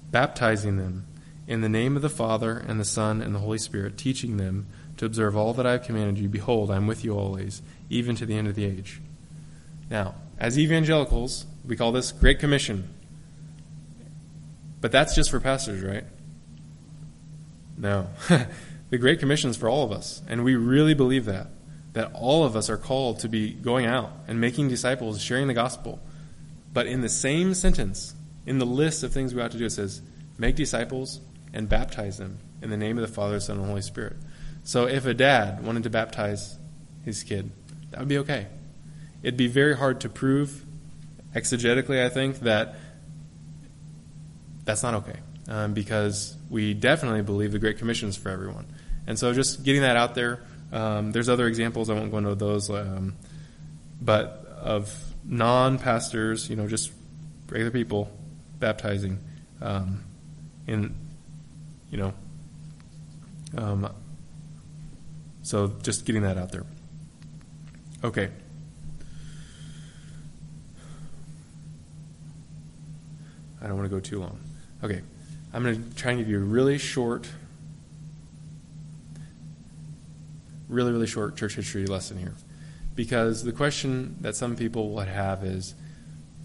Baptizing 0.09 0.77
them 0.77 1.05
in 1.47 1.61
the 1.61 1.69
name 1.69 1.95
of 1.95 2.01
the 2.01 2.09
Father 2.09 2.57
and 2.57 2.79
the 2.79 2.85
Son 2.85 3.21
and 3.21 3.33
the 3.33 3.39
Holy 3.39 3.57
Spirit, 3.57 3.97
teaching 3.97 4.37
them 4.37 4.67
to 4.97 5.05
observe 5.05 5.35
all 5.35 5.53
that 5.53 5.65
I 5.65 5.73
have 5.73 5.83
commanded 5.83 6.17
you. 6.17 6.29
Behold, 6.29 6.69
I 6.69 6.75
am 6.75 6.87
with 6.87 7.03
you 7.03 7.17
always, 7.17 7.61
even 7.89 8.15
to 8.17 8.25
the 8.25 8.35
end 8.35 8.47
of 8.47 8.55
the 8.55 8.65
age. 8.65 9.01
Now, 9.89 10.15
as 10.37 10.57
evangelicals, 10.57 11.45
we 11.65 11.75
call 11.75 11.91
this 11.91 12.11
Great 12.11 12.39
Commission. 12.39 12.93
But 14.79 14.91
that's 14.91 15.15
just 15.15 15.29
for 15.29 15.39
pastors, 15.39 15.83
right? 15.83 16.05
No. 17.77 18.07
the 18.89 18.97
Great 18.97 19.19
Commission 19.19 19.49
is 19.49 19.57
for 19.57 19.69
all 19.69 19.83
of 19.83 19.91
us, 19.91 20.21
and 20.27 20.43
we 20.43 20.55
really 20.55 20.93
believe 20.93 21.25
that 21.25 21.47
that 21.93 22.11
all 22.13 22.43
of 22.43 22.55
us 22.55 22.69
are 22.69 22.77
called 22.77 23.19
to 23.19 23.27
be 23.27 23.51
going 23.51 23.85
out 23.85 24.11
and 24.27 24.39
making 24.39 24.69
disciples, 24.69 25.21
sharing 25.21 25.47
the 25.47 25.53
gospel. 25.53 25.99
But 26.73 26.87
in 26.87 27.01
the 27.01 27.09
same 27.09 27.53
sentence, 27.53 28.15
in 28.45 28.59
the 28.59 28.65
list 28.65 29.03
of 29.03 29.11
things 29.11 29.33
we 29.33 29.41
ought 29.41 29.51
to 29.51 29.57
do, 29.57 29.65
it 29.65 29.71
says, 29.71 30.01
make 30.37 30.55
disciples 30.55 31.19
and 31.53 31.67
baptize 31.67 32.17
them 32.17 32.39
in 32.61 32.69
the 32.69 32.77
name 32.77 32.97
of 32.97 33.05
the 33.05 33.13
Father, 33.13 33.39
Son, 33.39 33.57
and 33.57 33.65
Holy 33.65 33.81
Spirit. 33.81 34.15
So 34.63 34.87
if 34.87 35.05
a 35.05 35.13
dad 35.13 35.65
wanted 35.65 35.83
to 35.83 35.89
baptize 35.89 36.57
his 37.03 37.23
kid, 37.23 37.51
that 37.89 37.99
would 37.99 38.07
be 38.07 38.19
okay. 38.19 38.47
It'd 39.21 39.37
be 39.37 39.47
very 39.47 39.75
hard 39.75 39.99
to 40.01 40.09
prove 40.09 40.65
exegetically, 41.35 42.03
I 42.03 42.09
think, 42.09 42.39
that 42.39 42.75
that's 44.63 44.83
not 44.83 44.93
okay 44.95 45.19
um, 45.47 45.73
because 45.73 46.35
we 46.49 46.73
definitely 46.73 47.21
believe 47.21 47.51
the 47.51 47.59
Great 47.59 47.77
Commission 47.77 48.09
is 48.09 48.17
for 48.17 48.29
everyone. 48.29 48.65
And 49.07 49.17
so 49.17 49.33
just 49.33 49.63
getting 49.63 49.81
that 49.81 49.97
out 49.97 50.15
there. 50.15 50.43
Um, 50.71 51.11
there's 51.11 51.27
other 51.27 51.47
examples. 51.47 51.89
I 51.89 51.93
won't 51.93 52.11
go 52.11 52.17
into 52.17 52.35
those, 52.35 52.69
um, 52.69 53.15
but 54.01 54.45
of 54.61 54.93
non-pastors, 55.25 56.49
you 56.49 56.55
know, 56.55 56.67
just 56.67 56.91
regular 57.49 57.71
people 57.71 58.11
baptizing 58.59 59.19
um, 59.61 60.03
in, 60.67 60.95
you 61.89 61.97
know. 61.97 62.13
Um, 63.57 63.93
so 65.41 65.73
just 65.81 66.05
getting 66.05 66.21
that 66.21 66.37
out 66.37 66.51
there. 66.51 66.65
Okay. 68.03 68.29
I 73.61 73.67
don't 73.67 73.77
want 73.77 73.89
to 73.89 73.95
go 73.95 73.99
too 73.99 74.19
long. 74.19 74.39
Okay. 74.83 75.01
I'm 75.53 75.63
going 75.63 75.89
to 75.89 75.95
try 75.95 76.11
and 76.11 76.19
give 76.19 76.29
you 76.29 76.37
a 76.37 76.43
really 76.43 76.77
short, 76.77 77.27
really, 80.69 80.91
really 80.91 81.07
short 81.07 81.35
church 81.35 81.55
history 81.55 81.85
lesson 81.85 82.17
here. 82.17 82.33
Because 82.95 83.43
the 83.43 83.51
question 83.51 84.17
that 84.21 84.35
some 84.35 84.55
people 84.55 84.91
would 84.91 85.07
have 85.07 85.43
is 85.43 85.75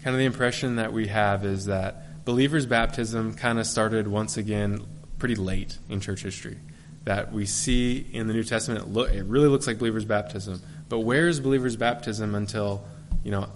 kind 0.03 0.13
of 0.15 0.19
the 0.19 0.25
impression 0.25 0.75
that 0.75 0.93
we 0.93 1.07
have 1.07 1.45
is 1.45 1.65
that 1.65 2.25
believers' 2.25 2.65
baptism 2.65 3.33
kind 3.33 3.59
of 3.59 3.65
started 3.65 4.07
once 4.07 4.37
again 4.37 4.85
pretty 5.17 5.35
late 5.35 5.77
in 5.89 5.99
church 5.99 6.23
history. 6.23 6.57
That 7.05 7.31
we 7.31 7.45
see 7.45 8.05
in 8.11 8.27
the 8.27 8.33
New 8.33 8.43
Testament, 8.43 8.95
it, 8.95 9.15
it 9.15 9.25
really 9.25 9.47
looks 9.47 9.65
like 9.67 9.79
believers' 9.79 10.05
baptism. 10.05 10.61
But 10.89 10.99
where 10.99 11.29
is 11.29 11.39
believers' 11.39 11.77
baptism 11.77 12.35
until, 12.35 12.83
you 13.23 13.31
know, 13.31 13.49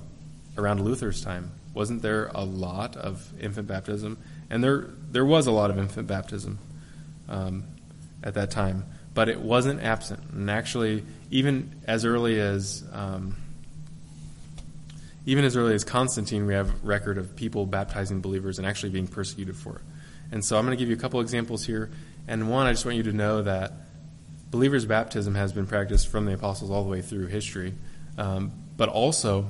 around 0.58 0.84
Luther's 0.84 1.22
time? 1.22 1.52
Wasn't 1.74 2.02
there 2.02 2.28
a 2.34 2.44
lot 2.44 2.98
of 2.98 3.32
infant 3.40 3.68
baptism? 3.68 4.18
And 4.50 4.64
there, 4.64 4.90
there 5.10 5.26
was 5.26 5.48
a 5.48 5.52
lot 5.52 5.72
of 5.72 5.78
infant 5.78 6.08
baptism 6.08 6.60
um, 7.30 7.64
at 8.24 8.34
that 8.34 8.52
time, 8.52 8.86
but 9.14 9.30
it 9.30 9.40
wasn't 9.40 9.82
absent. 9.82 10.22
And 10.32 10.52
actually, 10.52 11.04
even 11.30 11.74
as 11.88 12.04
early 12.04 12.40
as 12.40 12.84
um, 12.92 13.38
even 15.26 15.46
as 15.46 15.56
early 15.56 15.76
as 15.76 15.84
Constantine, 15.84 16.46
we 16.46 16.54
have 16.54 16.84
record 16.84 17.18
of 17.18 17.36
people 17.36 17.66
baptizing 17.66 18.22
believers 18.22 18.58
and 18.58 18.68
actually 18.68 18.90
being 18.90 19.08
persecuted 19.08 19.56
for 19.56 19.76
it. 19.76 19.82
And 20.32 20.44
so 20.44 20.58
I'm 20.58 20.66
going 20.66 20.76
to 20.76 20.82
give 20.82 20.90
you 20.90 20.96
a 20.96 21.00
couple 21.00 21.20
examples 21.22 21.66
here. 21.66 21.92
And 22.28 22.50
one, 22.50 22.66
I 22.66 22.72
just 22.72 22.86
want 22.86 22.98
you 22.98 23.04
to 23.04 23.14
know 23.14 23.44
that 23.44 23.74
believers' 24.50 24.86
baptism 24.86 25.36
has 25.36 25.54
been 25.54 25.68
practiced 25.68 26.08
from 26.08 26.26
the 26.26 26.34
apostles 26.34 26.72
all 26.72 26.84
the 26.84 26.90
way 26.90 27.02
through 27.02 27.28
history, 27.28 27.74
um, 28.18 28.52
but 28.78 28.90
also 28.90 29.48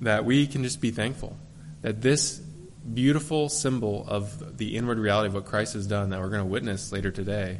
that 0.00 0.24
we 0.24 0.46
can 0.46 0.62
just 0.62 0.80
be 0.80 0.90
thankful 0.90 1.36
that 1.82 2.00
this 2.00 2.40
beautiful 2.94 3.48
symbol 3.48 4.04
of 4.08 4.56
the 4.56 4.76
inward 4.76 4.98
reality 4.98 5.28
of 5.28 5.34
what 5.34 5.44
Christ 5.44 5.74
has 5.74 5.86
done 5.86 6.10
that 6.10 6.20
we're 6.20 6.30
going 6.30 6.42
to 6.42 6.48
witness 6.48 6.92
later 6.92 7.10
today. 7.10 7.58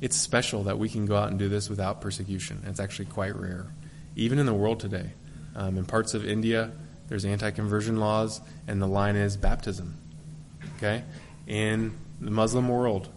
It's 0.00 0.16
special 0.16 0.64
that 0.64 0.78
we 0.78 0.88
can 0.88 1.06
go 1.06 1.16
out 1.16 1.28
and 1.28 1.38
do 1.38 1.48
this 1.48 1.70
without 1.70 2.00
persecution. 2.00 2.62
It's 2.66 2.80
actually 2.80 3.06
quite 3.06 3.36
rare, 3.36 3.72
even 4.16 4.38
in 4.38 4.46
the 4.46 4.54
world 4.54 4.80
today. 4.80 5.12
Um, 5.54 5.78
in 5.78 5.84
parts 5.84 6.14
of 6.14 6.26
India, 6.26 6.72
there's 7.08 7.24
anti-conversion 7.24 7.98
laws, 7.98 8.40
and 8.66 8.82
the 8.82 8.86
line 8.86 9.16
is 9.16 9.36
baptism. 9.36 9.96
Okay, 10.76 11.04
in 11.46 11.96
the 12.20 12.30
Muslim 12.30 12.68
world, 12.68 13.08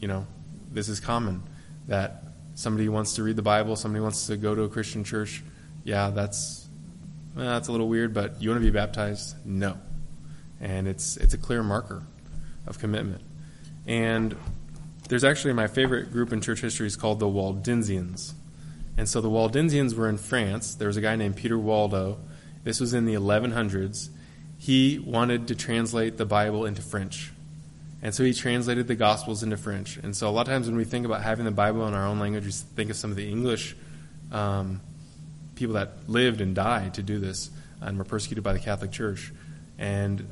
you 0.00 0.08
know, 0.08 0.26
this 0.70 0.88
is 0.88 1.00
common 1.00 1.42
that 1.88 2.24
somebody 2.54 2.88
wants 2.88 3.14
to 3.14 3.22
read 3.22 3.36
the 3.36 3.42
Bible, 3.42 3.76
somebody 3.76 4.00
wants 4.00 4.26
to 4.28 4.36
go 4.36 4.54
to 4.54 4.62
a 4.62 4.68
Christian 4.68 5.04
church. 5.04 5.42
Yeah, 5.84 6.10
that's 6.10 6.66
that's 7.34 7.68
a 7.68 7.72
little 7.72 7.88
weird, 7.88 8.12
but 8.12 8.40
you 8.42 8.50
want 8.50 8.60
to 8.60 8.64
be 8.64 8.70
baptized? 8.70 9.36
No. 9.44 9.78
And 10.60 10.86
it's 10.86 11.16
it's 11.16 11.34
a 11.34 11.38
clear 11.38 11.62
marker 11.62 12.02
of 12.66 12.78
commitment. 12.78 13.22
And 13.86 14.36
there's 15.08 15.24
actually 15.24 15.54
my 15.54 15.66
favorite 15.66 16.12
group 16.12 16.32
in 16.32 16.40
church 16.40 16.60
history 16.60 16.86
is 16.86 16.96
called 16.96 17.18
the 17.18 17.26
Waldensians. 17.26 18.32
And 18.96 19.08
so 19.08 19.20
the 19.20 19.30
Waldensians 19.30 19.94
were 19.94 20.08
in 20.08 20.18
France. 20.18 20.74
There 20.74 20.88
was 20.88 20.96
a 20.96 21.00
guy 21.00 21.16
named 21.16 21.36
Peter 21.36 21.58
Waldo. 21.58 22.18
This 22.62 22.78
was 22.78 22.94
in 22.94 23.06
the 23.06 23.14
1100s. 23.14 24.10
He 24.58 24.98
wanted 24.98 25.48
to 25.48 25.54
translate 25.54 26.18
the 26.18 26.26
Bible 26.26 26.64
into 26.66 26.82
French. 26.82 27.32
And 28.02 28.14
so 28.14 28.22
he 28.24 28.32
translated 28.32 28.86
the 28.86 28.94
Gospels 28.94 29.42
into 29.42 29.56
French. 29.56 29.96
And 29.96 30.14
so 30.14 30.28
a 30.28 30.30
lot 30.30 30.42
of 30.42 30.52
times 30.52 30.66
when 30.66 30.76
we 30.76 30.84
think 30.84 31.06
about 31.06 31.22
having 31.22 31.44
the 31.44 31.50
Bible 31.50 31.86
in 31.88 31.94
our 31.94 32.06
own 32.06 32.18
language, 32.18 32.44
we 32.44 32.52
think 32.52 32.90
of 32.90 32.96
some 32.96 33.10
of 33.10 33.16
the 33.16 33.28
English 33.28 33.76
um, 34.30 34.80
people 35.54 35.74
that 35.74 36.08
lived 36.08 36.40
and 36.40 36.54
died 36.54 36.94
to 36.94 37.02
do 37.02 37.18
this 37.18 37.50
and 37.80 37.98
were 37.98 38.04
persecuted 38.04 38.44
by 38.44 38.52
the 38.52 38.58
Catholic 38.58 38.92
Church. 38.92 39.32
And 39.78 40.28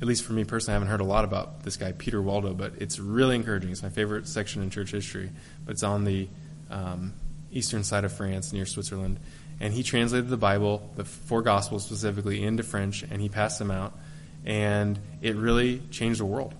at 0.00 0.08
least 0.08 0.24
for 0.24 0.32
me 0.32 0.44
personally, 0.44 0.72
I 0.72 0.74
haven't 0.74 0.88
heard 0.88 1.00
a 1.00 1.04
lot 1.04 1.24
about 1.24 1.62
this 1.62 1.76
guy, 1.76 1.92
Peter 1.92 2.20
Waldo, 2.20 2.54
but 2.54 2.74
it's 2.78 2.98
really 2.98 3.36
encouraging. 3.36 3.70
It's 3.70 3.82
my 3.82 3.90
favorite 3.90 4.26
section 4.26 4.62
in 4.62 4.70
church 4.70 4.90
history. 4.90 5.30
But 5.64 5.72
it's 5.72 5.82
on 5.82 6.04
the 6.04 6.28
um, 6.70 7.14
eastern 7.50 7.84
side 7.84 8.04
of 8.04 8.12
France 8.12 8.52
near 8.52 8.66
Switzerland. 8.66 9.20
And 9.60 9.72
he 9.72 9.82
translated 9.82 10.28
the 10.28 10.36
Bible, 10.36 10.90
the 10.96 11.04
four 11.04 11.42
Gospels 11.42 11.84
specifically, 11.84 12.42
into 12.42 12.62
French, 12.62 13.02
and 13.02 13.20
he 13.20 13.28
passed 13.28 13.58
them 13.58 13.70
out. 13.70 13.96
And 14.44 14.98
it 15.22 15.36
really 15.36 15.78
changed 15.90 16.20
the 16.20 16.26
world. 16.26 16.54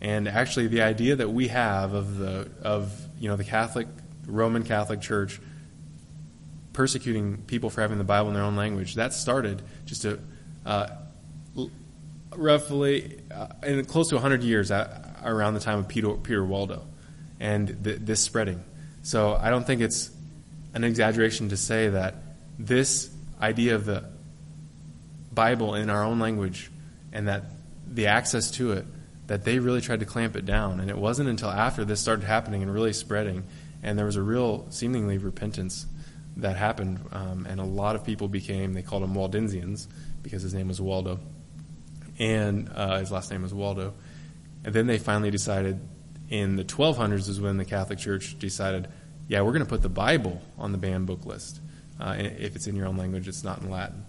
And 0.00 0.26
actually, 0.26 0.68
the 0.68 0.82
idea 0.82 1.16
that 1.16 1.28
we 1.28 1.48
have 1.48 1.92
of 1.92 2.16
the 2.16 2.50
of 2.62 2.90
you 3.18 3.28
know 3.28 3.36
the 3.36 3.44
Catholic 3.44 3.86
Roman 4.26 4.64
Catholic 4.64 5.02
Church 5.02 5.38
persecuting 6.80 7.36
people 7.42 7.68
for 7.68 7.82
having 7.82 7.98
the 7.98 8.04
Bible 8.04 8.28
in 8.28 8.34
their 8.34 8.42
own 8.42 8.56
language. 8.56 8.94
That 8.94 9.12
started 9.12 9.60
just 9.84 10.06
a, 10.06 10.18
uh, 10.64 10.86
roughly 12.34 13.20
uh, 13.30 13.48
in 13.62 13.84
close 13.84 14.08
to 14.08 14.14
100 14.14 14.42
years 14.42 14.70
around 14.70 15.52
the 15.52 15.60
time 15.60 15.80
of 15.80 15.88
Peter, 15.88 16.14
Peter 16.14 16.42
Waldo 16.42 16.86
and 17.38 17.68
the, 17.68 17.96
this 17.96 18.22
spreading. 18.22 18.64
So 19.02 19.34
I 19.34 19.50
don't 19.50 19.66
think 19.66 19.82
it's 19.82 20.10
an 20.72 20.82
exaggeration 20.82 21.50
to 21.50 21.58
say 21.58 21.90
that 21.90 22.14
this 22.58 23.10
idea 23.42 23.74
of 23.74 23.84
the 23.84 24.06
Bible 25.32 25.74
in 25.74 25.90
our 25.90 26.02
own 26.02 26.18
language 26.18 26.70
and 27.12 27.28
that 27.28 27.44
the 27.86 28.06
access 28.06 28.50
to 28.52 28.72
it, 28.72 28.86
that 29.26 29.44
they 29.44 29.58
really 29.58 29.82
tried 29.82 30.00
to 30.00 30.06
clamp 30.06 30.34
it 30.34 30.46
down. 30.46 30.80
And 30.80 30.88
it 30.88 30.96
wasn't 30.96 31.28
until 31.28 31.50
after 31.50 31.84
this 31.84 32.00
started 32.00 32.24
happening 32.24 32.62
and 32.62 32.72
really 32.72 32.94
spreading, 32.94 33.44
and 33.82 33.98
there 33.98 34.06
was 34.06 34.16
a 34.16 34.22
real, 34.22 34.64
seemingly, 34.70 35.18
repentance 35.18 35.84
that 36.42 36.56
happened, 36.56 37.00
um, 37.12 37.46
and 37.48 37.60
a 37.60 37.64
lot 37.64 37.96
of 37.96 38.04
people 38.04 38.28
became, 38.28 38.72
they 38.72 38.82
called 38.82 39.02
them 39.02 39.14
Waldensians 39.14 39.86
because 40.22 40.42
his 40.42 40.54
name 40.54 40.68
was 40.68 40.80
Waldo, 40.80 41.20
and 42.18 42.70
uh, 42.74 42.98
his 42.98 43.10
last 43.10 43.30
name 43.30 43.42
was 43.42 43.54
Waldo. 43.54 43.94
And 44.64 44.74
then 44.74 44.86
they 44.86 44.98
finally 44.98 45.30
decided 45.30 45.80
in 46.28 46.56
the 46.56 46.64
1200s 46.64 47.28
is 47.28 47.40
when 47.40 47.56
the 47.56 47.64
Catholic 47.64 47.98
Church 47.98 48.38
decided, 48.38 48.88
yeah, 49.28 49.42
we're 49.42 49.52
going 49.52 49.64
to 49.64 49.68
put 49.68 49.82
the 49.82 49.88
Bible 49.88 50.40
on 50.58 50.72
the 50.72 50.78
banned 50.78 51.06
book 51.06 51.26
list. 51.26 51.60
Uh, 51.98 52.16
if 52.18 52.56
it's 52.56 52.66
in 52.66 52.76
your 52.76 52.86
own 52.86 52.96
language, 52.96 53.28
it's 53.28 53.44
not 53.44 53.60
in 53.62 53.70
Latin. 53.70 54.04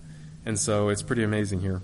And 0.45 0.59
so 0.59 0.89
it's 0.89 1.01
pretty 1.01 1.23
amazing 1.23 1.61
here. 1.61 1.81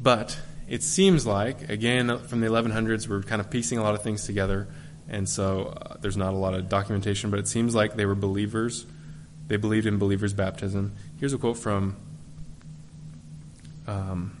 But 0.00 0.38
it 0.68 0.82
seems 0.82 1.26
like, 1.26 1.68
again, 1.68 2.18
from 2.18 2.40
the 2.40 2.46
1100s, 2.46 3.08
we're 3.08 3.22
kind 3.22 3.40
of 3.40 3.50
piecing 3.50 3.78
a 3.78 3.82
lot 3.82 3.94
of 3.94 4.02
things 4.02 4.24
together. 4.24 4.68
And 5.08 5.28
so 5.28 5.76
uh, 5.80 5.96
there's 6.00 6.16
not 6.16 6.34
a 6.34 6.36
lot 6.36 6.54
of 6.54 6.68
documentation, 6.68 7.30
but 7.30 7.38
it 7.38 7.48
seems 7.48 7.74
like 7.74 7.94
they 7.94 8.04
were 8.04 8.14
believers. 8.14 8.84
They 9.48 9.56
believed 9.56 9.86
in 9.86 9.98
believers' 9.98 10.32
baptism. 10.32 10.92
Here's 11.18 11.32
a 11.32 11.38
quote 11.38 11.56
from 11.56 11.96
um, 13.86 14.36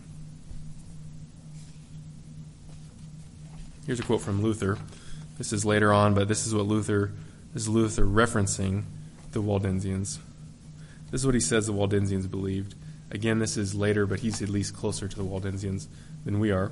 here's 3.86 3.98
a 3.98 4.02
quote 4.02 4.20
from 4.20 4.42
Luther. 4.42 4.78
This 5.38 5.52
is 5.52 5.64
later 5.64 5.92
on, 5.92 6.14
but 6.14 6.28
this 6.28 6.46
is 6.46 6.54
what 6.54 6.66
Luther 6.66 7.12
this 7.54 7.62
is 7.62 7.68
Luther 7.68 8.04
referencing 8.04 8.84
the 9.32 9.42
Waldensians. 9.42 10.18
This 11.10 11.22
is 11.22 11.26
what 11.26 11.34
he 11.34 11.40
says 11.40 11.66
the 11.66 11.72
Waldensians 11.72 12.30
believed. 12.30 12.74
Again, 13.10 13.38
this 13.38 13.56
is 13.56 13.74
later, 13.74 14.04
but 14.04 14.20
he's 14.20 14.42
at 14.42 14.50
least 14.50 14.76
closer 14.76 15.08
to 15.08 15.16
the 15.16 15.24
Waldensians 15.24 15.86
than 16.26 16.38
we 16.40 16.50
are, 16.50 16.70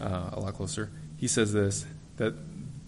uh, 0.00 0.30
a 0.32 0.40
lot 0.40 0.54
closer. 0.54 0.90
He 1.16 1.28
says 1.28 1.52
this 1.52 1.86
that 2.16 2.34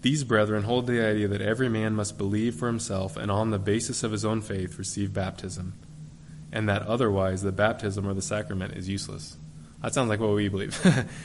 these 0.03 0.25
brethren 0.25 0.63
hold 0.63 0.85
the 0.85 1.03
idea 1.03 1.29
that 1.29 1.41
every 1.41 1.69
man 1.69 1.95
must 1.95 2.17
believe 2.17 2.55
for 2.55 2.67
himself 2.67 3.15
and 3.15 3.31
on 3.31 3.51
the 3.51 3.57
basis 3.57 4.03
of 4.03 4.11
his 4.11 4.25
own 4.25 4.41
faith 4.41 4.77
receive 4.77 5.13
baptism, 5.13 5.73
and 6.51 6.67
that 6.67 6.83
otherwise 6.83 7.41
the 7.41 7.53
baptism 7.53 8.05
or 8.05 8.13
the 8.13 8.21
sacrament 8.21 8.75
is 8.75 8.89
useless. 8.89 9.37
That 9.81 9.93
sounds 9.93 10.09
like 10.09 10.19
what 10.19 10.33
we 10.33 10.49
believe, 10.49 10.77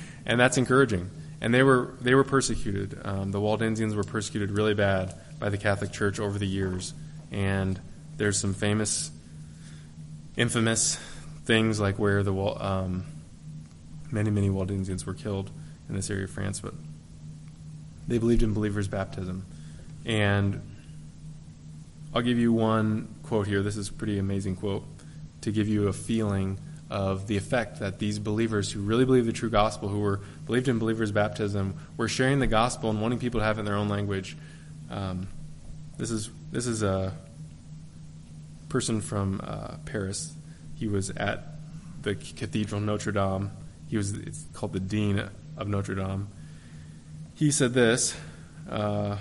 and 0.27 0.41
that's 0.41 0.57
encouraging. 0.57 1.11
And 1.41 1.53
they 1.53 1.65
were 1.65 1.95
they 2.01 2.15
were 2.15 2.25
persecuted. 2.25 3.01
Um, 3.05 3.33
the 3.33 3.41
Waldensians 3.41 3.97
were 3.97 4.05
persecuted 4.05 4.53
really 4.53 4.75
bad 4.75 5.13
by 5.41 5.49
the 5.49 5.59
Catholic 5.59 5.93
Church 5.93 6.21
over 6.21 6.39
the 6.39 6.47
years, 6.47 6.95
and 7.33 7.81
there's 8.17 8.39
some 8.39 8.55
famous, 8.55 9.11
infamous 10.37 11.01
things 11.45 11.81
like 11.81 11.99
where 11.99 12.23
the 12.23 12.35
um, 12.35 13.05
many 14.13 14.31
many 14.31 14.51
Waldensians 14.51 15.05
were 15.05 15.15
killed 15.15 15.51
in 15.89 15.97
this 15.97 16.11
area 16.11 16.25
of 16.25 16.31
France, 16.31 16.61
but 16.61 16.75
they 18.09 18.19
believed 18.19 18.43
in 18.43 18.55
believers' 18.55 18.89
baptism. 18.89 19.45
And 20.05 20.61
I'll 22.15 22.23
give 22.23 22.39
you 22.39 22.53
one 22.53 23.15
quote 23.23 23.47
here. 23.47 23.63
This 23.63 23.77
is 23.77 23.91
a 23.91 23.93
pretty 23.93 24.19
amazing 24.19 24.57
quote 24.57 24.85
to 25.43 25.53
give 25.53 25.69
you 25.69 25.89
a 25.89 25.93
feeling 25.93 26.59
of 26.91 27.27
the 27.27 27.37
effect 27.37 27.81
that 27.81 27.99
these 27.99 28.19
believers 28.19 28.73
who 28.73 28.81
really 28.81 29.05
believe 29.05 29.27
the 29.27 29.33
true 29.33 29.51
gospel, 29.51 29.89
who 29.89 30.01
were 30.01 30.21
believed 30.47 30.69
in 30.69 30.79
believers' 30.79 31.13
baptism, 31.13 31.75
were 31.99 32.09
sharing 32.09 32.39
the 32.39 32.47
gospel 32.47 32.89
and 32.89 33.01
wanting 33.03 33.19
people 33.19 33.41
to 33.41 33.45
have 33.45 33.59
it 33.59 33.61
in 33.61 33.67
their 33.67 33.75
own 33.75 33.89
language. 33.89 34.37
Um, 34.91 35.29
this 35.99 36.11
is 36.11 36.31
this 36.51 36.67
is 36.67 36.83
a 36.83 37.13
person 38.71 39.03
from 39.03 39.41
uh, 39.45 39.77
Paris. 39.85 40.33
He 40.77 40.87
was 40.87 41.11
at 41.11 41.45
the 42.03 42.15
Cathedral 42.15 42.81
Notre 42.81 43.13
Dame. 43.13 43.51
He 43.89 43.99
was 43.99 44.15
it's 44.15 44.47
called 44.55 44.73
the 44.73 44.81
dean 44.81 45.29
of 45.59 45.69
Notre 45.69 45.95
Dame. 45.95 46.29
He 47.39 47.53
said 47.53 47.73
this. 47.73 48.17
Uh, 48.69 49.19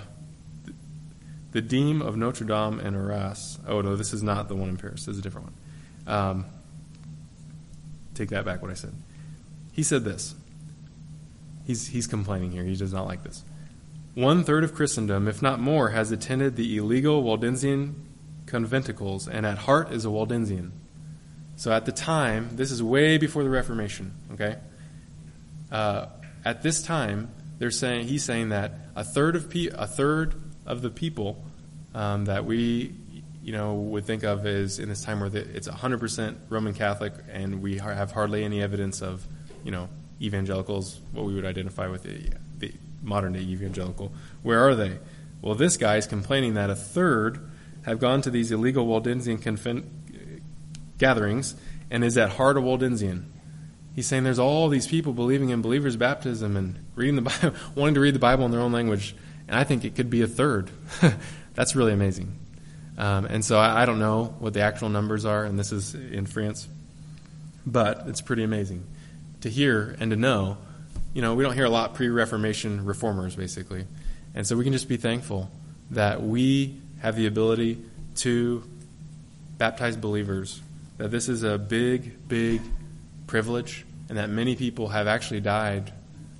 the 1.52 1.62
Dean 1.62 2.02
of 2.02 2.16
Notre 2.16 2.44
Dame 2.44 2.80
and 2.80 2.96
Arras. 2.96 3.60
Oh 3.64 3.80
no, 3.80 3.94
this 3.94 4.12
is 4.12 4.24
not 4.24 4.48
the 4.48 4.56
one 4.56 4.70
in 4.70 4.76
Paris. 4.76 5.04
This 5.04 5.12
is 5.12 5.20
a 5.20 5.22
different 5.22 5.46
one. 5.46 6.14
Um, 6.16 6.46
take 8.14 8.30
that 8.30 8.44
back. 8.44 8.60
What 8.60 8.72
I 8.72 8.74
said. 8.74 8.92
He 9.72 9.84
said 9.84 10.04
this. 10.04 10.34
He's 11.64 11.86
he's 11.86 12.08
complaining 12.08 12.50
here. 12.50 12.64
He 12.64 12.74
does 12.74 12.92
not 12.92 13.06
like 13.06 13.22
this. 13.22 13.44
One 14.14 14.42
third 14.42 14.64
of 14.64 14.74
Christendom, 14.74 15.28
if 15.28 15.40
not 15.40 15.60
more, 15.60 15.90
has 15.90 16.10
attended 16.10 16.56
the 16.56 16.76
illegal 16.76 17.22
Waldensian 17.22 17.94
conventicles 18.46 19.28
and 19.28 19.46
at 19.46 19.58
heart 19.58 19.92
is 19.92 20.04
a 20.04 20.08
Waldensian. 20.08 20.72
So 21.54 21.70
at 21.70 21.86
the 21.86 21.92
time, 21.92 22.56
this 22.56 22.72
is 22.72 22.82
way 22.82 23.16
before 23.16 23.44
the 23.44 23.50
Reformation. 23.50 24.16
Okay. 24.32 24.56
Uh, 25.70 26.06
at 26.44 26.62
this 26.62 26.82
time, 26.82 27.30
they're 27.58 27.70
saying 27.70 28.06
he's 28.06 28.24
saying 28.24 28.50
that 28.50 28.72
a 28.94 29.04
third 29.04 29.36
of 29.36 29.50
pe- 29.50 29.70
a 29.72 29.86
third 29.86 30.34
of 30.66 30.82
the 30.82 30.90
people 30.90 31.44
um, 31.94 32.26
that 32.26 32.44
we 32.44 32.92
you 33.42 33.52
know 33.52 33.74
would 33.74 34.04
think 34.04 34.22
of 34.24 34.46
as 34.46 34.78
in 34.78 34.88
this 34.88 35.02
time 35.02 35.20
where 35.20 35.28
the, 35.28 35.40
it's 35.40 35.68
100% 35.68 36.36
Roman 36.48 36.74
Catholic 36.74 37.14
and 37.30 37.62
we 37.62 37.78
have 37.78 38.12
hardly 38.12 38.44
any 38.44 38.62
evidence 38.62 39.02
of 39.02 39.26
you 39.64 39.70
know 39.70 39.88
evangelicals 40.20 41.00
what 41.12 41.24
we 41.24 41.34
would 41.34 41.44
identify 41.44 41.86
with 41.88 42.02
the, 42.02 42.30
the 42.58 42.72
modern 43.02 43.32
day 43.32 43.40
evangelical. 43.40 44.12
Where 44.42 44.66
are 44.66 44.74
they? 44.74 44.98
Well 45.42 45.54
this 45.54 45.76
guy 45.76 45.96
is 45.96 46.06
complaining 46.06 46.54
that 46.54 46.70
a 46.70 46.76
third 46.76 47.50
have 47.82 47.98
gone 47.98 48.20
to 48.22 48.30
these 48.30 48.52
illegal 48.52 48.86
Waldensian 48.86 49.40
confen- 49.40 49.84
gatherings 50.98 51.54
and 51.90 52.04
is 52.04 52.18
at 52.18 52.30
heart 52.30 52.56
a 52.56 52.60
Waldensian 52.60 53.24
he's 53.98 54.06
saying 54.06 54.22
there's 54.22 54.38
all 54.38 54.68
these 54.68 54.86
people 54.86 55.12
believing 55.12 55.48
in 55.48 55.60
believers 55.60 55.96
baptism 55.96 56.56
and 56.56 56.78
reading 56.94 57.16
the 57.16 57.22
Bible 57.42 57.52
wanting 57.74 57.94
to 57.94 58.00
read 58.00 58.14
the 58.14 58.20
Bible 58.20 58.44
in 58.44 58.52
their 58.52 58.60
own 58.60 58.70
language 58.70 59.12
and 59.48 59.58
I 59.58 59.64
think 59.64 59.84
it 59.84 59.96
could 59.96 60.08
be 60.08 60.22
a 60.22 60.28
third. 60.28 60.70
That's 61.54 61.74
really 61.74 61.92
amazing. 61.92 62.38
Um, 62.96 63.24
and 63.24 63.44
so 63.44 63.58
I, 63.58 63.82
I, 63.82 63.86
don't 63.86 63.98
know 63.98 64.36
what 64.38 64.52
the 64.52 64.60
actual 64.60 64.88
numbers 64.88 65.24
are, 65.24 65.44
and 65.44 65.58
this 65.58 65.72
is 65.72 65.96
in 65.96 66.26
France, 66.26 66.68
but 67.66 68.04
it's 68.06 68.20
pretty 68.20 68.44
amazing 68.44 68.86
to 69.40 69.50
hear 69.50 69.96
and 69.98 70.12
to 70.12 70.16
know. 70.16 70.58
You 71.14 71.22
know, 71.22 71.34
we 71.34 71.42
don't 71.42 71.54
hear 71.54 71.64
a 71.64 71.70
lot 71.70 71.94
pre 71.94 72.08
Reformation 72.08 72.84
reformers, 72.84 73.34
basically. 73.34 73.84
And 74.32 74.46
so 74.46 74.56
we 74.56 74.62
can 74.62 74.72
just 74.72 74.88
be 74.88 74.96
thankful 74.96 75.50
that 75.90 76.22
we 76.22 76.80
have 77.00 77.16
the 77.16 77.26
ability 77.26 77.78
to 78.16 78.62
baptize 79.56 79.96
believers, 79.96 80.60
that 80.98 81.10
this 81.10 81.28
is 81.28 81.42
a 81.42 81.58
big, 81.58 82.28
big 82.28 82.62
privilege, 83.26 83.84
and 84.08 84.18
that 84.18 84.30
many 84.30 84.56
people 84.56 84.88
have 84.88 85.06
actually 85.06 85.40
died 85.40 85.92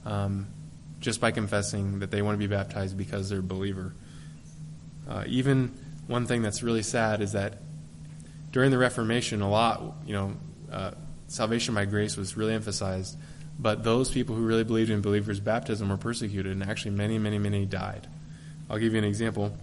um, 0.04 0.46
just 1.00 1.20
by 1.20 1.30
confessing 1.30 2.00
that 2.00 2.10
they 2.10 2.22
want 2.22 2.34
to 2.34 2.38
be 2.38 2.46
baptized 2.46 2.96
because 2.96 3.28
they're 3.28 3.40
a 3.40 3.42
believer. 3.42 3.94
Uh, 5.08 5.24
even 5.26 5.74
one 6.06 6.26
thing 6.26 6.42
that's 6.42 6.62
really 6.62 6.82
sad 6.82 7.20
is 7.20 7.32
that 7.32 7.58
during 8.50 8.70
the 8.70 8.78
Reformation, 8.78 9.42
a 9.42 9.50
lot, 9.50 9.96
you 10.06 10.14
know, 10.14 10.34
uh, 10.72 10.92
salvation 11.28 11.74
by 11.74 11.84
grace 11.84 12.16
was 12.16 12.36
really 12.36 12.54
emphasized, 12.54 13.16
but 13.58 13.84
those 13.84 14.10
people 14.10 14.34
who 14.34 14.46
really 14.46 14.64
believed 14.64 14.90
in 14.90 15.00
believers' 15.00 15.40
baptism 15.40 15.88
were 15.88 15.96
persecuted, 15.96 16.52
and 16.52 16.62
actually 16.62 16.92
many, 16.92 17.18
many, 17.18 17.38
many 17.38 17.66
died. 17.66 18.06
I'll 18.70 18.78
give 18.78 18.92
you 18.92 18.98
an 18.98 19.04
example. 19.04 19.54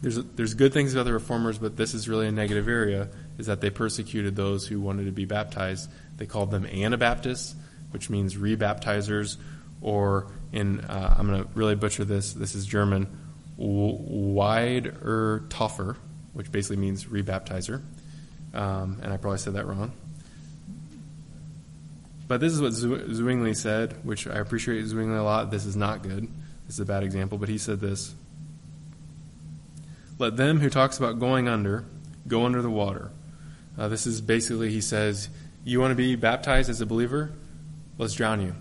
There's, 0.00 0.16
there's 0.16 0.54
good 0.54 0.72
things 0.72 0.94
about 0.94 1.04
the 1.04 1.12
reformers, 1.12 1.58
but 1.58 1.76
this 1.76 1.94
is 1.94 2.08
really 2.08 2.28
a 2.28 2.32
negative 2.32 2.68
area, 2.68 3.08
is 3.38 3.46
that 3.46 3.60
they 3.60 3.70
persecuted 3.70 4.36
those 4.36 4.66
who 4.66 4.80
wanted 4.80 5.06
to 5.06 5.12
be 5.12 5.24
baptized. 5.24 5.90
They 6.16 6.26
called 6.26 6.50
them 6.50 6.66
Anabaptists, 6.66 7.54
which 7.90 8.10
means 8.10 8.36
rebaptizers, 8.36 9.36
or 9.80 10.32
in, 10.52 10.80
uh, 10.80 11.14
I'm 11.18 11.28
going 11.28 11.42
to 11.42 11.48
really 11.54 11.74
butcher 11.74 12.04
this, 12.04 12.32
this 12.32 12.54
is 12.54 12.64
German, 12.66 13.08
Wiedertäufer, 13.58 15.96
which 16.32 16.52
basically 16.52 16.76
means 16.76 17.06
rebaptizer. 17.06 17.82
Um, 18.54 19.00
and 19.02 19.12
I 19.12 19.16
probably 19.16 19.38
said 19.38 19.54
that 19.54 19.66
wrong. 19.66 19.92
But 22.28 22.40
this 22.40 22.52
is 22.52 22.62
what 22.62 22.72
Zwingli 22.72 23.54
said, 23.54 24.04
which 24.04 24.26
I 24.26 24.36
appreciate 24.36 24.84
Zwingli 24.86 25.18
a 25.18 25.22
lot. 25.22 25.50
This 25.50 25.66
is 25.66 25.76
not 25.76 26.02
good. 26.02 26.28
This 26.66 26.76
is 26.76 26.80
a 26.80 26.86
bad 26.86 27.02
example, 27.02 27.38
but 27.38 27.48
he 27.48 27.58
said 27.58 27.80
this 27.80 28.14
Let 30.18 30.36
them 30.36 30.60
who 30.60 30.70
talks 30.70 30.98
about 30.98 31.18
going 31.18 31.48
under 31.48 31.84
go 32.26 32.46
under 32.46 32.62
the 32.62 32.70
water. 32.70 33.10
Uh, 33.78 33.88
this 33.88 34.06
is 34.06 34.20
basically, 34.20 34.70
he 34.70 34.80
says, 34.80 35.28
You 35.64 35.80
want 35.80 35.92
to 35.92 35.96
be 35.96 36.16
baptized 36.16 36.68
as 36.70 36.80
a 36.80 36.86
believer? 36.86 37.32
Let's 37.98 38.14
drown 38.14 38.40
you 38.40 38.54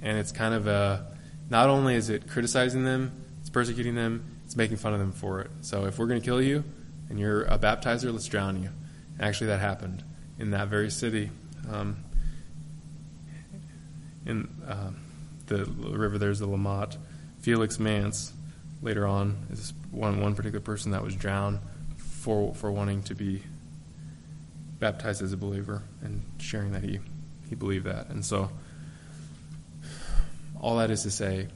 and 0.00 0.18
it's 0.18 0.32
kind 0.32 0.54
of 0.54 0.66
a 0.66 1.06
not 1.48 1.68
only 1.68 1.94
is 1.94 2.10
it 2.10 2.28
criticizing 2.28 2.84
them, 2.84 3.12
it's 3.40 3.50
persecuting 3.50 3.94
them, 3.94 4.24
it's 4.44 4.56
making 4.56 4.76
fun 4.76 4.92
of 4.92 5.00
them 5.00 5.12
for 5.12 5.40
it. 5.40 5.50
So 5.60 5.86
if 5.86 5.98
we're 5.98 6.06
going 6.06 6.20
to 6.20 6.24
kill 6.24 6.42
you 6.42 6.64
and 7.08 7.18
you're 7.18 7.42
a 7.42 7.58
baptizer, 7.58 8.12
let's 8.12 8.26
drown 8.26 8.62
you. 8.62 8.70
And 9.18 9.26
actually, 9.26 9.48
that 9.48 9.60
happened 9.60 10.02
in 10.38 10.50
that 10.50 10.68
very 10.68 10.90
city. 10.90 11.30
Um, 11.70 12.04
in 14.24 14.48
uh, 14.66 14.90
the 15.46 15.64
river, 15.64 16.18
there's 16.18 16.40
the 16.40 16.48
Limmat. 16.48 16.96
Felix 17.40 17.78
Manz, 17.78 18.32
later 18.82 19.06
on, 19.06 19.46
is 19.50 19.72
one 19.92 20.20
one 20.20 20.34
particular 20.34 20.60
person 20.60 20.90
that 20.92 21.02
was 21.02 21.14
drowned 21.14 21.60
for 21.96 22.54
for 22.54 22.72
wanting 22.72 23.02
to 23.04 23.14
be 23.14 23.42
baptized 24.78 25.22
as 25.22 25.32
a 25.32 25.36
believer 25.36 25.82
and 26.02 26.22
sharing 26.38 26.72
that 26.72 26.82
he 26.82 27.00
he 27.48 27.54
believed 27.54 27.86
that. 27.86 28.08
And 28.08 28.24
so 28.24 28.50
all 30.60 30.76
that 30.78 30.90
is 30.90 31.02
to 31.02 31.10
say, 31.10 31.48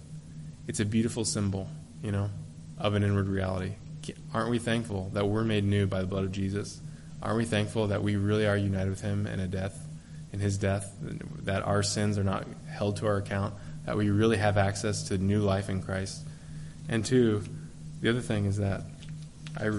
it's 0.68 0.81
a 0.81 0.85
beautiful 0.85 1.25
symbol, 1.25 1.68
you 2.03 2.12
know, 2.12 2.31
of 2.79 2.95
an 2.95 3.03
inward 3.03 3.29
reality. 3.29 3.75
Aren't 4.33 4.51
we 4.51 4.59
thankful 4.59 5.11
that 5.14 5.27
we're 5.27 5.45
made 5.45 5.64
new 5.64 5.87
by 5.87 6.01
the 6.01 6.07
blood 6.07 6.25
of 6.25 6.33
Jesus? 6.33 6.81
Aren't 7.23 7.39
we 7.39 7.45
thankful 7.45 7.89
that 7.89 8.03
we 8.03 8.16
really 8.16 8.47
are 8.47 8.57
united 8.57 8.91
with 8.91 9.01
Him 9.01 9.27
in 9.27 9.41
a 9.41 9.47
death, 9.47 9.87
in 10.33 10.41
His 10.41 10.57
death, 10.59 10.95
that 11.01 11.62
our 11.64 11.83
sins 11.83 12.18
are 12.18 12.25
not 12.25 12.47
held 12.68 12.97
to 12.99 13.07
our 13.07 13.16
account, 13.16 13.55
that 13.85 13.97
we 13.97 14.11
really 14.11 14.37
have 14.37 14.57
access 14.57 15.09
to 15.09 15.18
new 15.18 15.41
life 15.41 15.68
in 15.68 15.83
Christ? 15.83 16.23
And 16.89 17.05
two, 17.05 17.43
the 18.01 18.11
other 18.11 18.21
thing 18.21 18.47
is 18.47 18.57
that 18.57 18.83
I, 19.57 19.71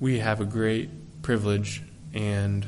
we 0.00 0.18
have 0.18 0.40
a 0.40 0.46
great 0.46 0.88
privilege 1.22 1.82
and 2.14 2.66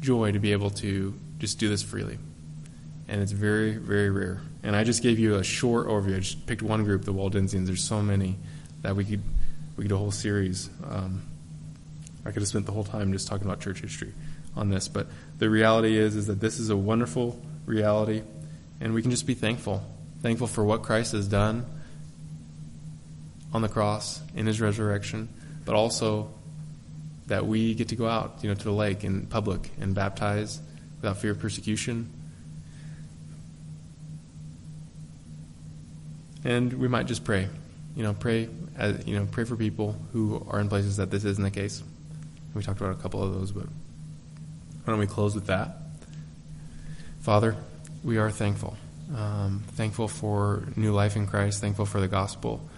joy 0.00 0.32
to 0.32 0.38
be 0.40 0.52
able 0.52 0.70
to 0.70 1.14
just 1.38 1.58
do 1.58 1.68
this 1.68 1.82
freely. 1.82 2.18
And 3.08 3.22
it's 3.22 3.32
very, 3.32 3.76
very 3.76 4.10
rare. 4.10 4.40
And 4.64 4.74
I 4.74 4.82
just 4.82 5.02
gave 5.02 5.18
you 5.20 5.36
a 5.36 5.44
short 5.44 5.86
overview. 5.86 6.16
I 6.16 6.20
just 6.20 6.46
picked 6.46 6.62
one 6.62 6.82
group, 6.82 7.04
the 7.04 7.14
Waldensians. 7.14 7.66
There's 7.66 7.82
so 7.82 8.02
many 8.02 8.36
that 8.82 8.96
we 8.96 9.04
could 9.04 9.22
we 9.76 9.84
could 9.84 9.90
do 9.90 9.94
a 9.94 9.98
whole 9.98 10.10
series. 10.10 10.68
Um, 10.88 11.22
I 12.24 12.30
could 12.30 12.42
have 12.42 12.48
spent 12.48 12.66
the 12.66 12.72
whole 12.72 12.82
time 12.82 13.12
just 13.12 13.28
talking 13.28 13.46
about 13.46 13.60
church 13.60 13.80
history 13.80 14.12
on 14.56 14.70
this, 14.70 14.88
but 14.88 15.06
the 15.38 15.48
reality 15.48 15.96
is 15.96 16.16
is 16.16 16.26
that 16.26 16.40
this 16.40 16.58
is 16.58 16.70
a 16.70 16.76
wonderful 16.76 17.40
reality, 17.66 18.22
and 18.80 18.94
we 18.94 19.02
can 19.02 19.10
just 19.10 19.26
be 19.26 19.34
thankful, 19.34 19.84
thankful 20.22 20.46
for 20.48 20.64
what 20.64 20.82
Christ 20.82 21.12
has 21.12 21.28
done 21.28 21.66
on 23.56 23.62
the 23.62 23.68
cross 23.68 24.20
in 24.36 24.46
His 24.46 24.60
resurrection, 24.60 25.28
but 25.64 25.74
also 25.74 26.30
that 27.26 27.46
we 27.46 27.74
get 27.74 27.88
to 27.88 27.96
go 27.96 28.06
out, 28.06 28.38
you 28.42 28.48
know, 28.48 28.54
to 28.54 28.64
the 28.64 28.70
lake 28.70 29.02
in 29.02 29.26
public 29.26 29.70
and 29.80 29.94
baptize 29.94 30.60
without 31.00 31.16
fear 31.16 31.32
of 31.32 31.40
persecution. 31.40 32.12
And 36.44 36.74
we 36.74 36.86
might 36.86 37.06
just 37.06 37.24
pray, 37.24 37.48
you 37.96 38.02
know, 38.04 38.12
pray, 38.12 38.48
as, 38.76 39.04
you 39.06 39.18
know, 39.18 39.26
pray 39.28 39.44
for 39.44 39.56
people 39.56 39.96
who 40.12 40.46
are 40.48 40.60
in 40.60 40.68
places 40.68 40.98
that 40.98 41.10
this 41.10 41.24
isn't 41.24 41.42
the 41.42 41.50
case. 41.50 41.82
We 42.54 42.62
talked 42.62 42.80
about 42.80 42.92
a 42.92 43.02
couple 43.02 43.22
of 43.22 43.34
those, 43.34 43.50
but 43.50 43.64
why 43.64 44.92
don't 44.92 44.98
we 44.98 45.06
close 45.06 45.34
with 45.34 45.46
that? 45.46 45.78
Father, 47.20 47.56
we 48.04 48.18
are 48.18 48.30
thankful. 48.30 48.76
Um, 49.16 49.64
thankful 49.72 50.08
for 50.08 50.62
new 50.76 50.92
life 50.92 51.16
in 51.16 51.26
Christ, 51.26 51.60
thankful 51.60 51.86
for 51.86 52.00
the 52.00 52.08
gospel 52.08 52.68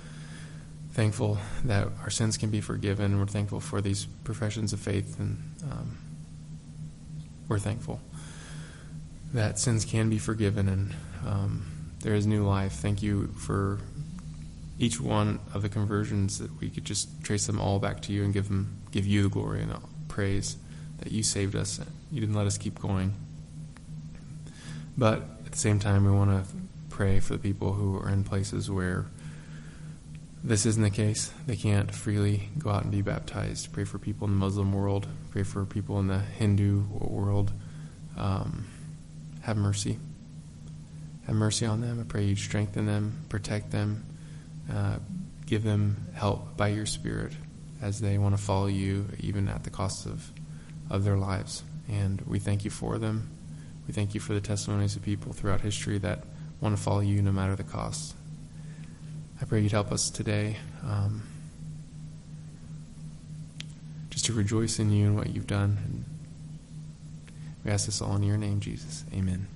thankful 0.99 1.39
that 1.63 1.87
our 2.03 2.11
sins 2.11 2.37
can 2.37 2.51
be 2.51 2.61
forgiven. 2.61 3.21
We're 3.21 3.27
thankful 3.27 3.61
for 3.61 3.81
these 3.81 4.07
professions 4.25 4.73
of 4.73 4.81
faith, 4.81 5.21
and 5.21 5.39
um, 5.63 5.97
we're 7.47 7.61
thankful 7.61 8.01
that 9.33 9.61
sins 9.61 9.85
can 9.85 10.11
be 10.11 10.19
forgiven 10.19 10.69
and 10.69 10.95
um, 11.25 11.93
there 12.01 12.15
is 12.15 12.27
new 12.27 12.45
life. 12.45 12.73
Thank 12.73 13.01
you 13.01 13.29
for 13.29 13.79
each 14.81 15.01
one 15.01 15.39
of 15.55 15.63
the 15.63 15.69
conversions 15.69 16.41
that 16.41 16.61
we 16.61 16.69
could 16.69 16.85
just 16.85 17.23
trace 17.23 17.47
them 17.47 17.61
all 17.61 17.79
back 17.79 18.03
to 18.03 18.13
you 18.13 18.25
and 18.25 18.35
give 18.35 18.49
them 18.49 18.83
give 18.91 19.07
you 19.07 19.23
the 19.23 19.29
glory 19.29 19.63
and 19.63 19.73
praise 20.09 20.57
that 20.99 21.13
you 21.13 21.23
saved 21.23 21.55
us. 21.55 21.79
You 22.11 22.19
didn't 22.19 22.35
let 22.35 22.49
us 22.49 22.59
keep 22.59 22.77
going. 22.81 23.15
But 24.97 25.23
at 25.47 25.53
the 25.53 25.59
same 25.59 25.79
time, 25.79 26.05
we 26.05 26.11
want 26.11 26.45
to 26.45 26.53
pray 26.91 27.21
for 27.21 27.35
the 27.35 27.39
people 27.39 27.75
who 27.75 27.97
are 27.99 28.09
in 28.09 28.25
places 28.25 28.69
where 28.69 29.07
this 30.43 30.67
isn't 30.67 30.83
the 30.83 30.91
case. 30.91 31.33
They 31.47 31.57
can't 31.57 31.93
freely 31.93 32.49
go 32.59 32.71
out 32.71 32.83
and 32.83 32.93
be 32.93 33.03
baptized. 33.03 33.73
Pray 33.73 33.85
for 33.85 33.99
people 33.99 34.27
in 34.27 34.35
the 34.35 34.39
Muslim 34.39 34.73
world. 34.73 35.07
Pray 35.31 35.43
for 35.43 35.65
people 35.65 35.99
in 35.99 36.07
the 36.07 36.21
Hindu 36.21 36.85
world. 36.91 37.53
Um, 38.17 38.67
have 39.43 39.57
mercy. 39.57 39.99
Have 41.27 41.35
mercy 41.35 41.67
on 41.67 41.81
them. 41.81 42.01
I 42.01 42.05
pray 42.05 42.25
you 42.25 42.37
strengthen 42.37 42.87
them, 42.87 43.25
protect 43.29 43.71
them, 43.71 44.07
uh, 44.73 44.99
give 45.47 45.63
them 45.63 46.07
help 46.15 46.57
by 46.57 46.69
your 46.69 46.87
Spirit 46.87 47.33
as 47.83 48.01
they 48.01 48.19
want 48.19 48.37
to 48.37 48.43
follow 48.43 48.67
you, 48.67 49.07
even 49.21 49.49
at 49.49 49.65
the 49.65 49.71
cost 49.71 50.07
of, 50.07 50.31
of 50.91 51.05
their 51.05 51.17
lives. 51.17 51.63
And 51.89 52.21
we 52.23 52.39
thank 52.39 52.65
you 52.65 52.71
for 52.71 52.99
them. 52.99 53.31
We 53.87 53.93
thank 53.93 54.15
you 54.15 54.21
for 54.21 54.35
the 54.35 54.41
testimonies 54.41 54.97
of 54.97 55.03
people 55.03 55.33
throughout 55.33 55.63
history 55.63 55.99
that 55.99 56.25
want 56.61 56.77
to 56.77 56.83
follow 56.83 57.01
you 57.01 57.23
no 57.23 57.33
matter 57.33 57.57
the 57.57 57.63
cost. 57.63 58.15
I 59.41 59.45
pray 59.45 59.61
you'd 59.61 59.73
help 59.73 59.93
us 59.93 60.11
today 60.11 60.57
um, 60.85 61.23
just 64.11 64.25
to 64.27 64.33
rejoice 64.33 64.79
in 64.79 64.91
you 64.91 65.07
and 65.07 65.17
what 65.17 65.31
you've 65.31 65.47
done. 65.47 65.79
And 65.85 66.05
we 67.65 67.71
ask 67.71 67.87
this 67.87 68.03
all 68.03 68.17
in 68.17 68.23
your 68.25 68.37
name, 68.37 68.61
Jesus. 68.61 69.05
Amen. 69.15 69.47